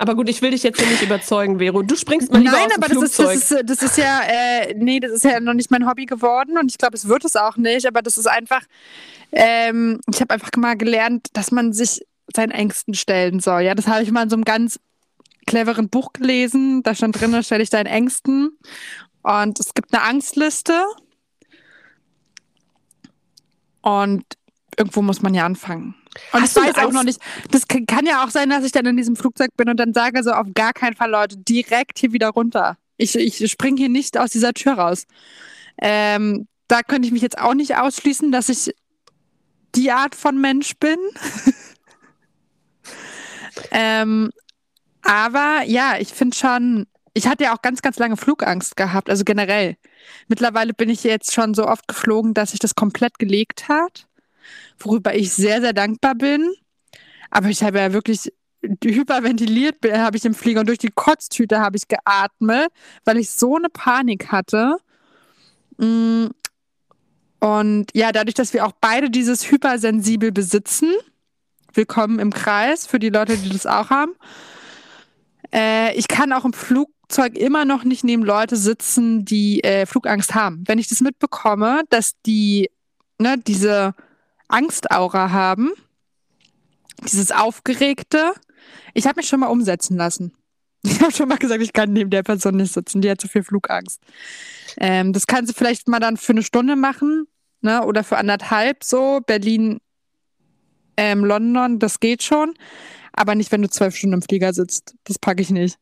Aber 0.01 0.15
gut, 0.15 0.29
ich 0.29 0.41
will 0.41 0.51
dich 0.51 0.63
jetzt 0.63 0.79
hier 0.79 0.89
nicht 0.89 1.03
überzeugen, 1.03 1.59
Vero. 1.59 1.81
Du 1.81 1.97
springst 1.97 2.31
mal 2.31 2.39
lieber 2.39 2.53
Nein, 2.53 2.67
aus 2.67 2.73
dem 2.73 2.83
aber 2.83 2.89
Flugzeug. 2.89 3.27
das 3.27 3.35
ist, 3.35 3.51
das 3.51 3.59
ist, 3.59 3.69
das 3.69 3.83
ist 3.83 3.97
ja, 3.97 4.21
äh, 4.21 4.73
nee, 4.77 5.01
das 5.01 5.11
ist 5.11 5.25
ja 5.25 5.41
noch 5.41 5.53
nicht 5.53 5.71
mein 5.71 5.85
Hobby 5.85 6.05
geworden 6.05 6.57
und 6.57 6.71
ich 6.71 6.77
glaube, 6.77 6.95
es 6.95 7.09
wird 7.09 7.25
es 7.25 7.35
auch 7.35 7.57
nicht, 7.57 7.85
aber 7.85 8.01
das 8.01 8.17
ist 8.17 8.25
einfach, 8.25 8.61
ähm, 9.33 9.99
ich 10.09 10.21
habe 10.21 10.33
einfach 10.33 10.51
mal 10.55 10.77
gelernt, 10.77 11.27
dass 11.33 11.51
man 11.51 11.73
sich 11.73 12.01
seinen 12.33 12.51
Ängsten 12.51 12.93
stellen 12.93 13.41
soll. 13.41 13.63
Ja, 13.63 13.75
das 13.75 13.87
habe 13.87 14.01
ich 14.01 14.09
mal 14.11 14.23
in 14.23 14.29
so 14.29 14.37
einem 14.37 14.45
ganz 14.45 14.79
cleveren 15.45 15.89
Buch 15.89 16.13
gelesen. 16.13 16.81
Da 16.83 16.95
stand 16.95 17.19
drin, 17.19 17.43
stelle 17.43 17.63
ich 17.63 17.69
deinen 17.69 17.87
Ängsten. 17.87 18.57
Und 19.21 19.59
es 19.59 19.73
gibt 19.73 19.93
eine 19.93 20.03
Angstliste. 20.03 20.81
Und 23.81 24.23
irgendwo 24.77 25.01
muss 25.01 25.21
man 25.21 25.33
ja 25.33 25.45
anfangen. 25.45 25.95
Und 26.33 26.41
Hast 26.41 26.57
ich 26.57 26.63
weiß 26.63 26.77
auch 26.77 26.91
noch 26.91 27.03
nicht, 27.03 27.19
das 27.51 27.67
kann 27.67 28.05
ja 28.05 28.23
auch 28.23 28.29
sein, 28.29 28.49
dass 28.49 28.63
ich 28.63 28.71
dann 28.71 28.85
in 28.85 28.97
diesem 28.97 29.15
Flugzeug 29.15 29.49
bin 29.55 29.69
und 29.69 29.77
dann 29.77 29.93
sage 29.93 30.23
so 30.23 30.31
auf 30.31 30.47
gar 30.55 30.73
keinen 30.73 30.95
Fall, 30.95 31.11
Leute, 31.11 31.37
direkt 31.37 31.99
hier 31.99 32.13
wieder 32.13 32.29
runter. 32.29 32.77
Ich, 32.97 33.15
ich 33.15 33.49
springe 33.49 33.77
hier 33.77 33.89
nicht 33.89 34.17
aus 34.17 34.31
dieser 34.31 34.53
Tür 34.53 34.73
raus. 34.73 35.05
Ähm, 35.81 36.47
da 36.67 36.81
könnte 36.81 37.07
ich 37.07 37.11
mich 37.11 37.21
jetzt 37.21 37.37
auch 37.37 37.53
nicht 37.53 37.77
ausschließen, 37.77 38.31
dass 38.31 38.49
ich 38.49 38.73
die 39.75 39.91
Art 39.91 40.15
von 40.15 40.39
Mensch 40.39 40.73
bin. 40.77 40.97
ähm, 43.71 44.31
aber 45.03 45.61
ja, 45.65 45.97
ich 45.99 46.09
finde 46.09 46.35
schon, 46.35 46.87
ich 47.13 47.27
hatte 47.27 47.45
ja 47.45 47.55
auch 47.55 47.61
ganz, 47.61 47.81
ganz 47.81 47.97
lange 47.99 48.17
Flugangst 48.17 48.75
gehabt, 48.75 49.09
also 49.09 49.23
generell. 49.23 49.77
Mittlerweile 50.27 50.73
bin 50.73 50.89
ich 50.89 51.03
jetzt 51.03 51.33
schon 51.33 51.53
so 51.53 51.67
oft 51.67 51.87
geflogen, 51.87 52.33
dass 52.33 52.51
sich 52.51 52.59
das 52.59 52.75
komplett 52.75 53.19
gelegt 53.19 53.69
hat 53.69 54.08
worüber 54.79 55.15
ich 55.15 55.31
sehr, 55.31 55.61
sehr 55.61 55.73
dankbar 55.73 56.15
bin. 56.15 56.53
Aber 57.31 57.49
ich 57.49 57.63
habe 57.63 57.79
ja 57.79 57.93
wirklich 57.93 58.31
hyperventiliert, 58.83 59.77
habe 59.91 60.17
ich 60.17 60.25
im 60.25 60.33
Flieger 60.33 60.61
und 60.61 60.67
durch 60.67 60.79
die 60.79 60.91
Kotztüte 60.93 61.59
habe 61.59 61.77
ich 61.77 61.87
geatmet, 61.87 62.69
weil 63.05 63.17
ich 63.17 63.31
so 63.31 63.55
eine 63.55 63.69
Panik 63.69 64.31
hatte. 64.31 64.77
Mm. 65.77 66.27
Und 67.41 67.85
ja, 67.93 68.11
dadurch, 68.11 68.33
dass 68.33 68.53
wir 68.53 68.65
auch 68.65 68.73
beide 68.81 69.09
dieses 69.09 69.49
hypersensibel 69.49 70.33
besitzen, 70.33 70.91
willkommen 71.73 72.19
im 72.19 72.33
Kreis 72.33 72.85
für 72.85 72.99
die 72.99 73.09
Leute, 73.09 73.37
die 73.37 73.49
das 73.49 73.65
auch 73.65 73.89
haben. 73.89 74.11
Äh, 75.53 75.95
ich 75.95 76.09
kann 76.09 76.33
auch 76.33 76.43
im 76.43 76.51
Flugzeug 76.51 77.37
immer 77.37 77.63
noch 77.63 77.85
nicht 77.85 78.03
neben 78.03 78.23
Leute 78.23 78.57
sitzen, 78.57 79.23
die 79.23 79.63
äh, 79.63 79.85
Flugangst 79.85 80.35
haben. 80.35 80.63
Wenn 80.67 80.79
ich 80.79 80.89
das 80.89 80.99
mitbekomme, 80.99 81.83
dass 81.89 82.19
die, 82.25 82.69
ne, 83.19 83.37
diese 83.37 83.93
Angstaura 84.49 85.31
haben. 85.31 85.71
Dieses 87.03 87.31
Aufgeregte. 87.31 88.33
Ich 88.93 89.07
habe 89.07 89.17
mich 89.19 89.27
schon 89.27 89.39
mal 89.39 89.47
umsetzen 89.47 89.97
lassen. 89.97 90.33
Ich 90.81 91.01
habe 91.01 91.11
schon 91.11 91.27
mal 91.27 91.37
gesagt, 91.37 91.61
ich 91.61 91.73
kann 91.73 91.91
neben 91.91 92.09
der 92.09 92.23
Person 92.23 92.55
nicht 92.55 92.73
sitzen, 92.73 93.01
die 93.01 93.11
hat 93.11 93.19
zu 93.19 93.27
viel 93.27 93.43
Flugangst. 93.43 94.01
Ähm, 94.77 95.11
das 95.11 95.27
kannst 95.27 95.51
du 95.51 95.57
vielleicht 95.57 95.89
mal 95.89 95.99
dann 95.99 96.15
für 96.15 96.31
eine 96.31 96.41
Stunde 96.41 96.77
machen, 96.77 97.27
ne? 97.59 97.83
Oder 97.83 98.05
für 98.05 98.17
anderthalb 98.17 98.85
so. 98.85 99.19
Berlin, 99.25 99.81
ähm, 100.95 101.25
London, 101.25 101.79
das 101.79 101.99
geht 101.99 102.23
schon. 102.23 102.53
Aber 103.11 103.35
nicht, 103.35 103.51
wenn 103.51 103.61
du 103.61 103.69
zwölf 103.69 103.95
Stunden 103.95 104.15
im 104.15 104.21
Flieger 104.21 104.53
sitzt. 104.53 104.95
Das 105.03 105.19
packe 105.19 105.41
ich 105.41 105.49
nicht. 105.49 105.77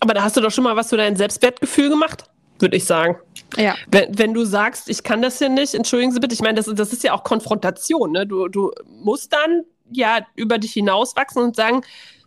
Aber 0.00 0.14
da 0.14 0.22
hast 0.22 0.36
du 0.36 0.40
doch 0.40 0.50
schon 0.50 0.64
mal 0.64 0.76
was 0.76 0.88
für 0.88 0.96
dein 0.96 1.16
Selbstwertgefühl 1.16 1.90
gemacht? 1.90 2.24
Würde 2.58 2.76
ich 2.76 2.84
sagen. 2.84 3.16
Ja. 3.56 3.74
Wenn, 3.90 4.18
wenn, 4.18 4.34
du 4.34 4.44
sagst, 4.44 4.88
ich 4.88 5.02
kann 5.02 5.22
das 5.22 5.38
hier 5.38 5.48
nicht, 5.48 5.74
entschuldigen 5.74 6.12
Sie 6.12 6.20
bitte, 6.20 6.34
ich 6.34 6.40
meine, 6.40 6.54
das, 6.54 6.66
das 6.66 6.92
ist 6.92 7.02
ja 7.04 7.12
auch 7.12 7.24
Konfrontation. 7.24 8.12
Ne? 8.12 8.26
Du, 8.26 8.48
du 8.48 8.70
musst 8.86 9.32
dann 9.32 9.64
ja 9.90 10.20
über 10.36 10.58
dich 10.58 10.72
hinauswachsen 10.72 11.42
und 11.42 11.56
sagen, 11.56 11.82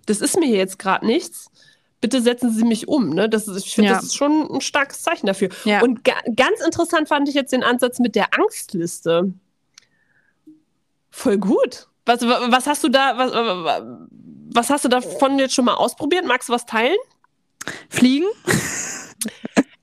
das 0.06 0.22
ist 0.22 0.38
mir 0.40 0.46
hier 0.46 0.58
jetzt 0.58 0.78
gerade 0.78 1.06
nichts. 1.06 1.50
Bitte 2.02 2.22
setzen 2.22 2.52
Sie 2.52 2.64
mich 2.64 2.88
um. 2.88 3.10
Ne? 3.10 3.30
Das 3.30 3.48
ist, 3.48 3.66
ich 3.66 3.74
finde, 3.74 3.92
ja. 3.92 3.96
das 3.96 4.06
ist 4.06 4.16
schon 4.16 4.48
ein 4.52 4.62
starkes 4.62 5.02
Zeichen 5.02 5.26
dafür. 5.26 5.50
Ja. 5.64 5.82
Und 5.82 6.04
ga 6.04 6.14
ganz 6.36 6.62
interessant 6.64 7.08
fand 7.08 7.28
ich 7.30 7.36
jetzt 7.36 7.52
den 7.52 7.64
Ansatz 7.64 8.00
mit 8.00 8.16
der 8.16 8.34
Angstliste. 8.38 9.34
Voll 11.10 11.38
gut. 11.38 11.88
Was, 12.06 12.22
was 12.22 12.68
hast 12.68 12.84
du 12.84 12.90
da, 12.90 13.18
was, 13.18 13.82
was 14.54 14.70
hast 14.70 14.86
du 14.86 14.90
davon 14.90 15.40
jetzt 15.40 15.56
schon 15.56 15.66
mal 15.66 15.74
ausprobiert? 15.74 16.26
Magst 16.26 16.50
du 16.50 16.54
was 16.54 16.66
teilen? 16.66 16.98
Fliegen. 17.90 18.28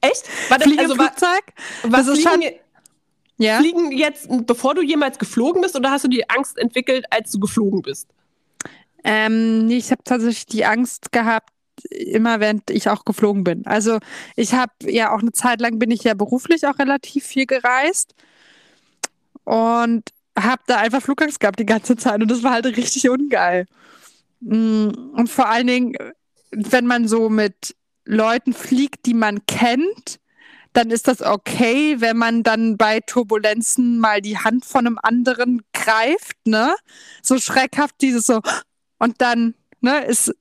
Echt? 0.03 0.28
War 0.50 0.59
das, 0.59 0.68
also, 0.78 0.94
Flugzeug? 0.94 1.42
Was, 1.84 2.07
was 2.07 2.20
Fliegen, 2.20 2.55
Ja. 3.38 3.59
Fliegen 3.59 3.92
jetzt, 3.92 4.28
bevor 4.46 4.74
du 4.74 4.82
jemals 4.82 5.18
geflogen 5.18 5.62
bist, 5.62 5.74
oder 5.76 5.90
hast 5.90 6.05
du 6.05 6.09
die 6.09 6.28
Angst 6.28 6.59
entwickelt, 6.59 7.07
als 7.11 7.30
du 7.32 7.40
geflogen 7.40 7.82
bist? 7.82 8.09
Ähm, 9.05 9.66
nee, 9.66 9.78
ich 9.78 9.90
habe 9.90 10.03
tatsächlich 10.05 10.46
die 10.46 10.64
Angst 10.64 11.12
gehabt, 11.12 11.50
immer 11.90 12.38
während 12.40 12.70
ich 12.70 12.88
auch 12.88 13.05
geflogen 13.05 13.44
bin. 13.44 13.66
Also 13.66 13.98
ich 14.36 14.53
habe 14.55 14.72
ja 14.84 15.14
auch 15.14 15.20
eine 15.20 15.32
Zeit 15.32 15.61
lang 15.61 15.78
bin 15.78 15.90
ich 15.90 16.05
ja 16.05 16.14
beruflich 16.14 16.66
auch 16.66 16.78
relativ 16.78 17.24
viel 17.24 17.46
gereist 17.46 18.14
und 19.44 20.05
habe 20.38 20.62
da 20.66 20.78
einfach 20.78 21.03
Flugangst 21.03 21.40
gehabt 21.40 21.59
die 21.59 21.66
ganze 21.66 21.96
Zeit 21.96 22.20
und 22.22 22.30
das 22.30 22.42
war 22.42 22.53
halt 22.53 22.66
richtig 22.66 23.09
ungeil. 23.09 23.66
Mm, 24.40 24.88
Und 25.14 25.28
vor 25.30 25.48
allen 25.48 25.66
Dingen, 25.66 25.96
wenn 26.53 26.86
man 26.86 27.09
so 27.09 27.28
mit 27.28 27.74
Leuten 28.05 28.53
fliegt, 28.53 29.07
die 29.07 29.14
man 29.14 29.44
kennt, 29.46 30.18
dann 30.72 30.90
ist 30.90 31.09
das 31.09 31.20
okay, 31.20 32.00
wenn 32.00 32.16
man 32.16 32.42
dann 32.42 32.76
bei 32.76 33.00
Turbulenzen 33.00 33.98
mal 33.98 34.20
die 34.20 34.38
Hand 34.38 34.64
von 34.64 34.86
einem 34.86 34.98
anderen 35.03 35.62
greift, 35.72 36.36
ne? 36.46 36.74
So 37.22 37.38
schreckhaft 37.38 37.96
dieses 38.00 38.24
so 38.24 38.40
und 38.98 39.20
dann, 39.20 39.55
ne, 39.80 40.05
ist 40.05 40.34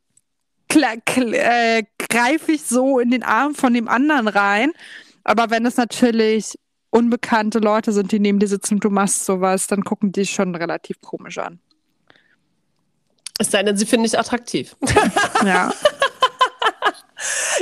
äh, 0.74 1.84
greife 2.10 2.54
ich 2.54 2.64
so 2.64 3.00
in 3.00 3.12
den 3.12 3.24
Arm 3.24 3.56
von 3.56 3.74
dem 3.74 3.88
anderen 3.90 4.28
rein. 4.28 4.72
Aber 5.24 5.50
wenn 5.50 5.66
es 5.66 5.78
natürlich 5.78 6.58
unbekannte 6.92 7.60
Leute 7.60 7.92
sind, 7.92 8.12
die 8.12 8.20
neben 8.20 8.40
dir 8.40 8.48
sitzen 8.48 8.76
und 8.76 8.84
du 8.84 8.90
machst 8.90 9.26
sowas, 9.26 9.68
dann 9.68 9.84
gucken 9.84 10.12
die 10.12 10.26
schon 10.26 10.56
relativ 10.56 11.02
komisch 11.02 11.38
an. 11.38 11.60
Es 13.40 13.50
sei 13.50 13.64
denn, 13.64 13.76
sie 13.76 13.86
finden 13.86 14.04
dich 14.04 14.18
attraktiv. 14.18 14.76
Ja. 15.46 15.74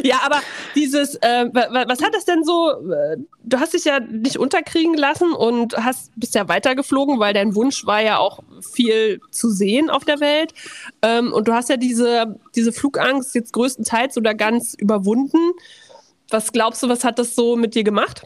Ja, 0.04 0.22
aber 0.24 0.41
dieses, 0.76 1.16
äh, 1.16 1.45
wa- 1.54 1.68
wa- 1.72 1.86
was 1.88 2.02
hat 2.02 2.14
das 2.14 2.26
denn 2.26 2.43
so? 2.43 2.72
äh, 2.91 3.18
Du 3.43 3.60
hast 3.60 3.74
dich 3.74 3.86
ja 3.86 4.00
nicht 4.00 4.38
unterkriegen 4.38 4.93
lassen 4.95 5.32
und 5.34 5.76
hast 5.78 6.12
bist 6.16 6.36
ja 6.36 6.47
weitergeflogen, 6.47 7.20
weil 7.20 7.34
dein 7.34 7.56
Wunsch 7.56 7.86
war 7.86 8.02
ja 8.02 8.18
auch 8.20 8.39
viel 8.62 9.20
zu 9.32 9.50
sehen 9.50 9.89
auf 9.89 10.06
der 10.06 10.20
Welt. 10.20 10.54
Ähm, 11.02 11.34
und 11.34 11.47
du 11.47 11.54
hast 11.54 11.70
ja 11.70 11.78
diese, 11.78 12.39
diese 12.56 12.72
Flugangst 12.72 13.34
jetzt 13.36 13.54
größtenteils 13.54 14.18
oder 14.18 14.36
ganz 14.36 14.76
überwunden. 14.76 15.54
Was 16.30 16.52
glaubst 16.52 16.84
du, 16.84 16.89
was 16.89 17.04
hat 17.04 17.18
das 17.18 17.34
so 17.36 17.56
mit 17.56 17.74
dir 17.76 17.84
gemacht? 17.84 18.24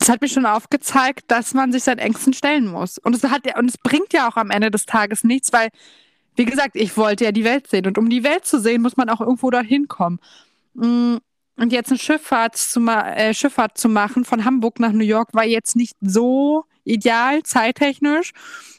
Es 0.00 0.08
hat 0.08 0.20
mir 0.20 0.28
schon 0.28 0.46
aufgezeigt, 0.46 1.24
dass 1.28 1.54
man 1.54 1.70
sich 1.72 1.84
seinen 1.84 1.98
Ängsten 2.00 2.32
stellen 2.32 2.66
muss. 2.66 2.98
Und 2.98 3.14
es 3.14 3.22
hat 3.24 3.42
und 3.56 3.68
es 3.68 3.78
bringt 3.78 4.12
ja 4.12 4.28
auch 4.28 4.36
am 4.36 4.50
Ende 4.50 4.70
des 4.70 4.84
Tages 4.84 5.22
nichts, 5.22 5.52
weil, 5.52 5.68
wie 6.36 6.44
gesagt, 6.44 6.76
ich 6.76 6.96
wollte 6.96 7.24
ja 7.24 7.32
die 7.32 7.44
Welt 7.44 7.68
sehen. 7.68 7.86
Und 7.86 7.98
um 7.98 8.08
die 8.08 8.24
Welt 8.24 8.44
zu 8.44 8.60
sehen, 8.60 8.82
muss 8.82 8.96
man 8.96 9.10
auch 9.10 9.20
irgendwo 9.20 9.50
dahin 9.50 9.88
kommen. 9.88 10.18
Mm, 10.74 11.16
Und 11.56 11.72
jetzt 11.72 11.90
eine 11.90 11.98
Schifffahrt 11.98 12.56
zu, 12.56 12.80
äh, 12.86 13.34
Schifffahrt 13.34 13.76
zu 13.78 13.88
machen 13.88 14.24
von 14.24 14.44
Hamburg 14.44 14.80
nach 14.80 14.92
New 14.92 15.04
York 15.04 15.34
war 15.34 15.44
jetzt 15.44 15.76
nicht 15.76 15.96
so 16.00 16.64
ideal, 16.84 17.42
zeittechnisch. 17.42 18.32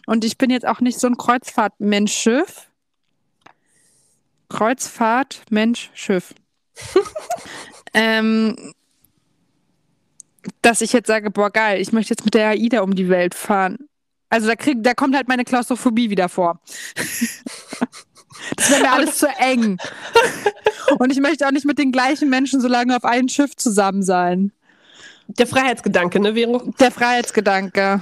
Und 0.07 0.25
ich 0.25 0.37
bin 0.37 0.49
jetzt 0.49 0.67
auch 0.67 0.81
nicht 0.81 0.99
so 0.99 1.07
ein 1.07 1.17
Kreuzfahrt-Mensch-Schiff. 1.17 2.67
Kreuzfahrt, 4.49 5.41
Mensch, 5.49 5.89
Schiff. 5.93 6.33
ähm, 7.93 8.73
dass 10.61 10.81
ich 10.81 10.93
jetzt 10.93 11.07
sage, 11.07 11.31
boah, 11.31 11.49
geil, 11.49 11.81
ich 11.81 11.91
möchte 11.91 12.11
jetzt 12.11 12.25
mit 12.25 12.33
der 12.33 12.49
AIDA 12.49 12.81
um 12.81 12.95
die 12.95 13.09
Welt 13.09 13.35
fahren. 13.35 13.89
Also 14.33 14.47
da, 14.47 14.55
krieg, 14.55 14.79
da 14.81 14.95
kommt 14.95 15.15
halt 15.15 15.27
meine 15.27 15.43
Klaustrophobie 15.43 16.09
wieder 16.09 16.27
vor. 16.27 16.59
das 18.55 18.71
wäre 18.71 18.81
mir 18.81 18.91
alles 18.91 19.19
zu 19.19 19.27
eng. 19.27 19.77
Und 20.97 21.11
ich 21.11 21.19
möchte 21.19 21.45
auch 21.45 21.51
nicht 21.51 21.67
mit 21.67 21.77
den 21.77 21.91
gleichen 21.91 22.31
Menschen 22.31 22.59
so 22.59 22.67
lange 22.67 22.97
auf 22.97 23.05
einem 23.05 23.27
Schiff 23.27 23.55
zusammen 23.55 24.01
sein. 24.01 24.51
Der 25.27 25.45
Freiheitsgedanke, 25.45 26.19
ne, 26.19 26.33
Vero? 26.33 26.63
Der 26.79 26.89
Freiheitsgedanke. 26.89 28.01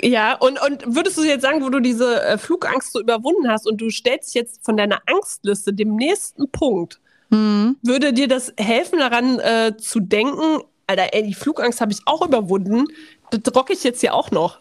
Ja, 0.00 0.36
und, 0.36 0.58
und 0.58 0.96
würdest 0.96 1.18
du 1.18 1.22
jetzt 1.22 1.42
sagen, 1.42 1.62
wo 1.62 1.68
du 1.68 1.80
diese 1.80 2.22
äh, 2.22 2.38
Flugangst 2.38 2.94
so 2.94 3.00
überwunden 3.00 3.46
hast 3.50 3.66
und 3.66 3.78
du 3.78 3.90
stellst 3.90 4.34
jetzt 4.34 4.64
von 4.64 4.78
deiner 4.78 5.02
Angstliste 5.04 5.74
dem 5.74 5.96
nächsten 5.96 6.50
Punkt, 6.50 6.98
Hm. 7.30 7.76
würde 7.82 8.14
dir 8.14 8.28
das 8.28 8.54
helfen, 8.56 9.00
daran 9.00 9.38
äh, 9.40 9.76
zu 9.76 10.00
denken, 10.00 10.62
Alter, 10.86 11.08
ey, 11.12 11.24
die 11.24 11.34
Flugangst 11.34 11.82
habe 11.82 11.92
ich 11.92 11.98
auch 12.06 12.24
überwunden, 12.24 12.86
das 13.30 13.54
rocke 13.54 13.74
ich 13.74 13.84
jetzt 13.84 14.00
hier 14.00 14.14
auch 14.14 14.30
noch. 14.30 14.60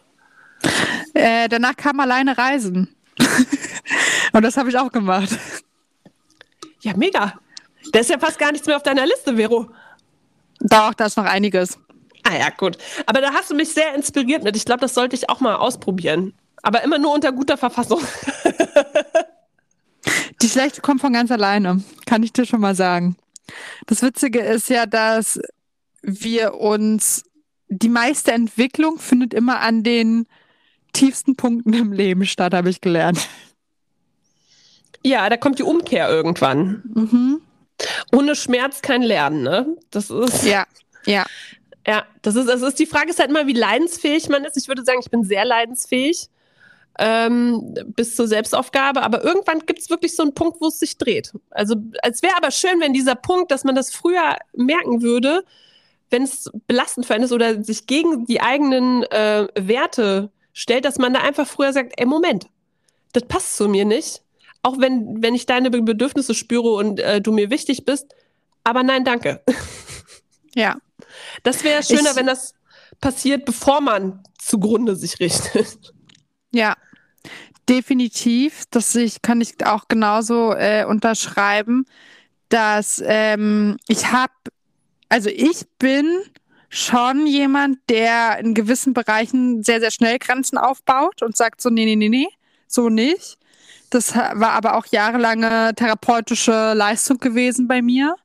Äh, 1.13 1.49
danach 1.49 1.75
kam 1.75 1.99
alleine 1.99 2.37
reisen. 2.37 2.95
Und 4.33 4.43
das 4.43 4.57
habe 4.57 4.69
ich 4.69 4.77
auch 4.77 4.91
gemacht. 4.91 5.29
Ja, 6.81 6.95
mega. 6.95 7.39
Da 7.91 7.99
ist 7.99 8.09
ja 8.09 8.19
fast 8.19 8.37
gar 8.37 8.51
nichts 8.51 8.67
mehr 8.67 8.75
auf 8.75 8.83
deiner 8.83 9.05
Liste, 9.05 9.35
Vero. 9.35 9.69
Doch, 10.59 10.93
da 10.93 11.05
ist 11.05 11.17
noch 11.17 11.25
einiges. 11.25 11.77
Ah 12.23 12.37
ja, 12.37 12.49
gut. 12.49 12.77
Aber 13.05 13.21
da 13.21 13.33
hast 13.33 13.51
du 13.51 13.55
mich 13.55 13.73
sehr 13.73 13.93
inspiriert 13.93 14.43
mit. 14.43 14.55
Ich 14.55 14.65
glaube, 14.65 14.81
das 14.81 14.93
sollte 14.93 15.15
ich 15.15 15.29
auch 15.29 15.39
mal 15.39 15.55
ausprobieren. 15.55 16.33
Aber 16.63 16.83
immer 16.83 16.97
nur 16.97 17.13
unter 17.13 17.31
guter 17.31 17.57
Verfassung. 17.57 18.01
Die 20.41 20.49
schlechte 20.49 20.81
kommt 20.81 21.01
von 21.01 21.13
ganz 21.13 21.31
alleine, 21.31 21.83
kann 22.05 22.23
ich 22.23 22.33
dir 22.33 22.45
schon 22.45 22.61
mal 22.61 22.75
sagen. 22.75 23.15
Das 23.85 24.01
Witzige 24.01 24.39
ist 24.39 24.69
ja, 24.69 24.85
dass 24.85 25.39
wir 26.01 26.55
uns, 26.55 27.23
die 27.67 27.89
meiste 27.89 28.31
Entwicklung 28.31 28.99
findet 28.99 29.33
immer 29.33 29.61
an 29.61 29.83
den 29.83 30.27
tiefsten 30.95 31.35
Punkten 31.35 31.73
im 31.73 31.91
Leben 31.91 32.25
statt, 32.25 32.53
habe 32.53 32.69
ich 32.69 32.81
gelernt. 32.81 33.27
Ja, 35.03 35.29
da 35.29 35.37
kommt 35.37 35.59
die 35.59 35.63
Umkehr 35.63 36.09
irgendwann. 36.09 36.81
Mhm. 36.93 37.41
Ohne 38.11 38.35
Schmerz 38.35 38.81
kein 38.81 39.03
Lernen, 39.03 39.43
ne? 39.43 39.77
Das 39.91 40.09
ist. 40.09 40.43
Ja, 40.43 40.65
ja. 41.05 41.25
Ja, 41.87 42.03
das 42.23 42.35
ist, 42.35 42.49
das 42.49 42.63
ist 42.63 42.79
die 42.79 42.87
Frage 42.87 43.11
ist 43.11 43.19
halt 43.19 43.29
immer, 43.29 43.45
wie 43.45 43.53
leidensfähig 43.53 44.27
man 44.29 44.43
ist. 44.43 44.57
Ich 44.57 44.67
würde 44.67 44.83
sagen, 44.83 44.99
ich 45.03 45.11
bin 45.11 45.23
sehr 45.23 45.45
leidensfähig 45.45 46.29
ähm, 46.97 47.75
bis 47.95 48.15
zur 48.15 48.27
Selbstaufgabe, 48.27 49.03
aber 49.03 49.23
irgendwann 49.23 49.59
gibt 49.59 49.79
es 49.79 49.89
wirklich 49.89 50.15
so 50.15 50.23
einen 50.23 50.33
Punkt, 50.33 50.61
wo 50.61 50.67
es 50.67 50.79
sich 50.79 50.97
dreht. 50.97 51.33
Also 51.51 51.75
es 52.01 52.23
wäre 52.23 52.37
aber 52.37 52.51
schön, 52.51 52.79
wenn 52.79 52.93
dieser 52.93 53.15
Punkt, 53.15 53.51
dass 53.51 53.63
man 53.63 53.75
das 53.75 53.93
früher 53.93 54.37
merken 54.53 55.01
würde, 55.01 55.43
wenn 56.09 56.23
es 56.23 56.49
belastend 56.67 57.05
für 57.05 57.13
einen 57.13 57.25
ist 57.25 57.31
oder 57.31 57.63
sich 57.63 57.87
gegen 57.87 58.25
die 58.25 58.41
eigenen 58.41 59.03
äh, 59.03 59.47
Werte 59.55 60.31
stellt, 60.55 60.85
dass 60.85 60.97
man 60.97 61.13
da 61.13 61.19
einfach 61.19 61.45
früher 61.45 61.71
sagt, 61.73 61.93
ey, 61.97 62.05
Moment, 62.07 62.47
das 63.13 63.23
passt 63.27 63.55
zu 63.57 63.67
mir 63.67 63.85
nicht. 63.85 64.23
Auch 64.63 64.79
wenn, 64.79 65.21
wenn 65.21 65.35
ich 65.35 65.45
deine 65.45 65.69
Be- 65.69 65.83
Bedürfnisse 65.83 66.33
spüre 66.33 66.69
und 66.73 66.99
äh, 66.99 67.21
du 67.21 67.31
mir 67.31 67.51
wichtig 67.51 67.85
bist, 67.85 68.15
aber 68.63 68.81
nein, 68.81 69.03
danke. 69.05 69.43
Ja, 70.57 70.77
Das 71.43 71.65
wäre 71.65 71.83
schöner, 71.83 72.11
Ich- 72.11 72.15
wenn 72.15 72.27
das 72.27 72.53
passiert, 73.01 73.43
bevor 73.45 73.81
man 73.81 74.23
zugrunde 74.39 74.95
sich 74.95 75.19
richtet. 75.19 75.93
ja. 76.51 76.75
Definitiv. 77.67 78.63
Das 78.71 78.95
ich, 78.95 79.21
kann 79.21 79.41
ich 79.41 79.65
auch 79.65 79.87
genauso 79.89 80.53
äh, 80.53 80.85
unterschreiben, 80.85 81.85
dass 82.49 83.03
ähm, 83.05 83.75
ich 83.87 84.11
habe, 84.11 84.31
also 85.09 85.29
ich 85.29 85.65
bin 85.79 86.21
schon 86.75 87.25
jemand, 87.25 87.79
der 87.89 88.37
in 88.39 88.53
gewissen 88.53 88.93
Bereichen 88.93 89.63
sehr, 89.63 89.79
sehr 89.79 89.91
schnell 89.91 90.19
Grenzen 90.19 90.57
aufbaut 90.57 91.21
und 91.21 91.37
sagt 91.37 91.61
so, 91.61 91.69
nee, 91.69 91.85
nee, 91.85 91.95
nee, 91.95 92.09
nee, 92.09 92.27
so 92.67 92.89
nicht. 92.89 93.37
Das 93.89 94.13
war 94.15 94.51
aber 94.51 94.75
auch 94.75 94.85
jahrelange 94.87 95.73
therapeutische 95.75 96.73
Leistung 96.73 97.19
gewesen 97.19 97.69
bei 97.69 97.81
mir. 97.81 98.15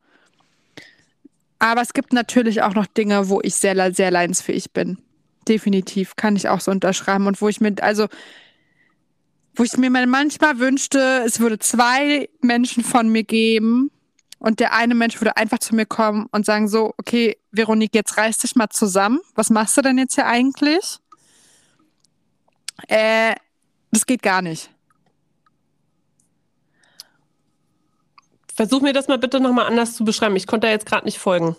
Aber 1.61 1.81
es 1.83 1.93
gibt 1.93 2.13
natürlich 2.13 2.63
auch 2.63 2.75
noch 2.75 2.87
Dinge, 2.87 3.29
wo 3.29 3.41
ich 3.41 3.55
sehr, 3.55 3.95
sehr 3.95 4.11
leidensfähig 4.11 4.73
bin. 4.73 4.99
Definitiv, 5.47 6.17
kann 6.17 6.35
ich 6.35 6.49
auch 6.49 6.61
so 6.61 6.73
unterschreiben. 6.73 7.29
Und 7.29 7.41
wo 7.41 7.49
ich 7.49 7.61
mir, 7.61 7.75
also, 7.83 8.09
wo 9.55 9.63
ich 9.63 9.77
mir 9.77 9.91
mal 9.91 10.09
manchmal 10.09 10.59
wünschte, 10.59 11.23
es 11.25 11.39
würde 11.39 11.61
zwei 11.61 12.29
Menschen 12.41 12.83
von 12.83 13.11
mir 13.11 13.23
geben 13.23 13.93
und 14.41 14.59
der 14.59 14.73
eine 14.73 14.95
Mensch 14.95 15.21
würde 15.21 15.37
einfach 15.37 15.59
zu 15.59 15.75
mir 15.75 15.87
kommen 15.87 16.27
und 16.33 16.47
sagen 16.47 16.67
so, 16.67 16.95
okay, 16.97 17.37
Veronique, 17.53 17.95
jetzt 17.95 18.17
reiß 18.17 18.39
dich 18.39 18.57
mal 18.57 18.71
zusammen. 18.71 19.21
Was 19.35 19.51
machst 19.51 19.77
du 19.77 19.83
denn 19.83 19.99
jetzt 19.99 20.15
hier 20.15 20.27
eigentlich? 20.27 20.99
Äh, 22.89 23.35
das 23.93 24.07
geht 24.07 24.23
gar 24.23 24.41
nicht. 24.41 24.71
Versuch 28.57 28.81
mir 28.81 28.95
das 28.95 29.09
mal 29.09 29.19
bitte 29.19 29.41
nochmal 29.41 29.67
anders 29.67 29.95
zu 29.95 30.05
beschreiben. 30.05 30.37
Ich 30.37 30.47
konnte 30.47 30.67
da 30.67 30.71
jetzt 30.73 30.87
gerade 30.87 31.05
nicht 31.05 31.19
folgen. 31.19 31.55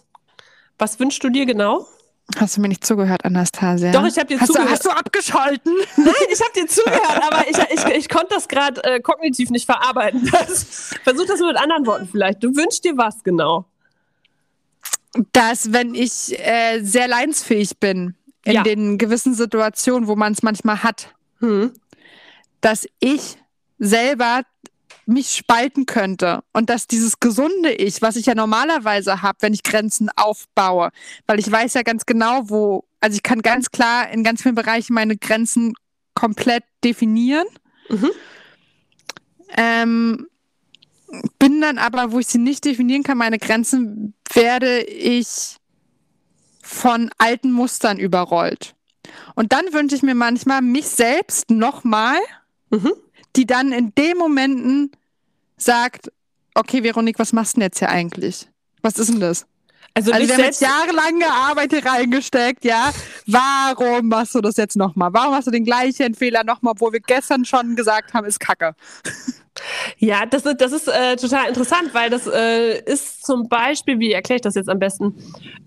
Was 0.79 0.99
wünschst 0.99 1.23
du 1.23 1.29
dir 1.29 1.45
genau? 1.45 1.87
Hast 2.37 2.55
du 2.57 2.61
mir 2.61 2.69
nicht 2.69 2.85
zugehört, 2.85 3.25
Anastasia? 3.25 3.91
Doch, 3.91 4.05
ich 4.05 4.17
hab 4.17 4.27
dir 4.27 4.39
hast 4.39 4.47
zugehört. 4.47 4.69
Du, 4.69 4.73
hast 4.73 4.85
du 4.85 4.89
abgeschalten? 4.89 5.73
Nein, 5.97 6.13
ich 6.31 6.39
habe 6.41 6.51
dir 6.55 6.67
zugehört, 6.67 7.21
aber 7.29 7.45
ich, 7.49 7.57
ich, 7.57 7.85
ich 7.97 8.09
konnte 8.09 8.27
das 8.29 8.47
gerade 8.47 8.81
äh, 8.83 8.99
kognitiv 9.01 9.49
nicht 9.49 9.65
verarbeiten. 9.65 10.23
Das, 10.31 10.93
versuch 11.03 11.25
das 11.25 11.39
mit 11.41 11.57
anderen 11.57 11.85
Worten 11.85 12.07
vielleicht. 12.09 12.41
Du 12.43 12.55
wünschst 12.55 12.83
dir 12.85 12.95
was 12.97 13.23
genau? 13.23 13.65
dass 15.33 15.73
wenn 15.73 15.93
ich 15.93 16.39
äh, 16.39 16.79
sehr 16.81 17.09
leidensfähig 17.09 17.77
bin 17.79 18.15
in 18.45 18.53
Ja. 18.53 18.63
den 18.63 18.97
gewissen 18.97 19.33
Situationen, 19.33 20.07
wo 20.07 20.15
man 20.15 20.31
es 20.31 20.41
manchmal 20.41 20.83
hat, 20.83 21.13
Hm. 21.41 21.73
dass 22.61 22.87
ich 23.01 23.37
selber 23.77 24.43
mich 25.11 25.35
spalten 25.35 25.85
könnte 25.85 26.43
und 26.53 26.69
dass 26.69 26.87
dieses 26.87 27.19
gesunde 27.19 27.73
Ich, 27.73 28.01
was 28.01 28.15
ich 28.15 28.25
ja 28.25 28.35
normalerweise 28.35 29.21
habe, 29.21 29.37
wenn 29.41 29.53
ich 29.53 29.63
Grenzen 29.63 30.09
aufbaue, 30.15 30.91
weil 31.27 31.39
ich 31.39 31.51
weiß 31.51 31.73
ja 31.75 31.83
ganz 31.83 32.05
genau, 32.05 32.49
wo, 32.49 32.85
also 32.99 33.15
ich 33.15 33.23
kann 33.23 33.41
ganz 33.41 33.71
klar 33.71 34.09
in 34.09 34.23
ganz 34.23 34.41
vielen 34.41 34.55
Bereichen 34.55 34.93
meine 34.93 35.17
Grenzen 35.17 35.73
komplett 36.13 36.63
definieren. 36.83 37.47
Mhm. 37.89 38.09
Ähm, 39.57 40.27
bin 41.39 41.59
dann 41.61 41.77
aber, 41.77 42.11
wo 42.11 42.19
ich 42.19 42.27
sie 42.27 42.37
nicht 42.37 42.63
definieren 42.63 43.03
kann, 43.03 43.17
meine 43.17 43.37
Grenzen, 43.37 44.13
werde 44.33 44.81
ich 44.81 45.57
von 46.61 47.09
alten 47.17 47.51
Mustern 47.51 47.99
überrollt. 47.99 48.75
Und 49.35 49.51
dann 49.51 49.73
wünsche 49.73 49.95
ich 49.95 50.03
mir 50.03 50.15
manchmal 50.15 50.61
mich 50.61 50.87
selbst 50.87 51.49
nochmal, 51.49 52.17
mhm. 52.69 52.93
die 53.35 53.45
dann 53.45 53.71
in 53.71 53.93
den 53.95 54.17
Momenten 54.17 54.91
sagt, 55.63 56.11
okay, 56.55 56.83
Veronik, 56.83 57.19
was 57.19 57.33
machst 57.33 57.55
du 57.55 57.59
denn 57.59 57.67
jetzt 57.67 57.79
hier 57.79 57.89
eigentlich? 57.89 58.47
Was 58.81 58.97
ist 58.97 59.09
denn 59.09 59.19
das? 59.19 59.45
Also, 59.93 60.13
also 60.13 60.25
wir 60.25 60.33
haben 60.33 60.43
jetzt 60.43 60.61
jahrelang 60.61 61.19
gearbeitet 61.19 61.85
reingesteckt, 61.85 62.63
ja. 62.63 62.93
Warum 63.27 64.07
machst 64.07 64.33
du 64.35 64.41
das 64.41 64.55
jetzt 64.55 64.77
nochmal? 64.77 65.11
Warum 65.13 65.35
hast 65.35 65.47
du 65.47 65.51
den 65.51 65.65
gleichen 65.65 66.13
Fehler 66.13 66.43
nochmal, 66.45 66.71
obwohl 66.71 66.93
wir 66.93 67.01
gestern 67.01 67.43
schon 67.43 67.75
gesagt 67.75 68.13
haben, 68.13 68.25
ist 68.25 68.39
Kacke? 68.39 68.75
Ja, 69.97 70.25
das, 70.25 70.43
das 70.43 70.71
ist 70.71 70.87
äh, 70.87 71.15
total 71.17 71.49
interessant, 71.49 71.93
weil 71.93 72.09
das 72.09 72.25
äh, 72.25 72.81
ist 72.83 73.25
zum 73.25 73.49
Beispiel, 73.49 73.99
wie 73.99 74.11
erkläre 74.11 74.37
ich 74.37 74.41
das 74.41 74.55
jetzt 74.55 74.69
am 74.69 74.79
besten? 74.79 75.13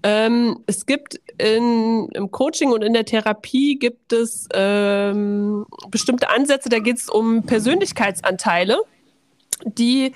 Ähm, 0.03 0.59
es 0.67 0.87
gibt 0.87 1.21
in, 1.39 2.09
im 2.13 2.31
Coaching 2.31 2.73
und 2.73 2.83
in 2.83 2.95
der 2.95 3.05
Therapie 3.05 3.79
gibt 3.79 4.13
es 4.13 4.49
ähm, 4.55 5.67
bestimmte 5.91 6.31
Ansätze, 6.31 6.71
da 6.71 6.79
geht 6.79 6.97
es 6.97 7.09
um 7.09 7.45
Persönlichkeitsanteile, 7.45 8.79
die 9.65 10.13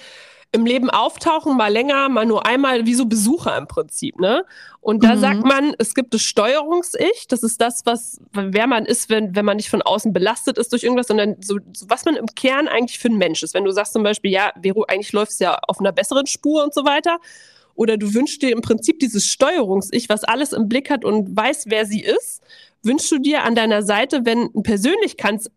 im 0.50 0.64
Leben 0.64 0.88
auftauchen, 0.88 1.56
mal 1.56 1.70
länger, 1.70 2.08
mal 2.08 2.24
nur 2.24 2.46
einmal, 2.46 2.86
wie 2.86 2.94
so 2.94 3.04
Besucher 3.04 3.56
im 3.58 3.66
Prinzip, 3.66 4.18
ne? 4.18 4.44
Und 4.80 5.04
da 5.04 5.14
mhm. 5.14 5.20
sagt 5.20 5.44
man, 5.44 5.74
es 5.78 5.94
gibt 5.94 6.14
das 6.14 6.22
Steuerungs-Ich, 6.22 7.26
das 7.28 7.42
ist 7.42 7.60
das, 7.60 7.84
was, 7.84 8.18
wer 8.32 8.66
man 8.66 8.86
ist, 8.86 9.10
wenn, 9.10 9.36
wenn 9.36 9.44
man 9.44 9.58
nicht 9.58 9.68
von 9.68 9.82
außen 9.82 10.14
belastet 10.14 10.56
ist 10.56 10.72
durch 10.72 10.84
irgendwas, 10.84 11.08
sondern 11.08 11.36
so, 11.42 11.58
so 11.74 11.84
was 11.90 12.06
man 12.06 12.16
im 12.16 12.26
Kern 12.26 12.66
eigentlich 12.66 12.98
für 12.98 13.08
ein 13.08 13.18
Mensch 13.18 13.42
ist. 13.42 13.52
Wenn 13.52 13.64
du 13.64 13.72
sagst 13.72 13.92
zum 13.92 14.02
Beispiel, 14.02 14.30
ja, 14.30 14.52
Vero, 14.62 14.84
eigentlich 14.88 15.12
läufst 15.12 15.38
du 15.40 15.44
ja 15.44 15.58
auf 15.68 15.80
einer 15.80 15.92
besseren 15.92 16.26
Spur 16.26 16.64
und 16.64 16.72
so 16.72 16.84
weiter, 16.84 17.18
oder 17.74 17.96
du 17.96 18.12
wünschst 18.14 18.42
dir 18.42 18.50
im 18.50 18.62
Prinzip 18.62 18.98
dieses 19.00 19.26
Steuerungs-Ich, 19.26 20.08
was 20.08 20.24
alles 20.24 20.52
im 20.52 20.68
Blick 20.68 20.90
hat 20.90 21.04
und 21.04 21.36
weiß, 21.36 21.66
wer 21.68 21.84
sie 21.84 22.00
ist, 22.00 22.42
wünschst 22.82 23.12
du 23.12 23.18
dir 23.18 23.44
an 23.44 23.54
deiner 23.54 23.82
Seite, 23.82 24.24
wenn 24.24 24.50
ein 24.54 24.62
Persönlichkeits 24.62 25.50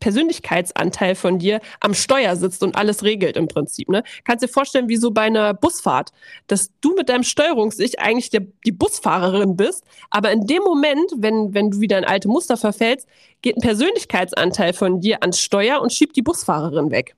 Persönlichkeitsanteil 0.00 1.14
von 1.14 1.38
dir 1.38 1.60
am 1.80 1.94
Steuer 1.94 2.36
sitzt 2.36 2.62
und 2.62 2.76
alles 2.76 3.02
regelt 3.02 3.36
im 3.36 3.48
Prinzip. 3.48 3.88
Ne? 3.88 4.02
Kannst 4.24 4.44
dir 4.44 4.48
vorstellen, 4.48 4.88
wie 4.88 4.96
so 4.96 5.10
bei 5.10 5.22
einer 5.22 5.54
Busfahrt, 5.54 6.10
dass 6.46 6.70
du 6.80 6.94
mit 6.94 7.08
deinem 7.08 7.22
Steuerungssicht 7.22 7.98
eigentlich 7.98 8.30
der, 8.30 8.42
die 8.64 8.72
Busfahrerin 8.72 9.56
bist, 9.56 9.84
aber 10.10 10.30
in 10.32 10.46
dem 10.46 10.62
Moment, 10.62 11.12
wenn, 11.16 11.54
wenn 11.54 11.70
du 11.70 11.80
wieder 11.80 11.98
in 11.98 12.04
alte 12.04 12.28
Muster 12.28 12.56
verfällst, 12.56 13.08
geht 13.42 13.56
ein 13.56 13.62
Persönlichkeitsanteil 13.62 14.72
von 14.72 15.00
dir 15.00 15.22
ans 15.22 15.40
Steuer 15.40 15.80
und 15.80 15.92
schiebt 15.92 16.16
die 16.16 16.22
Busfahrerin 16.22 16.90
weg. 16.90 17.14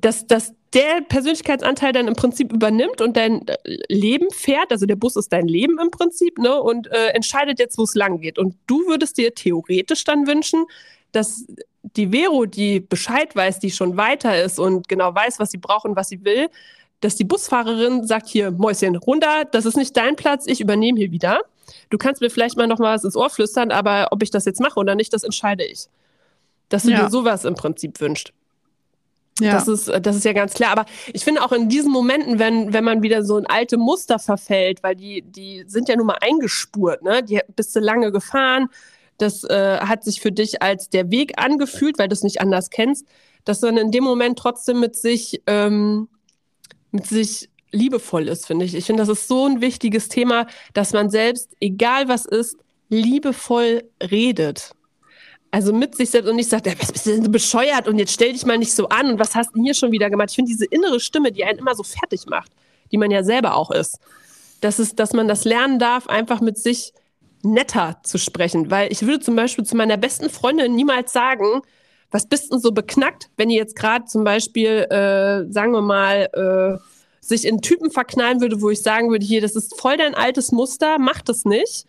Dass, 0.00 0.26
dass 0.26 0.52
der 0.76 1.00
Persönlichkeitsanteil 1.00 1.92
dann 1.92 2.06
im 2.06 2.14
Prinzip 2.14 2.52
übernimmt 2.52 3.00
und 3.00 3.16
dein 3.16 3.46
äh, 3.48 3.54
Leben 3.88 4.30
fährt, 4.30 4.70
also 4.70 4.84
der 4.84 4.96
Bus 4.96 5.16
ist 5.16 5.32
dein 5.32 5.48
Leben 5.48 5.78
im 5.80 5.90
Prinzip, 5.90 6.38
ne, 6.38 6.60
und 6.60 6.88
äh, 6.88 7.08
entscheidet 7.14 7.58
jetzt, 7.58 7.78
wo 7.78 7.84
es 7.84 7.94
lang 7.94 8.20
geht. 8.20 8.38
Und 8.38 8.56
du 8.66 8.86
würdest 8.86 9.16
dir 9.16 9.34
theoretisch 9.34 10.04
dann 10.04 10.26
wünschen, 10.26 10.66
dass 11.16 11.46
die 11.82 12.08
Vero, 12.10 12.46
die 12.46 12.80
Bescheid 12.80 13.34
weiß, 13.34 13.58
die 13.58 13.70
schon 13.70 13.96
weiter 13.96 14.42
ist 14.42 14.58
und 14.58 14.88
genau 14.88 15.14
weiß, 15.14 15.38
was 15.38 15.50
sie 15.50 15.58
braucht 15.58 15.86
und 15.86 15.96
was 15.96 16.08
sie 16.08 16.24
will, 16.24 16.48
dass 17.00 17.16
die 17.16 17.24
Busfahrerin 17.24 18.06
sagt 18.06 18.28
hier, 18.28 18.50
Mäuschen, 18.50 18.96
runter, 18.96 19.44
das 19.50 19.64
ist 19.64 19.76
nicht 19.76 19.96
dein 19.96 20.16
Platz, 20.16 20.44
ich 20.46 20.60
übernehme 20.60 20.98
hier 20.98 21.10
wieder. 21.10 21.40
Du 21.90 21.98
kannst 21.98 22.20
mir 22.20 22.30
vielleicht 22.30 22.56
mal 22.56 22.66
noch 22.66 22.78
mal 22.78 22.94
was 22.94 23.04
ins 23.04 23.16
Ohr 23.16 23.30
flüstern, 23.30 23.70
aber 23.70 24.08
ob 24.10 24.22
ich 24.22 24.30
das 24.30 24.44
jetzt 24.44 24.60
mache 24.60 24.78
oder 24.78 24.94
nicht, 24.94 25.12
das 25.12 25.24
entscheide 25.24 25.64
ich. 25.64 25.86
Dass 26.68 26.82
du 26.82 26.90
ja. 26.90 27.04
dir 27.04 27.10
sowas 27.10 27.44
im 27.44 27.54
Prinzip 27.54 28.00
wünscht. 28.00 28.32
Ja. 29.40 29.52
Das, 29.52 29.68
ist, 29.68 29.88
das 29.88 30.16
ist 30.16 30.24
ja 30.24 30.32
ganz 30.32 30.54
klar. 30.54 30.70
Aber 30.70 30.86
ich 31.12 31.22
finde 31.22 31.42
auch 31.42 31.52
in 31.52 31.68
diesen 31.68 31.92
Momenten, 31.92 32.38
wenn, 32.38 32.72
wenn 32.72 32.84
man 32.84 33.02
wieder 33.02 33.22
so 33.22 33.36
in 33.36 33.46
alte 33.46 33.76
Muster 33.76 34.18
verfällt, 34.18 34.82
weil 34.82 34.96
die, 34.96 35.22
die 35.22 35.64
sind 35.66 35.88
ja 35.88 35.96
nun 35.96 36.06
mal 36.06 36.18
eingespurt, 36.20 37.02
ne? 37.02 37.22
Die 37.22 37.40
bist 37.54 37.76
du 37.76 37.80
lange 37.80 38.10
gefahren, 38.12 38.68
das 39.18 39.44
äh, 39.44 39.78
hat 39.80 40.04
sich 40.04 40.20
für 40.20 40.32
dich 40.32 40.62
als 40.62 40.88
der 40.88 41.10
Weg 41.10 41.34
angefühlt, 41.42 41.98
weil 41.98 42.08
du 42.08 42.14
es 42.14 42.22
nicht 42.22 42.40
anders 42.40 42.70
kennst, 42.70 43.06
dass 43.44 43.62
man 43.62 43.76
in 43.76 43.90
dem 43.90 44.04
Moment 44.04 44.38
trotzdem 44.38 44.80
mit 44.80 44.96
sich, 44.96 45.42
ähm, 45.46 46.08
mit 46.90 47.06
sich 47.06 47.48
liebevoll 47.72 48.28
ist, 48.28 48.46
finde 48.46 48.64
ich. 48.64 48.74
Ich 48.74 48.86
finde, 48.86 49.02
das 49.02 49.08
ist 49.08 49.28
so 49.28 49.46
ein 49.46 49.60
wichtiges 49.60 50.08
Thema, 50.08 50.46
dass 50.74 50.92
man 50.92 51.10
selbst, 51.10 51.50
egal 51.60 52.08
was 52.08 52.26
ist, 52.26 52.56
liebevoll 52.88 53.84
redet. 54.02 54.72
Also 55.50 55.72
mit 55.72 55.96
sich 55.96 56.10
selbst 56.10 56.28
und 56.28 56.36
nicht 56.36 56.50
sagt, 56.50 56.66
was 56.80 56.92
bist 56.92 57.06
du 57.06 57.10
denn 57.10 57.24
so 57.24 57.30
bescheuert 57.30 57.88
und 57.88 57.98
jetzt 57.98 58.12
stell 58.12 58.32
dich 58.32 58.44
mal 58.44 58.58
nicht 58.58 58.72
so 58.72 58.88
an 58.88 59.12
und 59.12 59.18
was 59.18 59.34
hast 59.34 59.54
du 59.54 59.62
hier 59.62 59.74
schon 59.74 59.92
wieder 59.92 60.10
gemacht? 60.10 60.30
Ich 60.30 60.36
finde 60.36 60.50
diese 60.50 60.66
innere 60.66 61.00
Stimme, 61.00 61.32
die 61.32 61.44
einen 61.44 61.58
immer 61.58 61.74
so 61.74 61.82
fertig 61.82 62.26
macht, 62.26 62.50
die 62.90 62.98
man 62.98 63.10
ja 63.10 63.22
selber 63.22 63.54
auch 63.54 63.70
ist, 63.70 63.98
dass, 64.60 64.78
es, 64.78 64.94
dass 64.94 65.12
man 65.12 65.28
das 65.28 65.44
lernen 65.44 65.78
darf, 65.78 66.08
einfach 66.08 66.40
mit 66.40 66.58
sich 66.58 66.92
netter 67.52 67.98
zu 68.02 68.18
sprechen. 68.18 68.70
Weil 68.70 68.92
ich 68.92 69.02
würde 69.02 69.20
zum 69.20 69.36
Beispiel 69.36 69.64
zu 69.64 69.76
meiner 69.76 69.96
besten 69.96 70.30
Freundin 70.30 70.74
niemals 70.74 71.12
sagen, 71.12 71.62
was 72.10 72.26
bist 72.26 72.52
denn 72.52 72.60
so 72.60 72.72
beknackt, 72.72 73.30
wenn 73.36 73.50
ihr 73.50 73.58
jetzt 73.58 73.76
gerade 73.76 74.04
zum 74.04 74.24
Beispiel, 74.24 74.86
äh, 74.90 75.50
sagen 75.52 75.72
wir 75.72 75.82
mal, 75.82 76.28
äh, 76.32 76.78
sich 77.20 77.44
in 77.44 77.60
Typen 77.60 77.90
verknallen 77.90 78.40
würde, 78.40 78.60
wo 78.60 78.70
ich 78.70 78.82
sagen 78.82 79.10
würde, 79.10 79.26
hier, 79.26 79.40
das 79.40 79.56
ist 79.56 79.78
voll 79.78 79.96
dein 79.96 80.14
altes 80.14 80.52
Muster, 80.52 80.98
mach 80.98 81.22
das 81.22 81.44
nicht. 81.44 81.84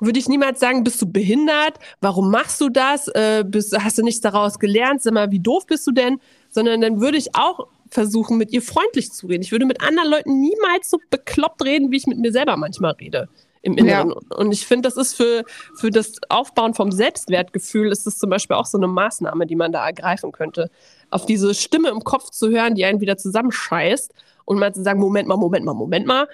Würde 0.00 0.18
ich 0.18 0.28
niemals 0.28 0.58
sagen, 0.58 0.82
bist 0.82 1.00
du 1.00 1.06
behindert? 1.06 1.78
Warum 2.00 2.30
machst 2.30 2.60
du 2.60 2.70
das? 2.70 3.06
Äh, 3.08 3.44
bist, 3.46 3.76
hast 3.78 3.98
du 3.98 4.02
nichts 4.02 4.20
daraus 4.20 4.58
gelernt? 4.58 5.02
Sag 5.02 5.12
mal, 5.12 5.30
wie 5.30 5.38
doof 5.38 5.66
bist 5.66 5.86
du 5.86 5.92
denn? 5.92 6.18
Sondern 6.48 6.80
dann 6.80 7.00
würde 7.00 7.18
ich 7.18 7.34
auch 7.34 7.68
versuchen, 7.88 8.38
mit 8.38 8.52
ihr 8.52 8.62
freundlich 8.62 9.12
zu 9.12 9.26
reden. 9.26 9.42
Ich 9.42 9.52
würde 9.52 9.66
mit 9.66 9.82
anderen 9.82 10.10
Leuten 10.10 10.40
niemals 10.40 10.90
so 10.90 10.98
bekloppt 11.10 11.62
reden, 11.64 11.92
wie 11.92 11.98
ich 11.98 12.06
mit 12.06 12.18
mir 12.18 12.32
selber 12.32 12.56
manchmal 12.56 12.92
rede 12.92 13.28
im 13.62 13.76
Inneren. 13.76 14.10
Ja. 14.10 14.36
Und 14.36 14.52
ich 14.52 14.66
finde, 14.66 14.88
das 14.88 14.96
ist 14.96 15.14
für, 15.14 15.44
für 15.76 15.90
das 15.90 16.14
Aufbauen 16.28 16.74
vom 16.74 16.92
Selbstwertgefühl, 16.92 17.90
ist 17.90 18.06
das 18.06 18.18
zum 18.18 18.28
Beispiel 18.28 18.56
auch 18.56 18.66
so 18.66 18.76
eine 18.76 18.88
Maßnahme, 18.88 19.46
die 19.46 19.56
man 19.56 19.72
da 19.72 19.86
ergreifen 19.86 20.32
könnte. 20.32 20.70
Auf 21.10 21.26
diese 21.26 21.54
Stimme 21.54 21.88
im 21.88 22.02
Kopf 22.04 22.30
zu 22.30 22.50
hören, 22.50 22.74
die 22.74 22.84
einen 22.84 23.00
wieder 23.00 23.16
zusammenscheißt 23.16 24.12
und 24.44 24.58
mal 24.58 24.74
zu 24.74 24.82
sagen, 24.82 25.00
Moment 25.00 25.28
mal, 25.28 25.36
Moment 25.36 25.64
mal, 25.64 25.74
Moment 25.74 26.06
mal. 26.06 26.28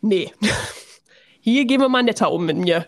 Nee, 0.00 0.32
hier 1.40 1.64
gehen 1.64 1.80
wir 1.80 1.88
mal 1.88 2.02
netter 2.02 2.30
um 2.30 2.46
mit 2.46 2.56
mir. 2.56 2.86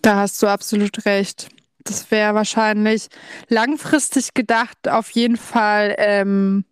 Da 0.00 0.16
hast 0.16 0.40
du 0.42 0.46
absolut 0.46 1.04
recht. 1.04 1.48
Das 1.82 2.10
wäre 2.10 2.34
wahrscheinlich 2.34 3.08
langfristig 3.48 4.34
gedacht 4.34 4.88
auf 4.88 5.10
jeden 5.10 5.36
Fall 5.36 5.94
ähm, 5.98 6.64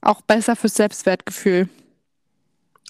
auch 0.00 0.20
besser 0.20 0.56
fürs 0.56 0.74
Selbstwertgefühl. 0.74 1.68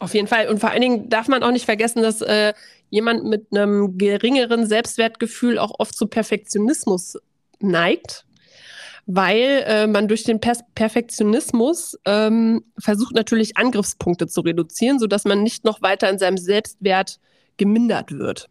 Auf 0.00 0.14
jeden 0.14 0.26
Fall. 0.26 0.48
Und 0.48 0.58
vor 0.58 0.70
allen 0.70 0.80
Dingen 0.80 1.08
darf 1.08 1.28
man 1.28 1.42
auch 1.42 1.52
nicht 1.52 1.64
vergessen, 1.64 2.02
dass 2.02 2.20
äh, 2.20 2.52
jemand 2.90 3.24
mit 3.24 3.46
einem 3.52 3.96
geringeren 3.96 4.66
Selbstwertgefühl 4.66 5.58
auch 5.58 5.78
oft 5.78 5.96
zu 5.96 6.06
Perfektionismus 6.06 7.16
neigt, 7.60 8.26
weil 9.06 9.64
äh, 9.66 9.86
man 9.86 10.08
durch 10.08 10.24
den 10.24 10.40
per 10.40 10.56
Perfektionismus 10.74 11.98
ähm, 12.06 12.64
versucht 12.78 13.14
natürlich 13.14 13.56
Angriffspunkte 13.56 14.26
zu 14.26 14.40
reduzieren, 14.40 14.98
sodass 14.98 15.24
man 15.24 15.42
nicht 15.42 15.64
noch 15.64 15.82
weiter 15.82 16.10
in 16.10 16.18
seinem 16.18 16.38
Selbstwert 16.38 17.20
gemindert 17.56 18.12
wird. 18.12 18.48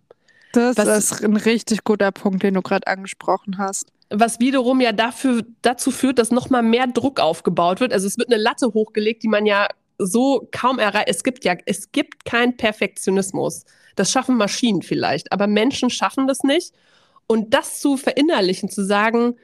Das 0.54 0.78
was, 0.78 1.12
ist 1.12 1.24
ein 1.24 1.36
richtig 1.36 1.84
guter 1.84 2.12
Punkt, 2.12 2.44
den 2.44 2.54
du 2.54 2.62
gerade 2.62 2.88
angesprochen 2.88 3.58
hast. 3.58 3.88
Was 4.10 4.40
wiederum 4.40 4.80
ja 4.80 4.92
dafür, 4.92 5.42
dazu 5.64 5.90
führt, 5.90 6.20
dass 6.20 6.30
nochmal 6.30 6.62
mehr 6.62 6.86
Druck 6.86 7.20
aufgebaut 7.20 7.80
wird. 7.80 7.92
Also 7.92 8.06
es 8.06 8.18
wird 8.18 8.32
eine 8.32 8.42
Latte 8.42 8.68
hochgelegt, 8.68 9.24
die 9.24 9.28
man 9.28 9.48
ja 9.48 9.68
so 10.06 10.48
kaum 10.52 10.80
erreicht. 10.80 11.08
Es 11.08 11.24
gibt 11.24 11.46
ja, 11.46 11.56
es 11.66 11.92
gibt 11.92 12.26
keinen 12.26 12.58
Perfektionismus. 12.58 13.66
Das 13.96 14.12
schaffen 14.12 14.38
Maschinen 14.38 14.82
vielleicht, 14.82 15.32
aber 15.32 15.48
Menschen 15.48 15.90
schaffen 15.90 16.28
das 16.28 16.44
nicht. 16.44 16.74
Und 17.28 17.54
das 17.54 17.80
zu 17.80 17.98
verinnerlichen, 17.98 18.70
zu 18.70 18.84
sagen, 18.84 19.36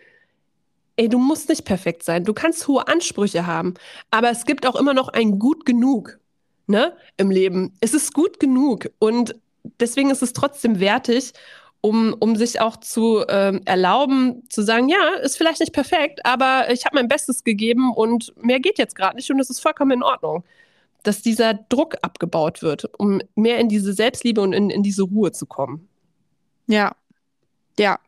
ey, 0.95 1.07
du 1.07 1.17
musst 1.17 1.49
nicht 1.49 1.63
perfekt 1.63 2.03
sein, 2.03 2.25
du 2.25 2.33
kannst 2.33 2.67
hohe 2.67 2.87
Ansprüche 2.87 3.45
haben, 3.47 3.75
aber 4.11 4.29
es 4.31 4.45
gibt 4.45 4.65
auch 4.65 4.75
immer 4.75 4.93
noch 4.93 5.07
ein 5.07 5.39
gut 5.39 5.65
genug, 5.65 6.19
ne, 6.67 6.93
im 7.15 7.31
Leben. 7.31 7.73
Es 7.79 7.93
ist 7.93 8.13
gut 8.13 8.39
genug 8.39 8.89
und 8.99 9.35
deswegen 9.79 10.09
ist 10.09 10.21
es 10.21 10.33
trotzdem 10.33 10.79
wertig 10.81 11.33
um, 11.81 12.15
um 12.19 12.35
sich 12.35 12.59
auch 12.59 12.77
zu 12.77 13.23
ähm, 13.29 13.61
erlauben, 13.65 14.43
zu 14.49 14.61
sagen, 14.63 14.89
ja, 14.89 15.15
ist 15.21 15.37
vielleicht 15.37 15.61
nicht 15.61 15.73
perfekt, 15.73 16.25
aber 16.25 16.71
ich 16.71 16.85
habe 16.85 16.95
mein 16.95 17.07
Bestes 17.07 17.43
gegeben 17.43 17.93
und 17.93 18.33
mehr 18.41 18.59
geht 18.59 18.77
jetzt 18.77 18.95
gerade 18.95 19.15
nicht 19.15 19.29
und 19.31 19.39
es 19.39 19.49
ist 19.49 19.61
vollkommen 19.61 19.91
in 19.91 20.03
Ordnung. 20.03 20.43
Dass 21.03 21.21
dieser 21.21 21.53
Druck 21.53 21.95
abgebaut 22.01 22.61
wird, 22.61 22.83
um 22.99 23.21
mehr 23.35 23.59
in 23.59 23.69
diese 23.69 23.93
Selbstliebe 23.93 24.41
und 24.41 24.51
in, 24.51 24.69
in 24.69 24.83
diese 24.83 25.03
Ruhe 25.03 25.31
zu 25.31 25.45
kommen. 25.45 25.87
Ja, 26.67 26.93
ja. 27.77 27.99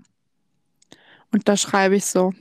Und 1.31 1.47
da 1.47 1.55
schreibe 1.55 1.95
ich 1.95 2.05
so. 2.05 2.33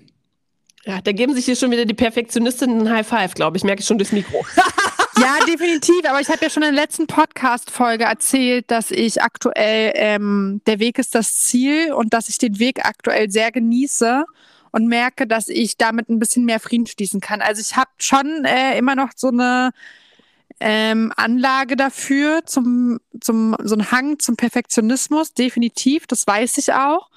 Ja, 0.84 1.00
da 1.00 1.12
geben 1.12 1.34
sich 1.34 1.44
hier 1.44 1.54
schon 1.54 1.70
wieder 1.70 1.84
die 1.84 1.94
Perfektionistinnen 1.94 2.80
ein 2.80 2.92
High 2.92 3.06
Five, 3.06 3.34
glaube 3.34 3.56
ich. 3.56 3.62
Merke 3.62 3.80
ich 3.80 3.86
schon 3.86 3.98
durchs 3.98 4.12
Mikro. 4.12 4.44
Ja, 5.20 5.38
definitiv. 5.46 6.04
Aber 6.08 6.20
ich 6.20 6.28
habe 6.28 6.38
ja 6.42 6.50
schon 6.50 6.62
in 6.62 6.74
der 6.74 6.82
letzten 6.82 7.06
Podcast-Folge 7.06 8.04
erzählt, 8.04 8.70
dass 8.70 8.90
ich 8.90 9.22
aktuell 9.22 9.92
ähm, 9.94 10.62
der 10.66 10.78
Weg 10.78 10.98
ist 10.98 11.14
das 11.14 11.34
Ziel 11.40 11.92
und 11.92 12.14
dass 12.14 12.28
ich 12.30 12.38
den 12.38 12.58
Weg 12.58 12.86
aktuell 12.86 13.30
sehr 13.30 13.52
genieße 13.52 14.24
und 14.72 14.86
merke, 14.86 15.26
dass 15.26 15.48
ich 15.48 15.76
damit 15.76 16.08
ein 16.08 16.18
bisschen 16.18 16.46
mehr 16.46 16.58
Frieden 16.58 16.86
schließen 16.86 17.20
kann. 17.20 17.42
Also 17.42 17.60
ich 17.60 17.76
habe 17.76 17.90
schon 17.98 18.44
äh, 18.46 18.78
immer 18.78 18.94
noch 18.94 19.10
so 19.14 19.28
eine 19.28 19.72
ähm, 20.58 21.12
Anlage 21.16 21.76
dafür, 21.76 22.42
zum, 22.46 23.00
zum, 23.20 23.56
so 23.62 23.74
ein 23.74 23.90
Hang 23.90 24.18
zum 24.18 24.36
Perfektionismus, 24.36 25.34
definitiv, 25.34 26.06
das 26.06 26.26
weiß 26.26 26.58
ich 26.58 26.72
auch. 26.72 27.10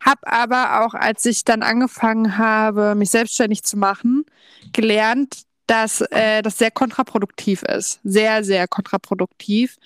Hab 0.00 0.18
aber 0.22 0.82
auch, 0.82 0.94
als 0.94 1.26
ich 1.26 1.44
dann 1.44 1.62
angefangen 1.62 2.38
habe, 2.38 2.94
mich 2.94 3.10
selbstständig 3.10 3.64
zu 3.64 3.76
machen, 3.76 4.24
gelernt, 4.72 5.42
dass 5.70 6.00
äh, 6.00 6.42
das 6.42 6.58
sehr 6.58 6.72
kontraproduktiv 6.72 7.62
ist. 7.62 8.00
Sehr, 8.02 8.42
sehr 8.42 8.66
kontraproduktiv. 8.66 9.76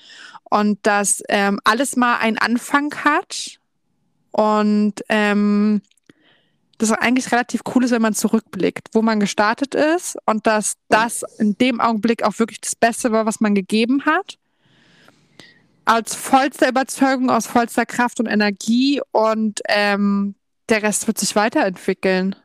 Und 0.44 0.78
dass 0.86 1.22
ähm, 1.28 1.60
alles 1.64 1.94
mal 1.96 2.16
einen 2.16 2.38
Anfang 2.38 2.94
hat 3.04 3.58
und 4.30 4.94
ähm, 5.10 5.82
das 6.78 6.90
eigentlich 6.90 7.30
relativ 7.32 7.60
cool 7.74 7.84
ist, 7.84 7.90
wenn 7.90 8.00
man 8.00 8.14
zurückblickt, 8.14 8.88
wo 8.92 9.02
man 9.02 9.20
gestartet 9.20 9.74
ist 9.74 10.16
und 10.24 10.46
dass 10.46 10.76
das 10.88 11.22
in 11.38 11.58
dem 11.58 11.82
Augenblick 11.82 12.22
auch 12.22 12.38
wirklich 12.38 12.62
das 12.62 12.74
Beste 12.74 13.12
war, 13.12 13.26
was 13.26 13.40
man 13.40 13.54
gegeben 13.54 14.06
hat. 14.06 14.38
Aus 15.84 16.14
vollster 16.14 16.70
Überzeugung, 16.70 17.28
aus 17.28 17.46
vollster 17.46 17.84
Kraft 17.84 18.20
und 18.20 18.26
Energie 18.26 19.02
und 19.12 19.60
ähm, 19.68 20.34
der 20.70 20.82
Rest 20.82 21.06
wird 21.08 21.18
sich 21.18 21.36
weiterentwickeln. 21.36 22.36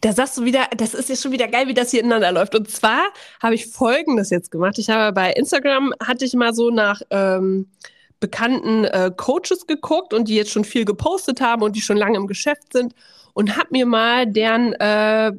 Da 0.00 0.12
sagst 0.12 0.38
du 0.38 0.44
wieder, 0.44 0.66
das 0.76 0.94
ist 0.94 1.08
jetzt 1.08 1.22
schon 1.22 1.32
wieder 1.32 1.48
geil, 1.48 1.68
wie 1.68 1.74
das 1.74 1.90
hier 1.90 2.00
ineinander 2.00 2.32
läuft. 2.32 2.54
Und 2.54 2.70
zwar 2.70 3.06
habe 3.42 3.54
ich 3.54 3.66
Folgendes 3.66 4.30
jetzt 4.30 4.50
gemacht. 4.50 4.78
Ich 4.78 4.90
habe 4.90 5.12
bei 5.12 5.32
Instagram, 5.32 5.92
hatte 6.04 6.24
ich 6.24 6.34
mal 6.34 6.54
so 6.54 6.70
nach 6.70 7.00
ähm, 7.10 7.70
bekannten 8.20 8.84
äh, 8.84 9.10
Coaches 9.16 9.66
geguckt 9.66 10.14
und 10.14 10.28
die 10.28 10.36
jetzt 10.36 10.50
schon 10.50 10.64
viel 10.64 10.84
gepostet 10.84 11.40
haben 11.40 11.62
und 11.62 11.76
die 11.76 11.80
schon 11.80 11.96
lange 11.96 12.16
im 12.16 12.26
Geschäft 12.26 12.72
sind 12.72 12.94
und 13.34 13.56
habe 13.56 13.68
mir 13.70 13.84
mal 13.84 14.26
deren 14.26 14.72
äh, 14.74 15.32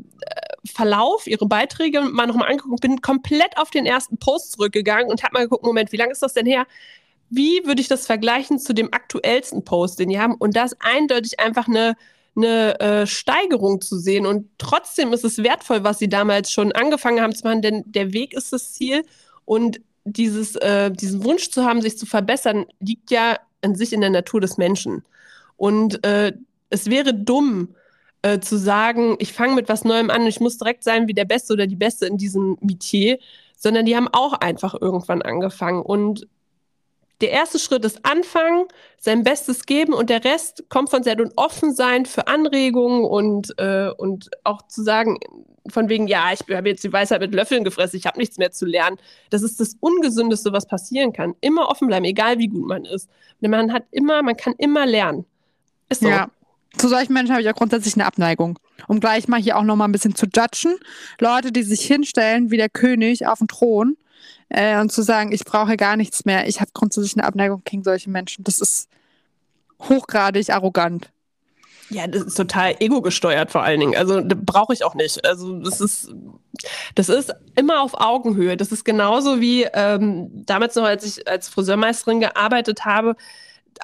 Verlauf, 0.66 1.26
ihre 1.26 1.48
Beiträge 1.48 2.02
mal 2.02 2.28
nochmal 2.28 2.52
angeguckt, 2.52 2.82
bin 2.82 3.02
komplett 3.02 3.58
auf 3.58 3.72
den 3.72 3.86
ersten 3.86 4.18
Post 4.18 4.54
zurückgegangen 4.54 5.10
und 5.10 5.24
habe 5.24 5.34
mal 5.34 5.44
geguckt, 5.44 5.64
Moment, 5.64 5.92
wie 5.92 5.98
lange 5.98 6.12
ist 6.12 6.22
das 6.22 6.34
denn 6.34 6.46
her? 6.46 6.68
Wie 7.30 7.62
würde 7.66 7.82
ich 7.82 7.88
das 7.88 8.06
vergleichen 8.06 8.60
zu 8.60 8.74
dem 8.74 8.94
aktuellsten 8.94 9.64
Post, 9.66 10.00
den 10.00 10.10
die 10.10 10.20
haben? 10.20 10.36
Und 10.36 10.56
da 10.56 10.66
ist 10.66 10.78
eindeutig 10.80 11.40
einfach 11.40 11.68
eine 11.68 11.96
eine 12.38 12.80
äh, 12.80 13.08
Steigerung 13.08 13.82
zu 13.82 13.98
sehen. 13.98 14.26
Und 14.26 14.50
trotzdem 14.58 15.12
ist 15.12 15.26
es 15.26 15.40
wertvoll, 15.40 15.84
was 15.84 16.00
sie 16.00 16.10
damals 16.10 16.52
schon 16.52 16.72
angefangen 16.72 17.22
haben 17.22 17.36
zu 17.36 17.46
machen, 17.46 17.62
denn 17.62 17.84
der 17.86 18.14
Weg 18.14 18.34
ist 18.34 18.54
das 18.54 18.74
Ziel. 18.74 19.04
Und 19.46 19.82
dieses, 20.06 20.56
äh, 20.56 20.92
diesen 20.92 21.24
Wunsch 21.24 21.50
zu 21.50 21.66
haben, 21.66 21.82
sich 21.82 21.98
zu 21.98 22.06
verbessern, 22.06 22.66
liegt 22.80 23.12
ja 23.12 23.38
an 23.62 23.76
sich 23.76 23.92
in 23.92 24.02
der 24.02 24.10
Natur 24.10 24.40
des 24.40 24.58
Menschen. 24.58 25.04
Und 25.58 26.04
äh, 26.06 26.34
es 26.70 26.90
wäre 26.90 27.14
dumm, 27.14 27.76
äh, 28.22 28.40
zu 28.40 28.58
sagen, 28.58 29.16
ich 29.20 29.34
fange 29.34 29.56
mit 29.56 29.70
was 29.70 29.84
Neuem 29.84 30.10
an 30.10 30.26
ich 30.26 30.40
muss 30.40 30.58
direkt 30.58 30.84
sein 30.84 31.08
wie 31.08 31.14
der 31.14 31.26
Beste 31.26 31.54
oder 31.54 31.68
die 31.68 31.76
Beste 31.76 32.06
in 32.06 32.18
diesem 32.18 32.58
Metier, 32.62 33.20
sondern 33.56 33.86
die 33.86 33.96
haben 33.96 34.08
auch 34.12 34.34
einfach 34.34 34.76
irgendwann 34.80 35.22
angefangen. 35.22 35.82
Und 35.82 36.28
der 37.22 37.32
erste 37.32 37.58
Schritt 37.60 37.84
ist 37.84 38.06
anfangen, 38.06 38.66
sein 39.00 39.24
Bestes 39.24 39.66
geben 39.66 39.94
und 39.94 40.10
der 40.10 40.24
Rest 40.24 40.66
kommt 40.70 40.90
von 40.90 41.04
selbst 41.04 41.24
und 41.26 41.34
offen 41.36 41.74
sein 41.74 42.06
für 42.06 42.28
Anregungen 42.28 43.04
und, 43.04 43.58
äh, 43.58 43.90
und 43.90 44.30
auch 44.44 44.68
zu 44.68 44.84
sagen, 44.84 45.18
von 45.70 45.90
wegen, 45.90 46.08
ja, 46.08 46.32
ich 46.32 46.42
habe 46.56 46.70
jetzt 46.70 46.84
die 46.84 46.94
Weisheit 46.94 47.20
mit 47.22 47.34
Löffeln 47.34 47.64
gefressen, 47.64 47.98
ich 47.98 48.06
habe 48.06 48.20
nichts 48.20 48.38
mehr 48.38 48.52
zu 48.52 48.66
lernen. 48.66 48.98
Das 49.30 49.42
ist 49.42 49.60
das 49.60 49.76
Ungesündeste, 49.80 50.54
was 50.54 50.66
passieren 50.66 51.12
kann. 51.12 51.36
Immer 51.42 51.68
offen 51.68 51.88
bleiben, 51.88 52.06
egal 52.06 52.38
wie 52.38 52.48
gut 52.48 52.68
man 52.68 52.86
ist. 52.86 53.10
Denn 53.42 53.52
man 53.52 53.74
hat 53.74 53.84
immer, 53.92 54.22
man 54.22 54.38
kann 54.38 54.54
immer 54.58 54.86
lernen. 54.86 55.26
Ist 55.90 56.02
so. 56.02 56.08
Ja. 56.08 56.30
Zu 56.78 56.90
solchen 56.90 57.14
Menschen 57.14 57.32
habe 57.32 57.42
ich 57.42 57.50
auch 57.50 57.56
grundsätzlich 57.56 57.96
eine 57.96 58.06
Abneigung. 58.06 58.60
Um 58.88 59.00
gleich 59.00 59.28
mal 59.28 59.42
hier 59.42 59.58
auch 59.58 59.64
noch 59.64 59.76
mal 59.76 59.86
ein 59.86 59.92
bisschen 59.92 60.16
zu 60.16 60.28
judgen. 60.28 60.78
Leute, 61.20 61.52
die 61.52 61.64
sich 61.64 61.82
hinstellen 61.82 62.52
wie 62.52 62.58
der 62.58 62.70
König 62.70 63.26
auf 63.26 63.40
dem 63.40 63.48
Thron 63.48 63.98
äh, 64.50 64.80
und 64.80 64.92
zu 64.92 65.02
sagen, 65.02 65.32
ich 65.32 65.46
brauche 65.46 65.78
gar 65.78 65.98
nichts 65.98 66.26
mehr. 66.26 66.48
Ich 66.48 66.62
habe 66.62 66.72
grundsätzlich 66.74 67.16
eine 67.16 67.26
Abneigung 67.26 67.62
gegen 67.66 67.84
solche 67.84 68.10
Menschen. 68.10 68.44
Das 68.44 68.60
ist 68.60 68.90
hochgradig 69.82 70.50
arrogant. 70.50 71.10
Ja, 71.90 72.06
das 72.06 72.24
ist 72.24 72.36
total 72.36 72.76
ego-gesteuert 72.80 73.50
vor 73.50 73.64
allen 73.64 73.80
Dingen. 73.80 73.96
Also 73.96 74.22
brauche 74.26 74.74
ich 74.74 74.84
auch 74.84 74.96
nicht. 74.96 75.26
Also 75.26 75.60
das 75.60 75.80
ist, 75.80 76.14
das 76.96 77.08
ist 77.08 77.34
immer 77.56 77.82
auf 77.82 77.94
Augenhöhe. 77.94 78.58
Das 78.58 78.74
ist 78.74 78.84
genauso 78.84 79.40
wie 79.40 79.64
ähm, 79.74 80.30
damals 80.46 80.76
noch, 80.76 80.84
als 80.84 81.06
ich 81.06 81.28
als 81.28 81.48
Friseurmeisterin 81.48 82.20
gearbeitet 82.20 82.84
habe, 82.84 83.16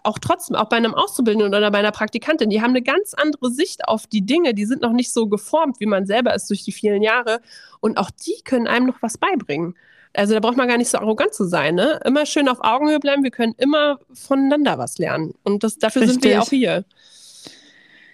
auch 0.03 0.19
trotzdem, 0.19 0.55
auch 0.55 0.69
bei 0.69 0.77
einem 0.77 0.93
Auszubildenden 0.93 1.53
oder 1.53 1.71
bei 1.71 1.77
einer 1.77 1.91
Praktikantin, 1.91 2.49
die 2.49 2.61
haben 2.61 2.71
eine 2.71 2.81
ganz 2.81 3.13
andere 3.13 3.51
Sicht 3.51 3.87
auf 3.87 4.07
die 4.07 4.25
Dinge, 4.25 4.53
die 4.53 4.65
sind 4.65 4.81
noch 4.81 4.91
nicht 4.91 5.13
so 5.13 5.27
geformt, 5.27 5.79
wie 5.79 5.85
man 5.85 6.05
selber 6.05 6.33
ist 6.33 6.49
durch 6.49 6.63
die 6.63 6.71
vielen 6.71 7.03
Jahre. 7.03 7.41
Und 7.79 7.97
auch 7.97 8.09
die 8.09 8.41
können 8.43 8.67
einem 8.67 8.87
noch 8.87 9.01
was 9.01 9.17
beibringen. 9.17 9.75
Also 10.15 10.35
da 10.35 10.39
braucht 10.39 10.57
man 10.57 10.67
gar 10.67 10.77
nicht 10.77 10.89
so 10.89 10.99
arrogant 10.99 11.33
zu 11.33 11.45
sein. 11.45 11.75
Ne? 11.75 11.99
Immer 12.05 12.25
schön 12.25 12.47
auf 12.47 12.59
Augenhöhe 12.61 12.99
bleiben. 12.99 13.23
Wir 13.23 13.31
können 13.31 13.55
immer 13.57 13.99
voneinander 14.13 14.77
was 14.77 14.99
lernen. 14.99 15.33
Und 15.43 15.63
das, 15.63 15.77
dafür 15.77 16.03
Richtig. 16.03 16.21
sind 16.21 16.31
wir 16.31 16.41
auch 16.41 16.49
hier. 16.49 16.85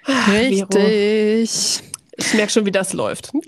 Ah, 0.06 0.32
Richtig. 0.32 1.82
Ich 2.16 2.34
merke 2.34 2.52
schon, 2.52 2.66
wie 2.66 2.72
das 2.72 2.94
läuft. 2.94 3.32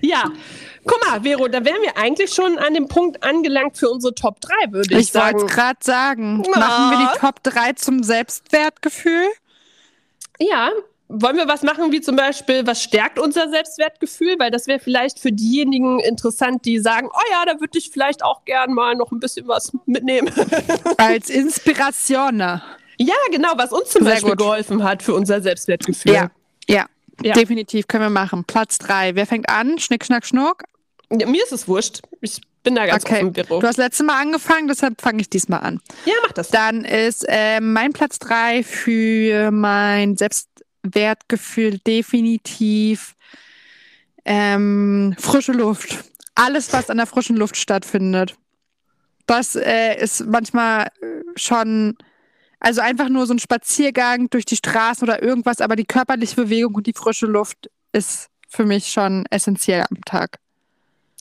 ja, 0.00 0.24
guck 0.84 1.06
mal, 1.06 1.22
Vero, 1.22 1.48
da 1.48 1.64
wären 1.64 1.82
wir 1.82 1.96
eigentlich 1.96 2.32
schon 2.32 2.58
an 2.58 2.74
dem 2.74 2.88
Punkt 2.88 3.22
angelangt 3.22 3.76
für 3.76 3.90
unsere 3.90 4.14
Top 4.14 4.40
3, 4.40 4.72
würde 4.72 4.94
ich, 4.94 5.00
ich 5.00 5.12
sagen. 5.12 5.36
Ich 5.36 5.42
wollte 5.42 5.54
gerade 5.54 5.78
sagen. 5.82 6.42
Ja. 6.44 6.58
Machen 6.58 6.90
wir 6.90 7.10
die 7.12 7.18
Top 7.18 7.42
3 7.42 7.72
zum 7.74 8.02
Selbstwertgefühl? 8.02 9.28
Ja, 10.38 10.70
wollen 11.08 11.36
wir 11.36 11.48
was 11.48 11.62
machen, 11.62 11.90
wie 11.90 12.00
zum 12.00 12.16
Beispiel, 12.16 12.66
was 12.66 12.82
stärkt 12.82 13.18
unser 13.18 13.48
Selbstwertgefühl? 13.48 14.38
Weil 14.38 14.50
das 14.50 14.66
wäre 14.66 14.78
vielleicht 14.78 15.18
für 15.18 15.32
diejenigen 15.32 16.00
interessant, 16.00 16.64
die 16.66 16.78
sagen, 16.78 17.08
oh 17.10 17.32
ja, 17.32 17.44
da 17.46 17.60
würde 17.60 17.78
ich 17.78 17.90
vielleicht 17.90 18.22
auch 18.22 18.44
gern 18.44 18.74
mal 18.74 18.94
noch 18.94 19.10
ein 19.10 19.18
bisschen 19.18 19.48
was 19.48 19.72
mitnehmen. 19.86 20.30
Als 20.98 21.30
Inspiration. 21.30 22.36
Ne? 22.36 22.62
Ja, 22.98 23.14
genau, 23.30 23.52
was 23.56 23.72
uns 23.72 23.90
zum 23.90 24.04
Sehr 24.04 24.14
Beispiel 24.14 24.30
gut. 24.30 24.38
geholfen 24.38 24.84
hat 24.84 25.02
für 25.02 25.14
unser 25.14 25.40
Selbstwertgefühl. 25.40 26.12
Ja, 26.12 26.30
ja, 26.68 26.86
ja, 27.22 27.32
definitiv 27.32 27.88
können 27.88 28.04
wir 28.04 28.10
machen. 28.10 28.44
Platz 28.44 28.78
drei. 28.78 29.14
Wer 29.14 29.26
fängt 29.26 29.48
an? 29.48 29.78
Schnick, 29.78 30.04
schnack, 30.04 30.26
schnuck? 30.26 30.64
Ja, 31.10 31.26
mir 31.26 31.42
ist 31.42 31.52
es 31.52 31.66
wurscht. 31.66 32.02
Ich 32.20 32.40
bin 32.62 32.74
da 32.74 32.86
ganz 32.86 33.04
okay. 33.04 33.16
offen, 33.16 33.32
Büro. 33.32 33.60
Du 33.60 33.66
hast 33.66 33.78
letztes 33.78 34.04
Mal 34.04 34.20
angefangen, 34.20 34.68
deshalb 34.68 35.00
fange 35.00 35.22
ich 35.22 35.30
diesmal 35.30 35.60
an. 35.60 35.80
Ja, 36.04 36.12
mach 36.22 36.32
das. 36.32 36.50
Dann 36.50 36.84
ist 36.84 37.24
äh, 37.28 37.60
mein 37.60 37.94
Platz 37.94 38.18
drei 38.18 38.62
für 38.62 39.50
mein 39.50 40.16
Selbst 40.18 40.48
Wertgefühl 40.82 41.78
definitiv 41.78 43.14
ähm, 44.24 45.16
frische 45.18 45.52
Luft. 45.52 46.04
Alles, 46.34 46.72
was 46.72 46.90
an 46.90 46.98
der 46.98 47.06
frischen 47.06 47.36
Luft 47.36 47.56
stattfindet. 47.56 48.36
Das 49.26 49.56
äh, 49.56 49.96
ist 49.98 50.26
manchmal 50.26 50.86
äh, 51.00 51.22
schon, 51.36 51.96
also 52.60 52.80
einfach 52.80 53.08
nur 53.08 53.26
so 53.26 53.34
ein 53.34 53.38
Spaziergang 53.38 54.30
durch 54.30 54.44
die 54.44 54.56
Straßen 54.56 55.06
oder 55.06 55.22
irgendwas, 55.22 55.60
aber 55.60 55.76
die 55.76 55.84
körperliche 55.84 56.36
Bewegung 56.36 56.74
und 56.74 56.86
die 56.86 56.92
frische 56.92 57.26
Luft 57.26 57.70
ist 57.92 58.28
für 58.48 58.64
mich 58.64 58.88
schon 58.88 59.26
essentiell 59.30 59.84
am 59.90 60.02
Tag. 60.04 60.38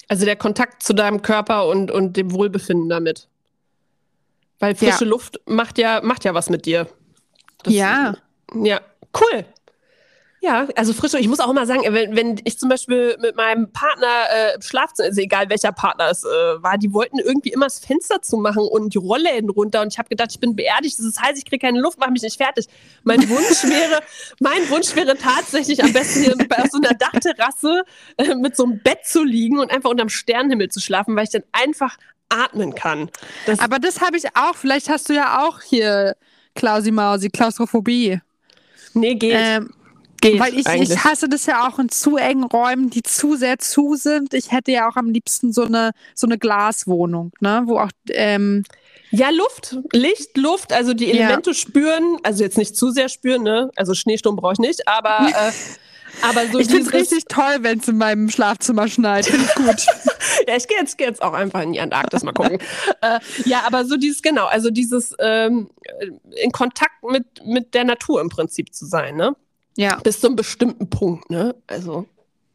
Also 0.08 0.26
der 0.26 0.36
Kontakt 0.36 0.84
zu 0.84 0.94
deinem 0.94 1.22
Körper 1.22 1.68
und, 1.68 1.92
und 1.92 2.16
dem 2.16 2.32
Wohlbefinden 2.32 2.90
damit. 2.90 3.28
Weil 4.60 4.76
frische 4.76 5.04
ja. 5.04 5.10
Luft 5.10 5.40
macht 5.46 5.78
ja, 5.78 6.02
macht 6.02 6.24
ja 6.24 6.34
was 6.34 6.50
mit 6.50 6.66
dir. 6.66 6.88
Das, 7.64 7.74
ja. 7.74 8.16
Ja, 8.54 8.82
cool. 9.20 9.46
Ja, 10.40 10.68
also 10.76 10.94
frisch. 10.94 11.16
Ich 11.16 11.28
muss 11.28 11.40
auch 11.40 11.50
immer 11.50 11.66
sagen, 11.66 11.82
wenn, 11.88 12.16
wenn 12.16 12.40
ich 12.44 12.60
zum 12.60 12.70
Beispiel 12.70 13.18
mit 13.20 13.36
meinem 13.36 13.72
Partner 13.72 14.08
äh, 14.32 14.56
im 14.56 14.62
Schlafzimmer, 14.62 15.08
also 15.08 15.20
egal 15.20 15.50
welcher 15.50 15.72
Partner 15.72 16.12
es 16.12 16.24
äh, 16.24 16.28
war, 16.28 16.78
die 16.78 16.94
wollten 16.94 17.18
irgendwie 17.18 17.50
immer 17.50 17.66
das 17.66 17.80
Fenster 17.80 18.22
zu 18.22 18.38
machen 18.38 18.62
und 18.62 18.94
die 18.94 19.00
Rollläden 19.00 19.50
runter. 19.50 19.82
Und 19.82 19.92
ich 19.94 19.98
habe 19.98 20.10
gedacht, 20.10 20.30
ich 20.32 20.40
bin 20.40 20.56
beerdigt, 20.56 21.00
das 21.00 21.06
ist 21.06 21.20
heiß, 21.20 21.40
ich 21.40 21.46
kriege 21.46 21.66
keine 21.66 21.80
Luft, 21.80 22.00
mache 22.00 22.12
mich 22.12 22.22
nicht 22.22 22.38
fertig. 22.38 22.68
Mein 23.04 23.28
Wunsch 23.30 23.64
wäre, 23.64 24.02
mein 24.40 24.70
Wunsch 24.70 24.96
wäre 24.96 25.18
tatsächlich 25.18 25.84
am 25.84 25.92
besten 25.92 26.22
hier 26.22 26.36
bei 26.48 26.64
so 26.70 26.78
einer 26.78 26.94
Dachterrasse 26.94 27.84
äh, 28.18 28.36
mit 28.36 28.56
so 28.56 28.66
einem 28.66 28.80
Bett 28.84 29.06
zu 29.06 29.24
liegen 29.24 29.58
und 29.58 29.72
einfach 29.72 29.90
unterm 29.90 30.10
Sternenhimmel 30.10 30.70
zu 30.70 30.80
schlafen, 30.80 31.16
weil 31.16 31.24
ich 31.24 31.32
dann 31.32 31.44
einfach 31.52 31.98
atmen 32.30 32.76
kann. 32.76 33.10
Das 33.48 33.60
Aber 33.60 33.80
das 33.80 34.02
habe 34.02 34.18
ich 34.18 34.36
auch. 34.36 34.56
Vielleicht 34.56 34.88
hast 34.88 35.10
du 35.10 35.14
ja 35.14 35.46
auch 35.46 35.62
hier 35.62 36.16
Klausi 36.54 36.92
Mausi, 36.92 37.30
Klaustrophobie. 37.30 38.22
Nee, 39.00 39.16
geht. 39.16 39.36
Ähm, 39.36 39.70
Geht 40.20 40.40
Weil 40.40 40.56
ich, 40.58 40.66
ich 40.68 41.04
hasse 41.04 41.30
das 41.30 41.46
ja 41.46 41.68
auch 41.68 41.78
in 41.78 41.90
zu 41.90 42.18
engen 42.18 42.44
Räumen, 42.44 42.90
die 42.90 43.04
zu 43.04 43.36
sehr 43.36 43.60
zu 43.60 43.96
sind. 43.96 44.34
Ich 44.34 44.52
hätte 44.52 44.72
ja 44.72 44.90
auch 44.90 44.96
am 44.96 45.10
liebsten 45.10 45.54
so 45.54 45.64
eine, 45.64 45.92
so 46.16 46.26
eine 46.26 46.40
Glaswohnung, 46.40 47.32
ne? 47.40 47.64
wo 47.66 47.78
auch 47.78 47.92
ähm, 48.10 48.64
Ja, 49.12 49.30
Luft, 49.30 49.78
Licht, 49.94 50.36
Luft, 50.36 50.74
also 50.74 50.94
die 50.94 51.12
Elemente 51.12 51.52
ja. 51.52 51.54
spüren, 51.54 52.18
also 52.24 52.44
jetzt 52.44 52.58
nicht 52.58 52.76
zu 52.76 52.90
sehr 52.90 53.10
spüren, 53.10 53.44
ne? 53.44 53.70
Also 53.76 53.94
Schneesturm 53.94 54.38
brauche 54.38 54.54
ich 54.54 54.60
nicht, 54.60 54.88
aber 54.88 55.20
äh, 55.28 55.52
aber 56.22 56.48
so 56.48 56.60
ich 56.60 56.68
finde 56.68 56.88
es 56.88 56.94
richtig 56.94 57.26
toll, 57.26 57.58
wenn 57.62 57.80
es 57.80 57.88
in 57.88 57.98
meinem 57.98 58.30
Schlafzimmer 58.30 58.88
schneit. 58.88 59.26
Finde 59.26 59.46
ich 59.46 59.56
gut. 59.56 59.86
ja, 60.48 60.56
ich 60.56 60.68
gehe 60.68 60.78
jetzt, 60.78 60.98
geh 60.98 61.06
jetzt 61.06 61.22
auch 61.22 61.34
einfach 61.34 61.62
in 61.62 61.74
die 61.74 61.80
Antarktis 61.80 62.24
mal 62.24 62.34
gucken. 62.34 62.60
äh, 63.02 63.20
ja, 63.46 63.64
aber 63.66 63.86
so 63.86 63.98
dieses, 63.98 64.22
genau, 64.22 64.46
also 64.46 64.70
dieses 64.70 65.14
ähm, 65.20 65.70
in 66.42 66.52
Kontakt 66.52 67.04
mit, 67.04 67.26
mit 67.46 67.74
der 67.74 67.84
Natur 67.84 68.22
im 68.22 68.30
Prinzip 68.30 68.74
zu 68.74 68.86
sein, 68.86 69.16
ne? 69.16 69.36
Ja. 69.76 70.00
Bis 70.04 70.20
zu 70.20 70.28
einem 70.28 70.36
bestimmten 70.36 70.90
Punkt, 70.90 71.30
ne? 71.30 71.56
Also. 71.68 72.08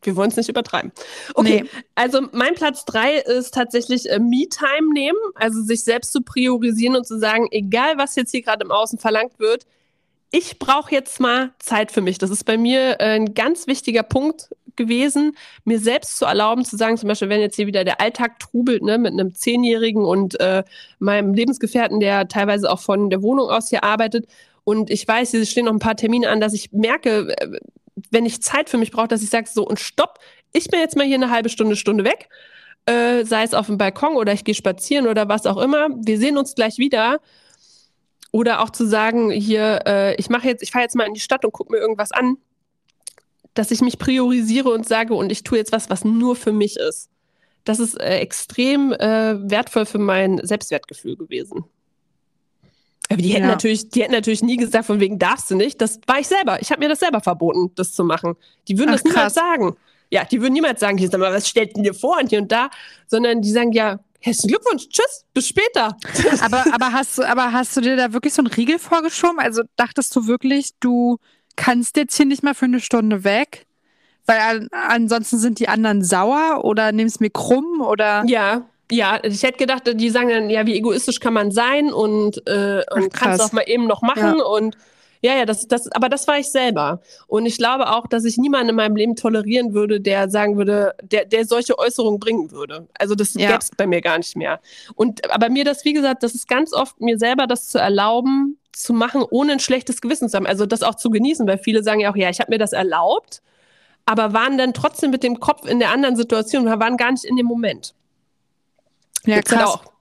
Wir 0.04 0.16
wollen 0.16 0.30
es 0.30 0.36
nicht 0.36 0.48
übertreiben. 0.48 0.90
Okay, 1.34 1.62
nee. 1.62 1.70
also 1.94 2.22
mein 2.32 2.54
Platz 2.54 2.84
drei 2.84 3.18
ist 3.18 3.54
tatsächlich 3.54 4.10
äh, 4.10 4.18
Me-Time 4.18 4.92
nehmen, 4.92 5.18
also 5.36 5.62
sich 5.62 5.84
selbst 5.84 6.12
zu 6.12 6.22
priorisieren 6.22 6.96
und 6.96 7.06
zu 7.06 7.20
sagen, 7.20 7.46
egal 7.52 7.98
was 7.98 8.16
jetzt 8.16 8.32
hier 8.32 8.42
gerade 8.42 8.64
im 8.64 8.72
Außen 8.72 8.98
verlangt 8.98 9.38
wird, 9.38 9.64
ich 10.32 10.58
brauche 10.58 10.92
jetzt 10.92 11.20
mal 11.20 11.52
Zeit 11.58 11.92
für 11.92 12.00
mich. 12.00 12.18
Das 12.18 12.30
ist 12.30 12.44
bei 12.44 12.56
mir 12.56 13.00
äh, 13.00 13.16
ein 13.16 13.34
ganz 13.34 13.66
wichtiger 13.66 14.02
Punkt 14.02 14.48
gewesen, 14.74 15.36
mir 15.64 15.78
selbst 15.78 16.16
zu 16.16 16.24
erlauben, 16.24 16.64
zu 16.64 16.78
sagen, 16.78 16.96
zum 16.96 17.08
Beispiel, 17.08 17.28
wenn 17.28 17.42
jetzt 17.42 17.56
hier 17.56 17.66
wieder 17.66 17.84
der 17.84 18.00
Alltag 18.00 18.38
trubelt, 18.38 18.82
ne, 18.82 18.96
mit 18.96 19.12
einem 19.12 19.34
Zehnjährigen 19.34 20.02
und 20.02 20.40
äh, 20.40 20.64
meinem 20.98 21.34
Lebensgefährten, 21.34 22.00
der 22.00 22.26
teilweise 22.28 22.70
auch 22.70 22.80
von 22.80 23.10
der 23.10 23.22
Wohnung 23.22 23.50
aus 23.50 23.68
hier 23.68 23.84
arbeitet, 23.84 24.26
und 24.64 24.90
ich 24.90 25.06
weiß, 25.06 25.32
hier 25.32 25.44
stehen 25.44 25.64
noch 25.64 25.72
ein 25.72 25.80
paar 25.80 25.96
Termine 25.96 26.28
an, 26.28 26.40
dass 26.40 26.54
ich 26.54 26.72
merke, 26.72 27.36
äh, 27.36 27.58
wenn 28.10 28.24
ich 28.24 28.42
Zeit 28.42 28.70
für 28.70 28.78
mich 28.78 28.90
brauche, 28.90 29.08
dass 29.08 29.22
ich 29.22 29.28
sage, 29.28 29.48
so 29.52 29.66
und 29.66 29.78
stopp, 29.78 30.18
ich 30.52 30.68
bin 30.68 30.80
jetzt 30.80 30.96
mal 30.96 31.06
hier 31.06 31.16
eine 31.16 31.30
halbe 31.30 31.50
Stunde, 31.50 31.76
Stunde 31.76 32.04
weg, 32.04 32.28
äh, 32.86 33.24
sei 33.24 33.42
es 33.42 33.52
auf 33.52 33.66
dem 33.66 33.76
Balkon 33.76 34.16
oder 34.16 34.32
ich 34.32 34.44
gehe 34.44 34.54
spazieren 34.54 35.06
oder 35.06 35.28
was 35.28 35.46
auch 35.46 35.58
immer. 35.58 35.88
Wir 36.04 36.18
sehen 36.18 36.38
uns 36.38 36.54
gleich 36.54 36.78
wieder 36.78 37.20
oder 38.32 38.60
auch 38.60 38.70
zu 38.70 38.86
sagen, 38.86 39.30
hier, 39.30 39.82
äh, 39.86 40.14
ich 40.16 40.28
mache 40.30 40.48
jetzt, 40.48 40.62
ich 40.62 40.72
fahre 40.72 40.82
jetzt 40.82 40.96
mal 40.96 41.06
in 41.06 41.14
die 41.14 41.20
Stadt 41.20 41.44
und 41.44 41.52
gucke 41.52 41.70
mir 41.70 41.78
irgendwas 41.78 42.10
an, 42.10 42.38
dass 43.54 43.70
ich 43.70 43.82
mich 43.82 43.98
priorisiere 43.98 44.70
und 44.70 44.88
sage, 44.88 45.14
und 45.14 45.30
ich 45.30 45.44
tue 45.44 45.58
jetzt 45.58 45.70
was, 45.70 45.90
was 45.90 46.04
nur 46.04 46.34
für 46.34 46.52
mich 46.52 46.76
ist. 46.76 47.10
Das 47.64 47.78
ist 47.78 48.00
äh, 48.00 48.18
extrem 48.18 48.92
äh, 48.92 49.38
wertvoll 49.48 49.86
für 49.86 49.98
mein 49.98 50.40
Selbstwertgefühl 50.42 51.16
gewesen. 51.16 51.64
Aber 53.10 53.20
die 53.20 53.28
hätten 53.28 53.44
ja. 53.44 53.50
natürlich, 53.50 53.90
die 53.90 54.02
hätten 54.02 54.12
natürlich 54.12 54.42
nie 54.42 54.56
gesagt, 54.56 54.86
von 54.86 54.98
wegen 54.98 55.18
darfst 55.18 55.50
du 55.50 55.54
nicht. 55.54 55.80
Das 55.82 56.00
war 56.06 56.18
ich 56.18 56.26
selber. 56.26 56.62
Ich 56.62 56.70
habe 56.70 56.80
mir 56.80 56.88
das 56.88 57.00
selber 57.00 57.20
verboten, 57.20 57.70
das 57.74 57.92
zu 57.92 58.04
machen. 58.04 58.36
Die 58.68 58.78
würden 58.78 58.90
Ach, 58.90 58.94
das 58.94 59.04
niemals 59.04 59.34
sagen. 59.34 59.76
Ja, 60.10 60.24
die 60.24 60.40
würden 60.40 60.54
niemals 60.54 60.80
sagen, 60.80 60.96
hier 60.96 61.10
sag 61.10 61.20
mal, 61.20 61.32
was 61.32 61.48
stellt 61.48 61.76
denn 61.76 61.82
dir 61.82 61.94
vor 61.94 62.18
und 62.18 62.30
hier 62.30 62.40
und 62.40 62.50
da, 62.50 62.70
sondern 63.06 63.42
die 63.42 63.50
sagen 63.50 63.72
ja, 63.72 64.00
Herzlichen 64.22 64.54
Glückwunsch, 64.54 64.88
tschüss, 64.88 65.24
bis 65.34 65.48
später. 65.48 65.96
aber, 66.42 66.64
aber, 66.72 66.92
hast 66.92 67.18
du, 67.18 67.24
aber 67.24 67.52
hast 67.52 67.76
du 67.76 67.80
dir 67.80 67.96
da 67.96 68.12
wirklich 68.12 68.32
so 68.32 68.42
einen 68.42 68.52
Riegel 68.52 68.78
vorgeschoben? 68.78 69.40
Also 69.40 69.62
dachtest 69.76 70.14
du 70.14 70.28
wirklich, 70.28 70.70
du 70.78 71.18
kannst 71.56 71.96
jetzt 71.96 72.16
hier 72.16 72.26
nicht 72.26 72.44
mal 72.44 72.54
für 72.54 72.66
eine 72.66 72.80
Stunde 72.80 73.24
weg? 73.24 73.66
Weil 74.26 74.38
an, 74.38 74.68
ansonsten 74.70 75.38
sind 75.38 75.58
die 75.58 75.68
anderen 75.68 76.04
sauer 76.04 76.64
oder 76.64 76.92
nimmst 76.92 77.20
mir 77.20 77.30
krumm 77.30 77.80
oder. 77.80 78.22
Ja, 78.26 78.62
ja, 78.92 79.18
ich 79.24 79.42
hätte 79.42 79.58
gedacht, 79.58 79.82
die 79.92 80.10
sagen 80.10 80.28
dann, 80.28 80.50
ja, 80.50 80.66
wie 80.66 80.76
egoistisch 80.76 81.18
kann 81.18 81.32
man 81.32 81.50
sein 81.50 81.92
und, 81.92 82.46
äh, 82.46 82.82
und 82.94 83.12
kannst 83.12 83.42
auch 83.42 83.52
mal 83.52 83.64
eben 83.66 83.86
noch 83.86 84.02
machen 84.02 84.36
ja. 84.38 84.44
und 84.44 84.76
ja, 85.22 85.36
ja, 85.36 85.46
das, 85.46 85.68
das, 85.68 85.90
aber 85.92 86.08
das 86.08 86.26
war 86.26 86.38
ich 86.38 86.50
selber. 86.50 87.00
Und 87.28 87.46
ich 87.46 87.56
glaube 87.56 87.88
auch, 87.92 88.08
dass 88.08 88.24
ich 88.24 88.38
niemanden 88.38 88.70
in 88.70 88.74
meinem 88.74 88.96
Leben 88.96 89.14
tolerieren 89.14 89.72
würde, 89.72 90.00
der 90.00 90.28
sagen 90.28 90.56
würde, 90.56 90.94
der, 91.00 91.24
der 91.26 91.46
solche 91.46 91.78
Äußerungen 91.78 92.18
bringen 92.18 92.50
würde. 92.50 92.88
Also 92.98 93.14
das 93.14 93.34
ja. 93.34 93.46
gäbe 93.46 93.60
es 93.60 93.70
bei 93.70 93.86
mir 93.86 94.00
gar 94.00 94.18
nicht 94.18 94.36
mehr. 94.36 94.60
Und 94.96 95.30
aber 95.32 95.48
mir 95.48 95.64
das, 95.64 95.84
wie 95.84 95.92
gesagt, 95.92 96.24
das 96.24 96.34
ist 96.34 96.48
ganz 96.48 96.72
oft 96.72 97.00
mir 97.00 97.18
selber 97.18 97.46
das 97.46 97.68
zu 97.68 97.78
erlauben, 97.78 98.58
zu 98.72 98.92
machen, 98.92 99.22
ohne 99.30 99.52
ein 99.52 99.60
schlechtes 99.60 100.00
Gewissen 100.00 100.28
zu 100.28 100.36
haben. 100.36 100.46
Also 100.46 100.66
das 100.66 100.82
auch 100.82 100.96
zu 100.96 101.08
genießen, 101.10 101.46
weil 101.46 101.58
viele 101.58 101.84
sagen 101.84 102.00
ja 102.00 102.10
auch, 102.10 102.16
ja, 102.16 102.28
ich 102.28 102.40
habe 102.40 102.50
mir 102.50 102.58
das 102.58 102.72
erlaubt, 102.72 103.42
aber 104.06 104.32
waren 104.32 104.58
dann 104.58 104.74
trotzdem 104.74 105.12
mit 105.12 105.22
dem 105.22 105.38
Kopf 105.38 105.68
in 105.68 105.78
der 105.78 105.90
anderen 105.90 106.16
Situation, 106.16 106.64
waren 106.66 106.96
gar 106.96 107.12
nicht 107.12 107.24
in 107.24 107.36
dem 107.36 107.46
Moment. 107.46 107.94
Ja, 109.24 109.36
Gibt's 109.36 109.52
krass. 109.52 109.68
Auch. 109.68 109.91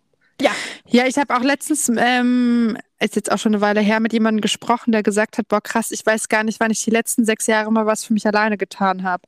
Ja. 0.42 0.52
Ja, 0.88 1.06
ich 1.06 1.18
habe 1.18 1.36
auch 1.36 1.42
letztens, 1.42 1.90
ähm, 1.96 2.78
ist 3.00 3.16
jetzt 3.16 3.32
auch 3.32 3.38
schon 3.38 3.54
eine 3.54 3.62
Weile 3.62 3.80
her, 3.82 4.00
mit 4.00 4.14
jemandem 4.14 4.42
gesprochen, 4.42 4.92
der 4.92 5.04
gesagt 5.04 5.38
hat, 5.38 5.48
boah, 5.48 5.62
krass, 5.62 5.92
ich 5.92 6.06
weiß 6.06 6.30
gar 6.30 6.44
nicht, 6.44 6.60
wann 6.60 6.72
ich 6.72 6.84
die 6.84 6.90
letzten 6.90 7.26
sechs 7.26 7.48
Jahre 7.48 7.72
mal 7.72 7.86
was 7.86 8.04
für 8.04 8.14
mich 8.14 8.26
alleine 8.26 8.58
getan 8.58 9.04
habe. 9.04 9.24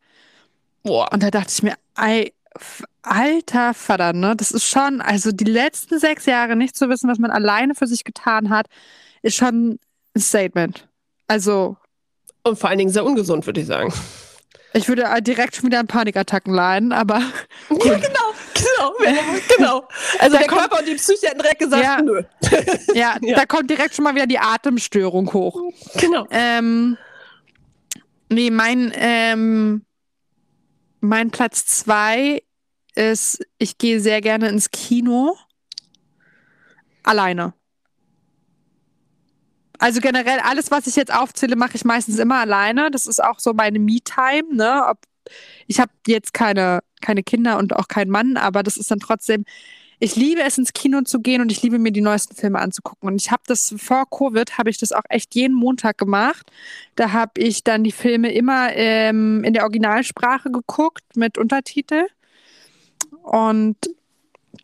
Boah. 0.84 1.10
Und 1.14 1.24
da 1.24 1.32
dachte 1.32 1.54
ich 1.56 1.64
mir, 1.64 1.76
ey, 1.98 2.34
alter 3.04 3.74
Vater, 3.74 4.14
ne? 4.14 4.36
Das 4.36 4.52
ist 4.52 4.66
schon, 4.66 5.02
also 5.02 5.32
die 5.32 5.44
letzten 5.46 6.00
sechs 6.00 6.26
Jahre 6.26 6.56
nicht 6.56 6.76
zu 6.76 6.90
wissen, 6.90 7.10
was 7.10 7.20
man 7.20 7.32
alleine 7.32 7.76
für 7.76 7.88
sich 7.88 8.04
getan 8.04 8.50
hat, 8.50 8.68
ist 9.22 9.36
schon 9.36 9.80
ein 10.16 10.20
Statement. 10.22 10.88
Also. 11.28 11.78
Und 12.44 12.60
vor 12.60 12.70
allen 12.70 12.80
Dingen 12.80 12.92
sehr 12.92 13.06
ungesund, 13.06 13.46
würde 13.46 13.62
ich 13.62 13.68
sagen. 13.68 13.94
Ich 14.74 14.88
würde 14.88 15.04
äh, 15.04 15.22
direkt 15.22 15.56
schon 15.56 15.66
wieder 15.66 15.80
an 15.80 15.88
Panikattacken 15.88 16.54
leiden, 16.54 16.92
aber. 16.92 17.20
Ja, 17.70 17.96
genau, 17.96 18.34
genau, 18.54 18.94
genau. 19.58 19.88
Also 20.20 20.34
da 20.34 20.40
der 20.40 20.48
kommt, 20.48 20.62
Körper 20.62 20.80
und 20.80 20.88
die 20.88 20.96
Psyche 20.96 21.28
hätten 21.28 21.40
direkt 21.40 21.60
gesagt, 21.60 21.84
ja, 21.84 22.02
nö. 22.02 22.24
Ja, 22.94 23.18
ja, 23.22 23.36
da 23.36 23.46
kommt 23.46 23.70
direkt 23.70 23.96
schon 23.96 24.04
mal 24.04 24.16
wieder 24.16 24.28
die 24.28 24.40
Atemstörung 24.40 25.32
hoch. 25.34 25.60
Genau. 25.96 26.28
Ähm, 26.32 26.98
nee, 28.30 28.50
mein, 28.50 28.92
ähm, 28.96 29.86
mein 31.00 31.32
Platz 31.32 31.66
zwei 31.66 32.44
ist, 32.96 33.46
ich 33.58 33.78
gehe 33.78 34.00
sehr 34.00 34.22
gerne 34.22 34.50
ins 34.50 34.72
Kino. 34.72 35.38
Alleine. 37.04 37.54
Also 39.84 40.00
generell 40.00 40.40
alles, 40.40 40.72
was 40.72 40.88
ich 40.88 40.96
jetzt 40.96 41.14
aufzähle, 41.14 41.58
mache 41.58 41.76
ich 41.76 41.84
meistens 41.84 42.18
immer 42.18 42.40
alleine. 42.40 42.90
Das 42.90 43.06
ist 43.06 43.22
auch 43.22 43.40
so 43.40 43.54
meine 43.54 43.80
Me-Time. 43.80 44.56
Ne? 44.56 44.82
Ich 45.68 45.82
habe 45.82 45.92
jetzt 46.08 46.34
keine, 46.34 46.80
keine 47.02 47.22
Kinder 47.22 47.58
und 47.58 47.76
auch 47.76 47.90
keinen 47.90 48.10
Mann, 48.10 48.38
aber 48.38 48.64
das 48.64 48.78
ist 48.78 48.90
dann 48.92 49.02
trotzdem. 49.02 49.44
Ich 50.00 50.16
liebe 50.16 50.42
es, 50.42 50.58
ins 50.58 50.72
Kino 50.72 51.02
zu 51.02 51.20
gehen 51.20 51.42
und 51.42 51.52
ich 51.52 51.62
liebe 51.64 51.80
mir 51.80 51.92
die 51.92 52.00
neuesten 52.00 52.34
Filme 52.34 52.60
anzugucken. 52.60 53.10
Und 53.10 53.22
ich 53.22 53.30
habe 53.30 53.44
das 53.46 53.76
vor 53.78 54.06
Covid, 54.10 54.58
habe 54.58 54.70
ich 54.70 54.78
das 54.78 54.94
auch 54.94 55.04
echt 55.10 55.36
jeden 55.36 55.54
Montag 55.54 55.98
gemacht. 55.98 56.50
Da 56.96 57.12
habe 57.12 57.42
ich 57.42 57.66
dann 57.66 57.84
die 57.84 57.92
Filme 57.92 58.32
immer 58.32 58.74
ähm, 58.74 59.44
in 59.44 59.52
der 59.52 59.64
Originalsprache 59.64 60.50
geguckt 60.50 61.04
mit 61.18 61.38
Untertitel. 61.38 62.06
Und 63.22 63.76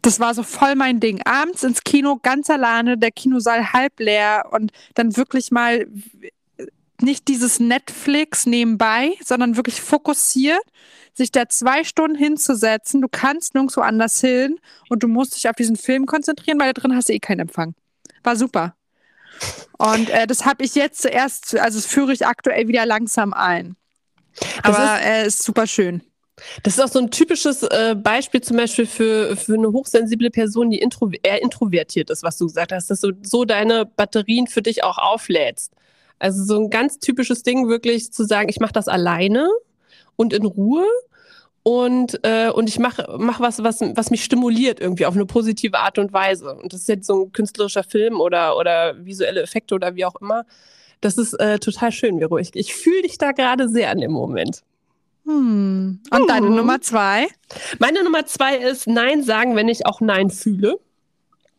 das 0.01 0.19
war 0.19 0.33
so 0.33 0.43
voll 0.43 0.75
mein 0.75 0.99
Ding. 0.99 1.21
Abends 1.25 1.63
ins 1.63 1.83
Kino 1.83 2.19
ganz 2.21 2.49
alleine, 2.49 2.97
der 2.97 3.11
Kinosaal 3.11 3.73
halb 3.73 3.99
leer 3.99 4.45
und 4.51 4.71
dann 4.93 5.17
wirklich 5.17 5.51
mal 5.51 5.87
nicht 7.01 7.27
dieses 7.27 7.59
Netflix 7.59 8.45
nebenbei, 8.45 9.15
sondern 9.23 9.55
wirklich 9.55 9.81
fokussiert, 9.81 10.61
sich 11.13 11.31
da 11.31 11.47
zwei 11.47 11.83
Stunden 11.83 12.17
hinzusetzen. 12.17 13.01
Du 13.01 13.07
kannst 13.09 13.53
nirgendwo 13.53 13.81
anders 13.81 14.19
hin 14.21 14.59
und 14.89 15.03
du 15.03 15.07
musst 15.07 15.35
dich 15.35 15.47
auf 15.49 15.55
diesen 15.55 15.75
Film 15.75 16.05
konzentrieren, 16.05 16.59
weil 16.59 16.73
da 16.73 16.81
drin 16.81 16.95
hast 16.95 17.09
du 17.09 17.13
eh 17.13 17.19
keinen 17.19 17.41
Empfang. 17.41 17.73
War 18.23 18.35
super. 18.35 18.75
Und 19.77 20.09
äh, 20.09 20.27
das 20.27 20.45
habe 20.45 20.63
ich 20.65 20.75
jetzt 20.75 21.01
zuerst, 21.01 21.55
also 21.57 21.77
das 21.77 21.85
führe 21.85 22.11
ich 22.11 22.27
aktuell 22.27 22.67
wieder 22.67 22.85
langsam 22.85 23.33
ein. 23.33 23.75
Aber 24.63 24.77
es 24.77 24.99
ist, 24.99 25.05
äh, 25.05 25.27
ist 25.27 25.43
super 25.43 25.67
schön. 25.67 26.03
Das 26.63 26.77
ist 26.77 26.79
auch 26.83 26.87
so 26.87 26.99
ein 26.99 27.11
typisches 27.11 27.63
äh, 27.63 27.95
Beispiel 27.95 28.41
zum 28.41 28.57
Beispiel 28.57 28.85
für, 28.85 29.35
für 29.35 29.53
eine 29.53 29.71
hochsensible 29.71 30.29
Person, 30.29 30.69
die 30.69 30.79
intro 30.79 31.09
eher 31.23 31.41
introvertiert 31.41 32.09
ist, 32.09 32.23
was 32.23 32.37
du 32.37 32.45
gesagt 32.45 32.71
hast, 32.71 32.89
dass 32.89 33.01
du 33.01 33.13
so 33.23 33.45
deine 33.45 33.85
Batterien 33.85 34.47
für 34.47 34.61
dich 34.61 34.83
auch 34.83 34.97
auflädst. 34.97 35.73
Also 36.19 36.43
so 36.43 36.59
ein 36.59 36.69
ganz 36.69 36.99
typisches 36.99 37.43
Ding 37.43 37.69
wirklich 37.69 38.11
zu 38.11 38.25
sagen, 38.25 38.49
ich 38.49 38.59
mache 38.59 38.73
das 38.73 38.87
alleine 38.87 39.49
und 40.15 40.33
in 40.33 40.45
Ruhe 40.45 40.85
und, 41.63 42.19
äh, 42.23 42.49
und 42.49 42.69
ich 42.69 42.79
mache 42.79 43.15
mach 43.17 43.39
was, 43.39 43.63
was, 43.63 43.81
was 43.81 44.11
mich 44.11 44.23
stimuliert 44.23 44.79
irgendwie 44.79 45.05
auf 45.05 45.15
eine 45.15 45.25
positive 45.25 45.77
Art 45.77 45.97
und 45.99 46.13
Weise. 46.13 46.55
Und 46.55 46.73
das 46.73 46.81
ist 46.81 46.89
jetzt 46.89 47.07
so 47.07 47.25
ein 47.25 47.31
künstlerischer 47.31 47.83
Film 47.83 48.19
oder, 48.21 48.57
oder 48.57 49.05
visuelle 49.05 49.41
Effekte 49.41 49.75
oder 49.75 49.95
wie 49.95 50.05
auch 50.05 50.15
immer. 50.21 50.45
Das 51.01 51.17
ist 51.17 51.33
äh, 51.33 51.59
total 51.59 51.91
schön, 51.91 52.19
Vero. 52.19 52.37
Ich, 52.37 52.55
ich 52.55 52.73
fühle 52.73 53.03
dich 53.03 53.17
da 53.17 53.31
gerade 53.31 53.69
sehr 53.69 53.89
an 53.91 53.99
dem 53.99 54.11
Moment. 54.11 54.63
Hm. 55.29 56.01
Und 56.09 56.19
hm. 56.19 56.27
deine 56.27 56.49
Nummer 56.49 56.81
zwei? 56.81 57.27
Meine 57.77 58.03
Nummer 58.03 58.25
zwei 58.25 58.57
ist 58.57 58.87
Nein 58.87 59.21
sagen, 59.21 59.55
wenn 59.55 59.67
ich 59.67 59.85
auch 59.85 60.01
Nein 60.01 60.31
fühle. 60.31 60.79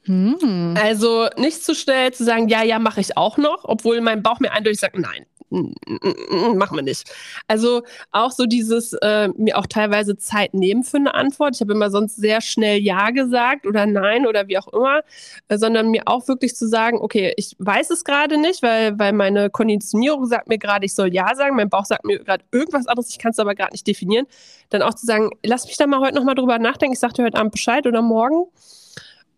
Hm. 0.06 0.74
Also 0.76 1.28
nicht 1.36 1.62
zu 1.62 1.76
schnell 1.76 2.12
zu 2.12 2.24
sagen, 2.24 2.48
ja, 2.48 2.64
ja, 2.64 2.80
mache 2.80 3.00
ich 3.00 3.16
auch 3.16 3.36
noch, 3.36 3.60
obwohl 3.62 4.00
mein 4.00 4.24
Bauch 4.24 4.40
mir 4.40 4.50
eindeutig 4.52 4.80
sagt, 4.80 4.98
nein, 4.98 5.24
machen 5.50 6.76
wir 6.76 6.82
nicht. 6.82 7.10
Also 7.48 7.82
auch 8.12 8.30
so 8.30 8.46
dieses 8.46 8.92
äh, 8.94 9.28
mir 9.36 9.58
auch 9.58 9.66
teilweise 9.66 10.16
Zeit 10.16 10.54
nehmen 10.54 10.84
für 10.84 10.98
eine 10.98 11.14
Antwort. 11.14 11.56
Ich 11.56 11.60
habe 11.60 11.72
immer 11.72 11.90
sonst 11.90 12.16
sehr 12.16 12.40
schnell 12.40 12.78
Ja 12.78 13.10
gesagt 13.10 13.66
oder 13.66 13.86
Nein 13.86 14.26
oder 14.26 14.48
wie 14.48 14.58
auch 14.58 14.68
immer, 14.68 15.02
sondern 15.48 15.90
mir 15.90 16.02
auch 16.06 16.28
wirklich 16.28 16.54
zu 16.54 16.68
sagen, 16.68 16.98
okay, 17.00 17.32
ich 17.36 17.56
weiß 17.58 17.90
es 17.90 18.04
gerade 18.04 18.38
nicht, 18.38 18.62
weil, 18.62 18.98
weil 18.98 19.12
meine 19.12 19.50
Konditionierung 19.50 20.26
sagt 20.26 20.48
mir 20.48 20.58
gerade, 20.58 20.86
ich 20.86 20.94
soll 20.94 21.12
Ja 21.12 21.34
sagen, 21.34 21.56
mein 21.56 21.68
Bauch 21.68 21.84
sagt 21.84 22.04
mir 22.04 22.20
gerade 22.20 22.44
irgendwas 22.52 22.86
anderes, 22.86 23.10
ich 23.10 23.18
kann 23.18 23.32
es 23.32 23.38
aber 23.38 23.54
gerade 23.54 23.72
nicht 23.72 23.86
definieren. 23.86 24.26
Dann 24.70 24.82
auch 24.82 24.94
zu 24.94 25.06
sagen, 25.06 25.30
lass 25.44 25.66
mich 25.66 25.76
da 25.76 25.86
mal 25.86 26.00
heute 26.00 26.14
nochmal 26.14 26.36
drüber 26.36 26.58
nachdenken, 26.58 26.94
ich 26.94 27.00
sage 27.00 27.14
dir 27.14 27.24
heute 27.24 27.38
Abend 27.38 27.52
Bescheid 27.52 27.86
oder 27.86 28.02
morgen 28.02 28.46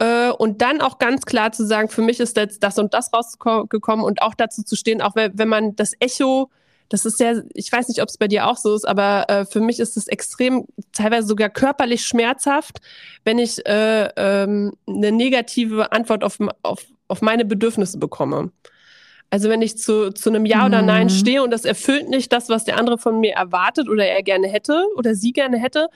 Äh, 0.03 0.31
und 0.33 0.63
dann 0.63 0.81
auch 0.81 0.99
ganz 0.99 1.25
klar 1.27 1.53
zu 1.53 1.65
sagen, 1.65 1.89
für 1.89 2.03
mich 2.03 2.19
ist 2.19 2.37
jetzt 2.37 2.63
das 2.65 2.79
und 2.79 2.93
das 2.93 3.13
rausgekommen 3.13 4.05
und 4.05 4.21
auch 4.21 4.35
dazu 4.35 4.65
zu 4.65 4.75
stehen, 4.75 5.01
auch 5.01 5.15
wenn, 5.15 5.39
wenn 5.39 5.49
man 5.49 5.77
das 5.77 5.93
Echo 6.01 6.51
das 6.89 7.07
ist 7.07 7.21
ja, 7.21 7.41
ich 7.55 7.73
weiß 7.73 7.89
nicht, 7.89 8.03
ob 8.03 8.09
es 8.11 8.19
bei 8.19 8.29
dir 8.29 8.47
auch 8.47 8.59
so 8.59 8.75
ist, 8.75 8.87
aber 8.87 9.25
äh, 9.31 9.47
für 9.47 9.61
mich 9.61 9.81
ist 9.81 9.97
es 9.97 10.09
extrem, 10.09 10.67
teilweise 10.93 11.27
sogar 11.27 11.49
körperlich 11.49 12.05
schmerzhaft, 12.05 12.83
wenn 13.25 13.39
ich 13.39 13.65
äh, 13.67 14.11
ähm, 14.15 14.75
eine 14.87 15.11
negative 15.11 15.91
Antwort 15.91 16.23
auf, 16.23 16.37
auf, 16.61 16.85
auf 17.09 17.23
meine 17.23 17.47
Bedürfnisse 17.47 17.97
bekomme. 17.97 18.53
Also 19.31 19.49
wenn 19.49 19.63
ich 19.63 19.79
zu, 19.79 20.13
zu 20.13 20.29
einem 20.29 20.45
Ja 20.45 20.67
oder 20.67 20.83
Nein 20.83 21.07
mhm. 21.07 21.11
stehe 21.11 21.43
und 21.43 21.51
das 21.51 21.65
erfüllt 21.65 22.11
nicht 22.11 22.31
das, 22.31 22.51
was 22.51 22.67
der 22.67 22.77
andere 22.77 22.99
von 22.99 23.21
mir 23.21 23.33
erwartet 23.33 23.89
oder 23.89 24.05
er 24.05 24.23
gerne 24.23 24.49
hätte 24.49 24.85
oder 24.95 25.15
sie 25.15 25.33
gerne 25.33 25.59
hätte. 25.59 25.89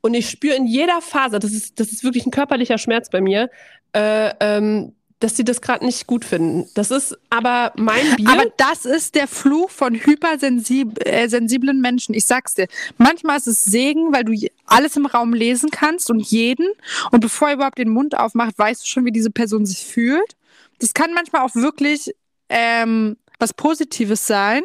Und 0.00 0.14
ich 0.14 0.30
spüre 0.30 0.54
in 0.54 0.66
jeder 0.66 1.00
Phase, 1.00 1.38
das 1.38 1.52
ist, 1.52 1.80
das 1.80 1.88
ist 1.88 2.04
wirklich 2.04 2.26
ein 2.26 2.30
körperlicher 2.30 2.78
Schmerz 2.78 3.10
bei 3.10 3.20
mir, 3.20 3.50
äh, 3.92 4.32
ähm, 4.40 4.92
dass 5.20 5.36
sie 5.36 5.44
das 5.44 5.60
gerade 5.60 5.84
nicht 5.84 6.06
gut 6.06 6.24
finden. 6.24 6.68
Das 6.74 6.92
ist 6.92 7.18
aber 7.28 7.72
mein 7.76 8.14
Bier. 8.16 8.28
Aber 8.28 8.44
das 8.56 8.84
ist 8.84 9.16
der 9.16 9.26
Fluch 9.26 9.70
von 9.70 9.94
hypersensiblen 9.94 10.96
äh, 11.04 11.80
Menschen. 11.80 12.14
Ich 12.14 12.24
sag's 12.24 12.54
dir. 12.54 12.68
Manchmal 12.98 13.38
ist 13.38 13.48
es 13.48 13.64
Segen, 13.64 14.12
weil 14.12 14.24
du 14.24 14.32
alles 14.66 14.96
im 14.96 15.06
Raum 15.06 15.34
lesen 15.34 15.70
kannst 15.70 16.10
und 16.10 16.20
jeden. 16.20 16.68
Und 17.10 17.20
bevor 17.20 17.48
er 17.48 17.54
überhaupt 17.54 17.78
den 17.78 17.88
Mund 17.88 18.16
aufmacht, 18.16 18.56
weißt 18.58 18.82
du 18.82 18.86
schon, 18.86 19.04
wie 19.04 19.12
diese 19.12 19.30
Person 19.30 19.66
sich 19.66 19.84
fühlt. 19.84 20.36
Das 20.78 20.94
kann 20.94 21.12
manchmal 21.12 21.42
auch 21.42 21.56
wirklich 21.56 22.14
ähm, 22.48 23.16
was 23.40 23.52
Positives 23.54 24.26
sein. 24.26 24.62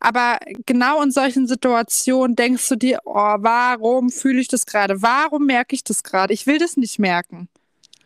Aber 0.00 0.38
genau 0.66 1.02
in 1.02 1.10
solchen 1.10 1.46
Situationen 1.46 2.36
denkst 2.36 2.68
du 2.68 2.76
dir, 2.76 3.00
oh, 3.04 3.12
warum 3.14 4.10
fühle 4.10 4.40
ich 4.40 4.48
das 4.48 4.66
gerade? 4.66 5.02
Warum 5.02 5.46
merke 5.46 5.74
ich 5.74 5.84
das 5.84 6.02
gerade? 6.02 6.32
Ich 6.32 6.46
will 6.46 6.58
das 6.58 6.76
nicht 6.76 6.98
merken. 6.98 7.48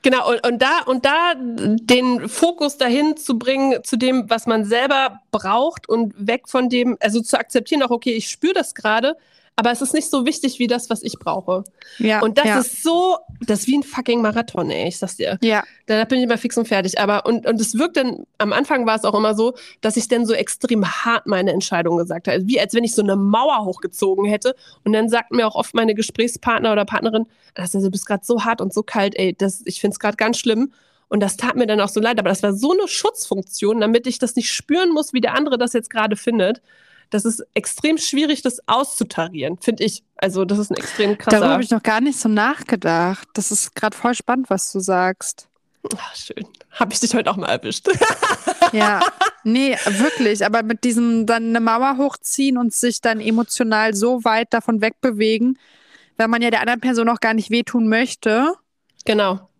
Genau, 0.02 0.30
und, 0.30 0.44
und 0.44 0.60
da, 0.60 0.80
und 0.86 1.04
da 1.04 1.34
den 1.36 2.28
Fokus 2.28 2.76
dahin 2.76 3.16
zu 3.16 3.38
bringen, 3.38 3.84
zu 3.84 3.96
dem, 3.96 4.28
was 4.28 4.46
man 4.46 4.64
selber 4.64 5.20
braucht 5.30 5.88
und 5.88 6.14
weg 6.18 6.48
von 6.48 6.68
dem, 6.68 6.96
also 7.00 7.20
zu 7.20 7.38
akzeptieren, 7.38 7.82
auch 7.82 7.90
okay, 7.90 8.12
ich 8.12 8.28
spüre 8.28 8.54
das 8.54 8.74
gerade, 8.74 9.16
aber 9.56 9.70
es 9.70 9.82
ist 9.82 9.92
nicht 9.92 10.08
so 10.08 10.24
wichtig 10.24 10.58
wie 10.58 10.66
das, 10.66 10.88
was 10.88 11.02
ich 11.02 11.18
brauche. 11.18 11.64
Ja, 11.98 12.22
und 12.22 12.38
das 12.38 12.46
ja. 12.46 12.58
ist 12.60 12.82
so, 12.82 13.18
das 13.46 13.60
ist 13.60 13.66
wie 13.66 13.76
ein 13.76 13.82
fucking 13.82 14.22
Marathon, 14.22 14.70
ey, 14.70 14.88
ich 14.88 14.98
sag's 14.98 15.16
dir. 15.16 15.38
Ja. 15.42 15.62
Da 15.86 16.04
bin 16.04 16.18
ich 16.18 16.24
immer 16.24 16.38
fix 16.38 16.56
und 16.56 16.66
fertig. 16.66 16.98
Aber, 16.98 17.26
und, 17.26 17.46
und 17.46 17.60
es 17.60 17.78
wirkt 17.78 17.98
dann, 17.98 18.24
am 18.38 18.52
Anfang 18.52 18.86
war 18.86 18.96
es 18.96 19.04
auch 19.04 19.14
immer 19.14 19.34
so, 19.34 19.54
dass 19.82 19.96
ich 19.98 20.08
dann 20.08 20.24
so 20.24 20.32
extrem 20.32 20.86
hart 20.86 21.26
meine 21.26 21.52
Entscheidung 21.52 21.98
gesagt 21.98 22.28
habe. 22.28 22.46
Wie 22.46 22.58
als 22.58 22.72
wenn 22.72 22.84
ich 22.84 22.94
so 22.94 23.02
eine 23.02 23.14
Mauer 23.14 23.64
hochgezogen 23.64 24.24
hätte. 24.24 24.54
Und 24.84 24.94
dann 24.94 25.10
sagten 25.10 25.36
mir 25.36 25.46
auch 25.46 25.54
oft 25.54 25.74
meine 25.74 25.94
Gesprächspartner 25.94 26.72
oder 26.72 26.84
Partnerin, 26.84 27.26
also, 27.54 27.80
du 27.80 27.90
bist 27.90 28.06
gerade 28.06 28.24
so 28.24 28.44
hart 28.44 28.62
und 28.62 28.72
so 28.72 28.82
kalt, 28.82 29.14
ey, 29.18 29.34
das, 29.34 29.62
ich 29.66 29.80
find's 29.80 29.98
gerade 29.98 30.16
ganz 30.16 30.38
schlimm. 30.38 30.72
Und 31.08 31.20
das 31.20 31.36
tat 31.36 31.56
mir 31.56 31.66
dann 31.66 31.80
auch 31.82 31.90
so 31.90 32.00
leid, 32.00 32.18
aber 32.18 32.30
das 32.30 32.42
war 32.42 32.54
so 32.54 32.72
eine 32.72 32.88
Schutzfunktion, 32.88 33.82
damit 33.82 34.06
ich 34.06 34.18
das 34.18 34.34
nicht 34.34 34.50
spüren 34.50 34.94
muss, 34.94 35.12
wie 35.12 35.20
der 35.20 35.34
andere 35.34 35.58
das 35.58 35.74
jetzt 35.74 35.90
gerade 35.90 36.16
findet 36.16 36.62
das 37.12 37.26
ist 37.26 37.44
extrem 37.52 37.98
schwierig, 37.98 38.40
das 38.40 38.66
auszutarieren, 38.66 39.58
finde 39.60 39.84
ich. 39.84 40.02
Also 40.16 40.44
das 40.46 40.58
ist 40.58 40.70
ein 40.70 40.76
extrem 40.76 41.18
krasser. 41.18 41.38
Darüber 41.38 41.52
habe 41.52 41.62
ich 41.62 41.70
noch 41.70 41.82
gar 41.82 42.00
nicht 42.00 42.18
so 42.18 42.28
nachgedacht. 42.28 43.28
Das 43.34 43.50
ist 43.50 43.74
gerade 43.74 43.96
voll 43.96 44.14
spannend, 44.14 44.48
was 44.48 44.72
du 44.72 44.80
sagst. 44.80 45.46
Ach, 45.94 46.16
schön. 46.16 46.46
Habe 46.70 46.92
ich 46.94 47.00
dich 47.00 47.14
heute 47.14 47.30
auch 47.30 47.36
mal 47.36 47.48
erwischt. 47.48 47.86
ja, 48.72 49.00
nee, 49.44 49.76
wirklich. 49.84 50.44
Aber 50.46 50.62
mit 50.62 50.84
diesem 50.84 51.26
dann 51.26 51.48
eine 51.50 51.60
Mauer 51.60 51.98
hochziehen 51.98 52.56
und 52.56 52.72
sich 52.72 53.02
dann 53.02 53.20
emotional 53.20 53.94
so 53.94 54.24
weit 54.24 54.54
davon 54.54 54.80
wegbewegen, 54.80 55.58
weil 56.16 56.28
man 56.28 56.40
ja 56.40 56.50
der 56.50 56.60
anderen 56.60 56.80
Person 56.80 57.10
auch 57.10 57.20
gar 57.20 57.34
nicht 57.34 57.50
wehtun 57.50 57.88
möchte. 57.88 58.54
Genau. 59.04 59.50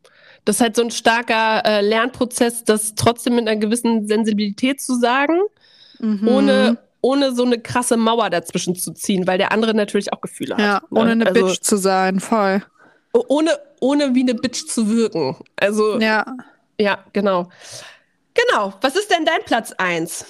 Das 0.46 0.56
ist 0.56 0.62
halt 0.62 0.76
so 0.76 0.82
ein 0.82 0.90
starker 0.90 1.64
äh, 1.66 1.80
Lernprozess, 1.82 2.64
das 2.64 2.94
trotzdem 2.94 3.34
mit 3.34 3.46
einer 3.46 3.60
gewissen 3.60 4.08
Sensibilität 4.08 4.80
zu 4.80 4.94
sagen, 4.98 5.38
mhm. 5.98 6.26
ohne 6.26 6.78
ohne 7.02 7.34
so 7.34 7.44
eine 7.44 7.60
krasse 7.60 7.98
Mauer 7.98 8.30
dazwischen 8.30 8.74
zu 8.74 8.92
ziehen, 8.92 9.26
weil 9.26 9.36
der 9.36 9.52
andere 9.52 9.74
natürlich 9.74 10.12
auch 10.12 10.20
Gefühle 10.22 10.56
ja, 10.58 10.76
hat. 10.76 10.82
Ja, 10.82 10.98
ohne 10.98 11.12
eine 11.12 11.26
also, 11.26 11.46
Bitch 11.46 11.60
zu 11.60 11.76
sein, 11.76 12.20
voll. 12.20 12.62
Ohne, 13.12 13.58
ohne 13.80 14.14
wie 14.14 14.22
eine 14.22 14.34
Bitch 14.34 14.66
zu 14.66 14.88
wirken. 14.88 15.36
Also, 15.56 16.00
ja. 16.00 16.24
Ja, 16.80 17.04
genau. 17.12 17.50
Genau. 18.34 18.72
Was 18.80 18.96
ist 18.96 19.10
denn 19.10 19.26
dein 19.26 19.44
Platz 19.44 19.72
1? 19.72 20.24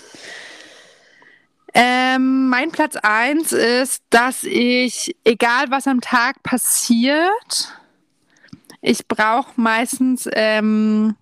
Ähm, 1.74 2.48
mein 2.48 2.72
Platz 2.72 2.96
1 2.96 3.52
ist, 3.52 4.02
dass 4.10 4.44
ich, 4.44 5.14
egal 5.24 5.70
was 5.70 5.86
am 5.86 6.00
Tag 6.00 6.42
passiert, 6.42 7.72
ich 8.80 9.06
brauche 9.06 9.52
meistens 9.56 10.28
ähm, 10.32 11.16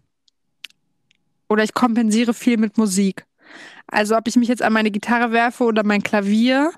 oder 1.49 1.63
ich 1.63 1.75
kompensiere 1.75 2.35
viel 2.35 2.57
mit 2.57 2.79
Musik. 2.79 3.27
Also 3.91 4.17
ob 4.17 4.29
ich 4.29 4.37
mich 4.37 4.49
jetzt 4.49 4.63
an 4.63 4.73
meine 4.73 4.91
Gitarre 4.91 5.33
werfe 5.33 5.65
oder 5.65 5.83
mein 5.83 6.03
Klavier, 6.03 6.73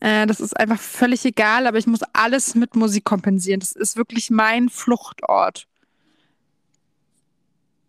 äh, 0.00 0.26
das 0.26 0.40
ist 0.40 0.58
einfach 0.58 0.80
völlig 0.80 1.24
egal, 1.24 1.66
aber 1.66 1.78
ich 1.78 1.86
muss 1.86 2.00
alles 2.12 2.54
mit 2.54 2.74
Musik 2.74 3.04
kompensieren. 3.04 3.60
Das 3.60 3.72
ist 3.72 3.96
wirklich 3.96 4.30
mein 4.30 4.68
Fluchtort. 4.68 5.66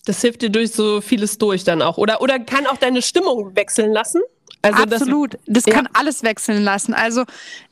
Das 0.06 0.20
hilft 0.22 0.42
dir 0.42 0.50
durch 0.50 0.72
so 0.72 1.00
vieles 1.00 1.38
durch 1.38 1.64
dann 1.64 1.82
auch. 1.82 1.98
Oder, 1.98 2.22
oder 2.22 2.40
kann 2.40 2.68
auch 2.68 2.78
deine 2.78 3.02
Stimmung 3.02 3.56
wechseln 3.56 3.94
lassen? 3.94 4.22
Also 4.62 4.84
Absolut. 4.84 5.34
Das, 5.34 5.64
das 5.64 5.66
ja. 5.66 5.74
kann 5.74 5.90
alles 5.94 6.24
wechseln 6.24 6.62
lassen. 6.62 6.94
Also 6.94 7.24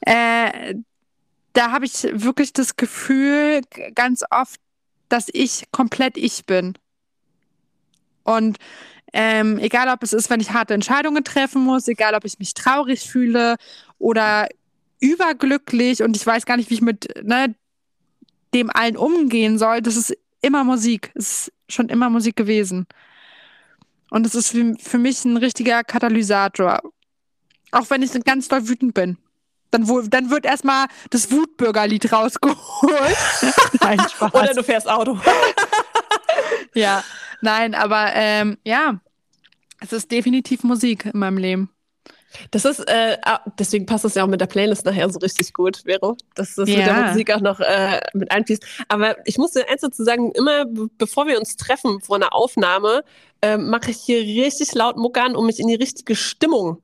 äh, 0.01 0.75
da 1.53 1.71
habe 1.71 1.85
ich 1.85 2.03
wirklich 2.13 2.53
das 2.53 2.77
Gefühl 2.77 3.61
ganz 3.93 4.23
oft, 4.31 4.59
dass 5.09 5.27
ich 5.31 5.65
komplett 5.71 6.17
ich 6.17 6.45
bin. 6.45 6.77
Und 8.23 8.57
ähm, 9.13 9.57
egal, 9.59 9.89
ob 9.89 10.03
es 10.03 10.13
ist, 10.13 10.29
wenn 10.29 10.39
ich 10.39 10.51
harte 10.51 10.73
Entscheidungen 10.73 11.23
treffen 11.23 11.63
muss, 11.63 11.87
egal, 11.87 12.15
ob 12.15 12.25
ich 12.25 12.39
mich 12.39 12.53
traurig 12.53 13.09
fühle 13.09 13.55
oder 13.99 14.47
überglücklich 14.99 16.03
und 16.03 16.15
ich 16.15 16.25
weiß 16.25 16.45
gar 16.45 16.57
nicht, 16.57 16.69
wie 16.69 16.75
ich 16.75 16.81
mit 16.81 17.09
ne, 17.23 17.55
dem 18.53 18.69
allen 18.69 18.97
umgehen 18.97 19.57
soll. 19.57 19.81
Das 19.81 19.95
ist 19.95 20.15
immer 20.41 20.63
Musik. 20.63 21.11
Es 21.15 21.47
ist 21.47 21.53
schon 21.69 21.89
immer 21.89 22.09
Musik 22.09 22.35
gewesen. 22.35 22.87
Und 24.09 24.25
es 24.25 24.35
ist 24.35 24.51
für, 24.51 24.75
für 24.79 24.97
mich 24.97 25.23
ein 25.25 25.37
richtiger 25.37 25.83
Katalysator. 25.83 26.81
Auch 27.71 27.89
wenn 27.89 28.03
ich 28.03 28.11
ganz 28.23 28.47
doll 28.47 28.67
wütend 28.67 28.93
bin. 28.93 29.17
Dann, 29.71 29.87
dann 30.09 30.29
wird 30.29 30.45
erstmal 30.45 30.87
das 31.09 31.31
Wutbürgerlied 31.31 32.11
rausgeholt. 32.11 33.17
Nein, 33.81 33.99
Spaß. 33.99 34.33
Oder 34.33 34.53
du 34.53 34.63
fährst 34.63 34.89
Auto. 34.89 35.17
ja, 36.73 37.03
nein, 37.41 37.75
aber 37.75 38.11
ähm, 38.13 38.57
ja, 38.63 38.99
es 39.79 39.93
ist 39.93 40.11
definitiv 40.11 40.63
Musik 40.63 41.05
in 41.05 41.19
meinem 41.19 41.37
Leben. 41.37 41.69
Das 42.51 42.65
ist, 42.65 42.79
äh, 42.87 43.17
ah, 43.23 43.41
deswegen 43.59 43.85
passt 43.85 44.05
das 44.05 44.15
ja 44.15 44.23
auch 44.23 44.27
mit 44.27 44.39
der 44.39 44.47
Playlist 44.47 44.85
nachher 44.85 45.09
so 45.09 45.19
richtig 45.19 45.53
gut, 45.53 45.83
Vero, 45.85 46.15
dass 46.35 46.55
das 46.55 46.69
ja. 46.69 46.77
mit 46.77 46.85
der 46.85 47.07
Musik 47.07 47.31
auch 47.33 47.41
noch 47.41 47.59
äh, 47.59 47.99
mit 48.13 48.31
einfließt. 48.31 48.65
Aber 48.87 49.15
ich 49.27 49.37
muss 49.37 49.51
dir 49.51 49.67
eins 49.69 49.81
dazu 49.81 50.03
sagen, 50.03 50.31
immer 50.31 50.65
bevor 50.97 51.27
wir 51.27 51.37
uns 51.37 51.57
treffen 51.57 51.99
vor 51.99 52.15
einer 52.15 52.33
Aufnahme, 52.33 53.03
äh, 53.41 53.57
mache 53.57 53.91
ich 53.91 53.97
hier 53.97 54.19
richtig 54.21 54.73
laut 54.73 54.97
Muckern, 54.97 55.35
um 55.35 55.45
mich 55.45 55.59
in 55.59 55.67
die 55.67 55.75
richtige 55.75 56.15
Stimmung 56.15 56.81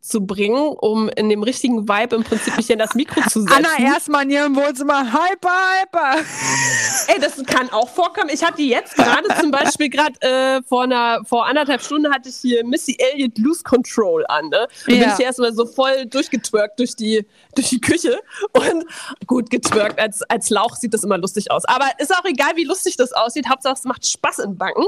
zu 0.00 0.24
bringen, 0.24 0.74
um 0.80 1.08
in 1.10 1.28
dem 1.28 1.42
richtigen 1.42 1.88
Vibe 1.88 2.16
im 2.16 2.24
Prinzip 2.24 2.56
mich 2.56 2.70
in 2.70 2.78
das 2.78 2.94
Mikro 2.94 3.20
zu 3.28 3.42
setzen. 3.42 3.66
Anna 3.66 3.92
erstmal 3.92 4.24
in 4.24 4.30
ihrem 4.30 4.56
Wohnzimmer, 4.56 5.12
hyper, 5.12 5.50
hyper. 5.80 6.24
Ey, 7.08 7.20
das 7.20 7.44
kann 7.44 7.68
auch 7.70 7.88
vorkommen. 7.88 8.30
Ich 8.32 8.42
hatte 8.42 8.62
jetzt 8.62 8.94
gerade 8.94 9.28
zum 9.40 9.50
Beispiel 9.50 9.90
gerade 9.90 10.14
äh, 10.20 10.62
vor 10.62 10.84
einer, 10.84 11.24
vor 11.24 11.46
anderthalb 11.46 11.82
Stunden 11.82 12.12
hatte 12.12 12.28
ich 12.28 12.36
hier 12.36 12.64
Missy 12.64 12.96
Elliott 12.98 13.36
Lose 13.38 13.62
Control 13.62 14.24
an, 14.28 14.48
ne? 14.48 14.66
Und 14.86 14.94
ja. 14.94 15.04
bin 15.04 15.14
ich 15.18 15.24
erstmal 15.24 15.52
so 15.52 15.66
voll 15.66 16.06
durchgetwerkt 16.06 16.78
durch 16.78 16.94
die, 16.94 17.26
durch 17.54 17.68
die 17.68 17.80
Küche 17.80 18.20
und 18.52 18.84
gut 19.26 19.50
getwerkt, 19.50 20.00
als, 20.00 20.22
als 20.22 20.48
Lauch 20.50 20.76
sieht 20.76 20.94
das 20.94 21.04
immer 21.04 21.18
lustig 21.18 21.50
aus. 21.50 21.64
Aber 21.64 21.86
ist 21.98 22.14
auch 22.14 22.24
egal, 22.24 22.52
wie 22.56 22.64
lustig 22.64 22.96
das 22.96 23.12
aussieht. 23.12 23.48
Hauptsache, 23.48 23.74
es 23.74 23.84
macht 23.84 24.06
Spaß 24.06 24.38
im 24.40 24.56
Backen. 24.56 24.84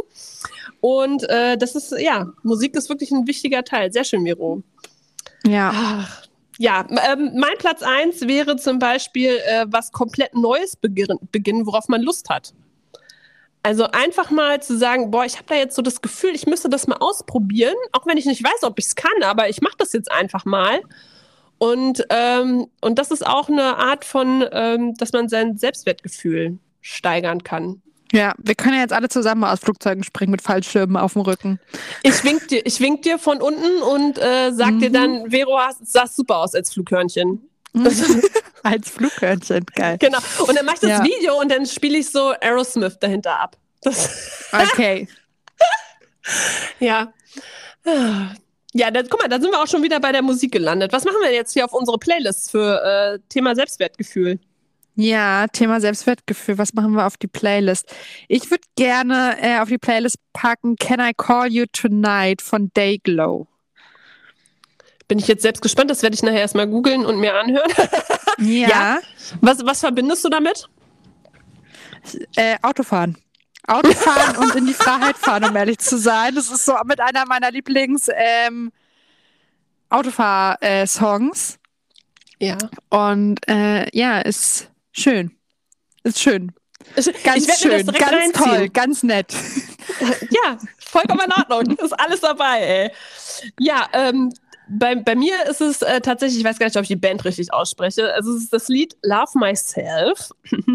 Und 0.81 1.29
äh, 1.29 1.59
das 1.59 1.75
ist, 1.75 1.93
ja, 1.99 2.33
Musik 2.43 2.75
ist 2.75 2.89
wirklich 2.89 3.11
ein 3.11 3.27
wichtiger 3.27 3.65
Teil. 3.65 3.93
Sehr 3.93 4.05
schön, 4.05 4.23
Miro. 4.23 4.63
Ja. 5.47 5.73
Ach, 5.75 6.23
ja, 6.59 6.87
ähm, 7.11 7.33
mein 7.37 7.57
Platz 7.59 7.83
1 7.83 8.29
wäre 8.29 8.57
zum 8.57 8.79
Beispiel 8.79 9.39
äh, 9.47 9.65
was 9.69 9.93
komplett 9.93 10.35
Neues 10.35 10.77
beginnen, 10.77 11.67
worauf 11.67 11.89
man 11.89 12.03
Lust 12.03 12.29
hat. 12.29 12.53
Also 13.63 13.85
einfach 13.85 14.31
mal 14.31 14.63
zu 14.63 14.77
sagen, 14.77 15.11
boah, 15.11 15.25
ich 15.25 15.37
habe 15.37 15.47
da 15.49 15.55
jetzt 15.55 15.75
so 15.75 15.81
das 15.81 16.03
Gefühl, 16.03 16.35
ich 16.35 16.47
müsste 16.47 16.69
das 16.69 16.87
mal 16.87 16.97
ausprobieren, 16.97 17.77
auch 17.93 18.07
wenn 18.07 18.19
ich 18.19 18.27
nicht 18.27 18.45
weiß, 18.45 18.63
ob 18.65 18.79
ich 18.79 18.87
es 18.87 18.95
kann, 18.95 19.23
aber 19.23 19.49
ich 19.49 19.63
mache 19.63 19.77
das 19.79 19.95
jetzt 19.95 20.11
einfach 20.11 20.45
mal. 20.45 20.81
Und, 21.57 22.05
ähm, 22.11 22.67
und 22.81 22.99
das 22.99 23.11
ist 23.11 23.27
auch 23.27 23.49
eine 23.49 23.77
Art 23.77 24.05
von, 24.05 24.45
ähm, 24.53 24.95
dass 24.97 25.13
man 25.13 25.29
sein 25.29 25.57
Selbstwertgefühl 25.57 26.59
steigern 26.81 27.43
kann. 27.43 27.83
Ja, 28.13 28.35
wir 28.39 28.55
können 28.55 28.75
ja 28.75 28.81
jetzt 28.81 28.93
alle 28.93 29.09
zusammen 29.09 29.45
aus 29.45 29.61
Flugzeugen 29.61 30.03
springen 30.03 30.33
mit 30.33 30.43
Fallschirmen 30.43 30.97
auf 30.97 31.13
dem 31.13 31.23
Rücken. 31.23 31.61
Ich 32.03 32.25
wink 32.25 32.49
dir, 32.49 32.65
ich 32.67 32.81
wink 32.81 33.03
dir 33.03 33.19
von 33.19 33.41
unten 33.41 33.83
und 33.83 34.19
äh, 34.19 34.51
sag 34.53 34.73
mhm. 34.73 34.81
dir 34.81 34.91
dann, 34.91 35.31
Vero, 35.31 35.59
sah 35.83 36.07
super 36.07 36.39
aus 36.39 36.55
als 36.55 36.73
Flughörnchen. 36.73 37.49
Als 38.63 38.91
Flughörnchen, 38.91 39.65
geil. 39.75 39.97
Genau. 39.99 40.19
Und 40.47 40.57
dann 40.57 40.67
mache 40.67 40.75
ich 40.75 40.81
das 40.81 40.91
Ja. 40.91 41.05
Video 41.05 41.41
und 41.41 41.51
dann 41.51 41.65
spiele 41.65 41.99
ich 41.99 42.11
so 42.11 42.33
Aerosmith 42.41 42.99
dahinter 43.01 43.41
ab. 43.41 43.57
Das, 43.81 44.51
Okay. 44.53 45.09
ja. 46.79 47.13
Ja, 48.75 48.91
dann, 48.91 49.09
guck 49.09 49.21
mal, 49.21 49.29
da 49.29 49.41
sind 49.41 49.51
wir 49.51 49.63
auch 49.63 49.67
schon 49.67 49.83
wieder 49.83 49.99
bei 49.99 50.13
der 50.13 50.23
Musik 50.23 50.53
gelandet. 50.53 50.93
Was 50.93 51.05
machen 51.05 51.17
wir 51.23 51.33
jetzt 51.33 51.53
hier 51.53 51.65
auf 51.65 51.73
unsere 51.73 51.99
Playlists 51.99 52.51
für 52.51 52.83
äh, 52.83 53.19
Thema 53.29 53.55
Selbstwertgefühl? 53.55 54.39
Ja, 54.97 55.47
Thema 55.49 55.81
Selbstwertgefühl. 55.81 56.59
Was 56.59 56.75
machen 56.75 56.93
wir 56.93 57.07
auf 57.07 57.17
die 57.17 57.27
Playlist? 57.27 57.95
Ich 58.29 58.51
würde 58.51 58.65
gerne 58.77 59.37
äh, 59.41 59.59
auf 59.61 59.69
die 59.69 59.79
Playlist 59.79 60.17
packen 60.33 60.77
Can 60.77 61.01
I 61.01 61.13
Call 61.17 61.51
You 61.51 61.65
Tonight 61.73 62.43
von 62.43 62.71
Dayglow. 62.75 63.47
Bin 65.09 65.19
ich 65.19 65.27
jetzt 65.27 65.43
selbst 65.43 65.63
gespannt, 65.63 65.91
das 65.91 66.03
werde 66.03 66.15
ich 66.15 66.23
nachher 66.23 66.41
erstmal 66.41 66.69
googeln 66.69 67.05
und 67.05 67.19
mir 67.19 67.35
anhören. 67.35 67.71
Ja. 68.39 68.69
Ja. 68.69 68.99
Was, 69.43 69.63
was 69.67 69.81
verbindest 69.81 70.25
du 70.25 70.31
damit? 70.31 70.67
Äh, 72.37 72.57
Autofahren. 72.63 73.19
Autofahren 73.67 74.37
und 74.39 74.55
in 74.55 74.67
die 74.67 74.73
Freiheit 74.73 75.19
fahren, 75.19 75.45
um 75.45 75.55
ehrlich 75.55 75.79
zu 75.79 75.99
sein. 75.99 76.35
Das 76.35 76.51
ist 76.51 76.65
so 76.65 76.75
mit 76.87 77.01
einer 77.01 77.27
meiner 77.27 77.51
Lieblings 77.51 78.09
ähm, 78.15 78.73
Autofahr-Songs. 79.91 81.59
Ja. 82.39 82.57
Und 82.89 83.47
äh, 83.47 83.95
ja, 83.95 84.21
ist 84.21 84.70
schön. 84.93 85.37
Ist 86.05 86.21
schön. 86.21 86.53
Ganz 87.25 87.61
schön, 87.61 87.87
ganz 87.87 88.03
reinziehen. 88.13 88.33
toll, 88.33 88.69
ganz 88.71 89.03
nett. 89.03 89.35
Ja, 90.31 90.57
vollkommen 90.79 91.21
in 91.27 91.33
Ordnung. 91.33 91.77
Ist 91.77 91.93
alles 91.99 92.21
dabei, 92.21 92.61
ey. 92.61 92.91
Ja, 93.59 93.89
ähm, 93.93 94.33
bei, 94.73 94.95
bei 94.95 95.17
mir 95.17 95.35
ist 95.49 95.61
es 95.61 95.83
äh, 95.83 96.01
tatsächlich, 96.01 96.39
ich 96.39 96.45
weiß 96.45 96.59
gar 96.59 96.67
nicht, 96.67 96.77
ob 96.77 96.83
ich 96.83 96.89
die 96.89 96.97
Band 96.97 97.25
richtig 97.25 97.53
ausspreche. 97.53 98.13
Also 98.15 98.35
es 98.35 98.45
ist 98.45 98.53
das 98.53 98.69
Lied 98.69 98.97
Love 99.03 99.37
Myself 99.39 100.31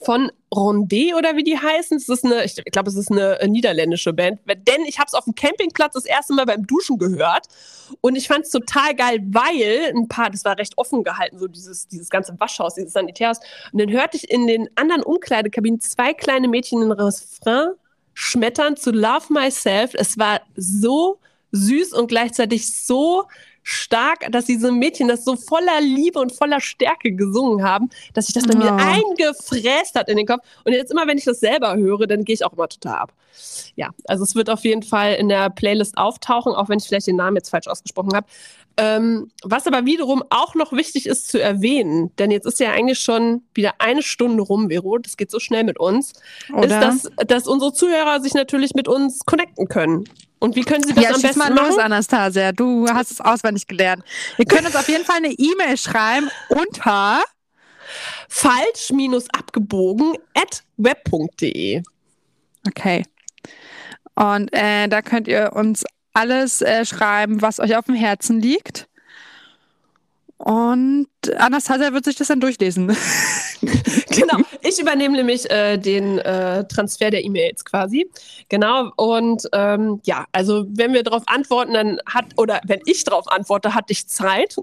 von 0.00 0.30
Rondé 0.54 1.14
oder 1.16 1.36
wie 1.36 1.42
die 1.42 1.58
heißen. 1.58 1.96
Es 1.96 2.08
ist 2.08 2.24
eine, 2.24 2.44
ich 2.44 2.54
glaube, 2.66 2.90
es 2.90 2.96
ist 2.96 3.10
eine 3.10 3.40
äh, 3.40 3.48
niederländische 3.48 4.12
Band. 4.12 4.40
Denn 4.46 4.84
ich 4.86 4.98
habe 4.98 5.08
es 5.08 5.14
auf 5.14 5.24
dem 5.24 5.34
Campingplatz 5.34 5.94
das 5.94 6.04
erste 6.04 6.32
Mal 6.34 6.46
beim 6.46 6.64
Duschen 6.64 6.98
gehört 6.98 7.46
und 8.00 8.14
ich 8.14 8.28
fand 8.28 8.44
es 8.44 8.50
total 8.50 8.94
geil, 8.94 9.18
weil 9.26 9.92
ein 9.96 10.06
paar, 10.06 10.30
das 10.30 10.44
war 10.44 10.56
recht 10.56 10.78
offen 10.78 11.02
gehalten, 11.02 11.38
so 11.38 11.48
dieses, 11.48 11.88
dieses 11.88 12.08
ganze 12.08 12.38
Waschhaus, 12.38 12.74
dieses 12.74 12.92
Sanitärhaus. 12.92 13.40
Und 13.72 13.80
dann 13.80 13.90
hörte 13.90 14.16
ich 14.16 14.30
in 14.30 14.46
den 14.46 14.68
anderen 14.76 15.02
Umkleidekabinen 15.02 15.80
zwei 15.80 16.14
kleine 16.14 16.46
Mädchen 16.46 16.82
in 16.82 16.92
Refrain 16.92 17.70
schmettern 18.14 18.76
zu 18.76 18.92
Love 18.92 19.32
Myself. 19.32 19.92
Es 19.94 20.18
war 20.18 20.40
so 20.54 21.18
süß 21.52 21.92
und 21.92 22.08
gleichzeitig 22.08 22.72
so 22.74 23.24
stark, 23.62 24.30
dass 24.32 24.46
diese 24.46 24.72
Mädchen 24.72 25.06
das 25.08 25.24
so 25.24 25.36
voller 25.36 25.80
Liebe 25.80 26.18
und 26.18 26.32
voller 26.32 26.60
Stärke 26.60 27.12
gesungen 27.12 27.62
haben, 27.62 27.90
dass 28.14 28.26
sich 28.26 28.34
das 28.34 28.46
bei 28.46 28.54
mir 28.56 28.72
Oh. 28.72 28.76
eingefräst 28.78 29.94
hat 29.94 30.08
in 30.08 30.16
den 30.16 30.26
Kopf. 30.26 30.44
Und 30.64 30.72
jetzt 30.72 30.90
immer, 30.90 31.06
wenn 31.06 31.18
ich 31.18 31.24
das 31.24 31.40
selber 31.40 31.76
höre, 31.76 32.06
dann 32.06 32.24
gehe 32.24 32.34
ich 32.34 32.44
auch 32.44 32.52
immer 32.54 32.68
total 32.68 32.96
ab. 32.98 33.12
Ja, 33.76 33.90
also 34.06 34.24
es 34.24 34.34
wird 34.34 34.50
auf 34.50 34.64
jeden 34.64 34.82
Fall 34.82 35.14
in 35.14 35.28
der 35.28 35.50
Playlist 35.50 35.96
auftauchen, 35.98 36.52
auch 36.54 36.68
wenn 36.68 36.78
ich 36.78 36.86
vielleicht 36.86 37.06
den 37.06 37.16
Namen 37.16 37.36
jetzt 37.36 37.50
falsch 37.50 37.68
ausgesprochen 37.68 38.14
habe. 38.14 38.26
Ähm, 38.76 39.30
was 39.42 39.66
aber 39.66 39.84
wiederum 39.84 40.22
auch 40.30 40.54
noch 40.54 40.72
wichtig 40.72 41.06
ist 41.06 41.28
zu 41.28 41.40
erwähnen, 41.40 42.14
denn 42.16 42.30
jetzt 42.30 42.46
ist 42.46 42.60
ja 42.60 42.72
eigentlich 42.72 43.00
schon 43.00 43.42
wieder 43.52 43.74
eine 43.78 44.02
Stunde 44.02 44.42
rum, 44.42 44.68
Vero, 44.70 44.98
das 44.98 45.16
geht 45.16 45.30
so 45.30 45.38
schnell 45.38 45.64
mit 45.64 45.78
uns, 45.78 46.12
Oder? 46.52 46.64
ist, 46.64 46.80
dass, 46.80 47.26
dass 47.26 47.46
unsere 47.46 47.72
Zuhörer 47.72 48.20
sich 48.20 48.32
natürlich 48.34 48.74
mit 48.74 48.88
uns 48.88 49.20
connecten 49.26 49.68
können. 49.68 50.04
Und 50.38 50.56
wie 50.56 50.62
können 50.62 50.82
sie 50.82 50.94
das 50.94 51.04
ja, 51.04 51.10
am 51.10 51.20
besten 51.20 51.38
mal 51.38 51.50
machen? 51.50 51.68
los, 51.68 51.78
Anastasia. 51.78 52.52
Du 52.52 52.88
hast 52.88 53.10
es 53.10 53.20
auswendig 53.20 53.66
gelernt. 53.66 54.02
Ihr 54.38 54.46
könnt 54.46 54.64
uns 54.64 54.74
auf 54.74 54.88
jeden 54.88 55.04
Fall 55.04 55.16
eine 55.16 55.32
E-Mail 55.32 55.76
schreiben 55.76 56.30
unter 56.48 57.22
Falsch-abgebogen 58.28 60.14
at 60.34 60.64
web.de. 60.78 61.82
Okay. 62.66 63.04
Und 64.14 64.52
äh, 64.52 64.88
da 64.88 65.02
könnt 65.02 65.28
ihr 65.28 65.52
uns 65.54 65.84
alles 66.12 66.62
äh, 66.62 66.84
schreiben, 66.84 67.42
was 67.42 67.60
euch 67.60 67.76
auf 67.76 67.86
dem 67.86 67.94
Herzen 67.94 68.40
liegt. 68.40 68.88
Und 70.38 71.08
Anastasia 71.36 71.92
wird 71.92 72.06
sich 72.06 72.16
das 72.16 72.28
dann 72.28 72.40
durchlesen. 72.40 72.96
Genau, 74.10 74.38
ich 74.62 74.80
übernehme 74.80 75.16
nämlich 75.16 75.48
äh, 75.50 75.76
den 75.76 76.18
äh, 76.18 76.66
Transfer 76.66 77.10
der 77.10 77.24
E-Mails 77.24 77.64
quasi. 77.64 78.10
Genau, 78.48 78.90
und 78.96 79.46
ähm, 79.52 80.00
ja, 80.04 80.24
also 80.32 80.66
wenn 80.68 80.92
wir 80.92 81.02
darauf 81.02 81.22
antworten, 81.26 81.74
dann 81.74 81.98
hat, 82.06 82.24
oder 82.36 82.60
wenn 82.66 82.80
ich 82.86 83.04
darauf 83.04 83.30
antworte, 83.30 83.74
hatte 83.74 83.92
ich 83.92 84.08
Zeit. 84.08 84.56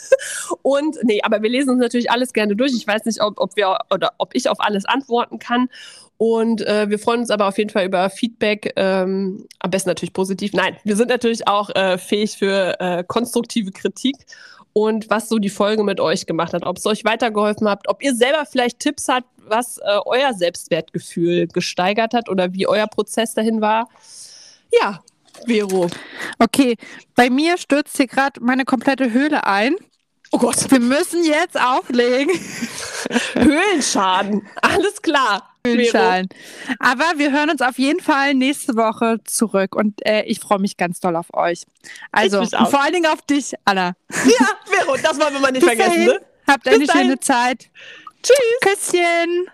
und 0.62 0.98
nee, 1.04 1.20
aber 1.22 1.42
wir 1.42 1.50
lesen 1.50 1.70
uns 1.70 1.80
natürlich 1.80 2.10
alles 2.10 2.32
gerne 2.32 2.54
durch. 2.54 2.72
Ich 2.74 2.86
weiß 2.86 3.04
nicht, 3.04 3.22
ob, 3.22 3.38
ob 3.40 3.56
wir 3.56 3.78
oder 3.92 4.12
ob 4.18 4.34
ich 4.34 4.48
auf 4.48 4.60
alles 4.60 4.84
antworten 4.84 5.38
kann. 5.38 5.68
Und 6.16 6.64
äh, 6.66 6.88
wir 6.88 6.98
freuen 6.98 7.20
uns 7.20 7.30
aber 7.30 7.48
auf 7.48 7.58
jeden 7.58 7.70
Fall 7.70 7.84
über 7.84 8.08
Feedback, 8.08 8.72
ähm, 8.76 9.46
am 9.58 9.70
besten 9.70 9.90
natürlich 9.90 10.12
positiv. 10.12 10.52
Nein, 10.52 10.76
wir 10.84 10.96
sind 10.96 11.08
natürlich 11.08 11.48
auch 11.48 11.70
äh, 11.70 11.98
fähig 11.98 12.36
für 12.36 12.78
äh, 12.78 13.02
konstruktive 13.06 13.72
Kritik 13.72 14.14
und 14.72 15.10
was 15.10 15.28
so 15.28 15.38
die 15.38 15.50
Folge 15.50 15.82
mit 15.84 16.00
euch 16.00 16.26
gemacht 16.26 16.54
hat, 16.54 16.64
ob 16.64 16.78
es 16.78 16.86
euch 16.86 17.04
weitergeholfen 17.04 17.68
hat, 17.68 17.88
ob 17.88 18.02
ihr 18.02 18.14
selber 18.14 18.46
vielleicht 18.46 18.78
Tipps 18.78 19.08
habt, 19.08 19.26
was 19.38 19.78
äh, 19.78 19.98
euer 20.06 20.32
Selbstwertgefühl 20.32 21.46
gesteigert 21.48 22.14
hat 22.14 22.28
oder 22.28 22.52
wie 22.52 22.66
euer 22.66 22.86
Prozess 22.86 23.34
dahin 23.34 23.60
war. 23.60 23.88
Ja, 24.80 25.02
Vero. 25.46 25.88
Okay, 26.38 26.76
bei 27.14 27.30
mir 27.30 27.58
stürzt 27.58 27.96
hier 27.96 28.06
gerade 28.06 28.40
meine 28.40 28.64
komplette 28.64 29.12
Höhle 29.12 29.46
ein. 29.46 29.74
Oh 30.30 30.38
Gott, 30.38 30.70
Wir 30.70 30.80
müssen 30.80 31.24
jetzt 31.24 31.60
auflegen. 31.60 32.32
Höhlenschaden. 33.34 34.48
Alles 34.62 35.02
klar. 35.02 35.51
Vero. 35.64 35.76
Höhlenschalen. 35.76 36.28
Aber 36.80 37.04
wir 37.16 37.30
hören 37.32 37.50
uns 37.50 37.60
auf 37.60 37.78
jeden 37.78 38.00
Fall 38.00 38.34
nächste 38.34 38.74
Woche 38.74 39.18
zurück 39.24 39.76
und 39.76 40.04
äh, 40.04 40.22
ich 40.24 40.40
freue 40.40 40.58
mich 40.58 40.76
ganz 40.76 40.98
doll 40.98 41.14
auf 41.14 41.32
euch. 41.34 41.62
Also 42.10 42.44
vor 42.44 42.82
allen 42.82 42.94
Dingen 42.94 43.06
auf 43.06 43.22
dich, 43.22 43.52
Anna. 43.64 43.94
Ja, 44.10 44.46
Vero, 44.64 44.96
das 45.00 45.20
wollen 45.20 45.34
wir 45.34 45.40
mal 45.40 45.52
nicht 45.52 45.64
Bis 45.64 45.76
vergessen. 45.76 46.04
Ne? 46.06 46.20
Habt 46.48 46.64
Bis 46.64 46.74
eine 46.74 46.86
dahin. 46.86 47.02
schöne 47.02 47.20
Zeit. 47.20 47.70
Tschüss. 48.22 48.90
Küsschen. 48.90 49.50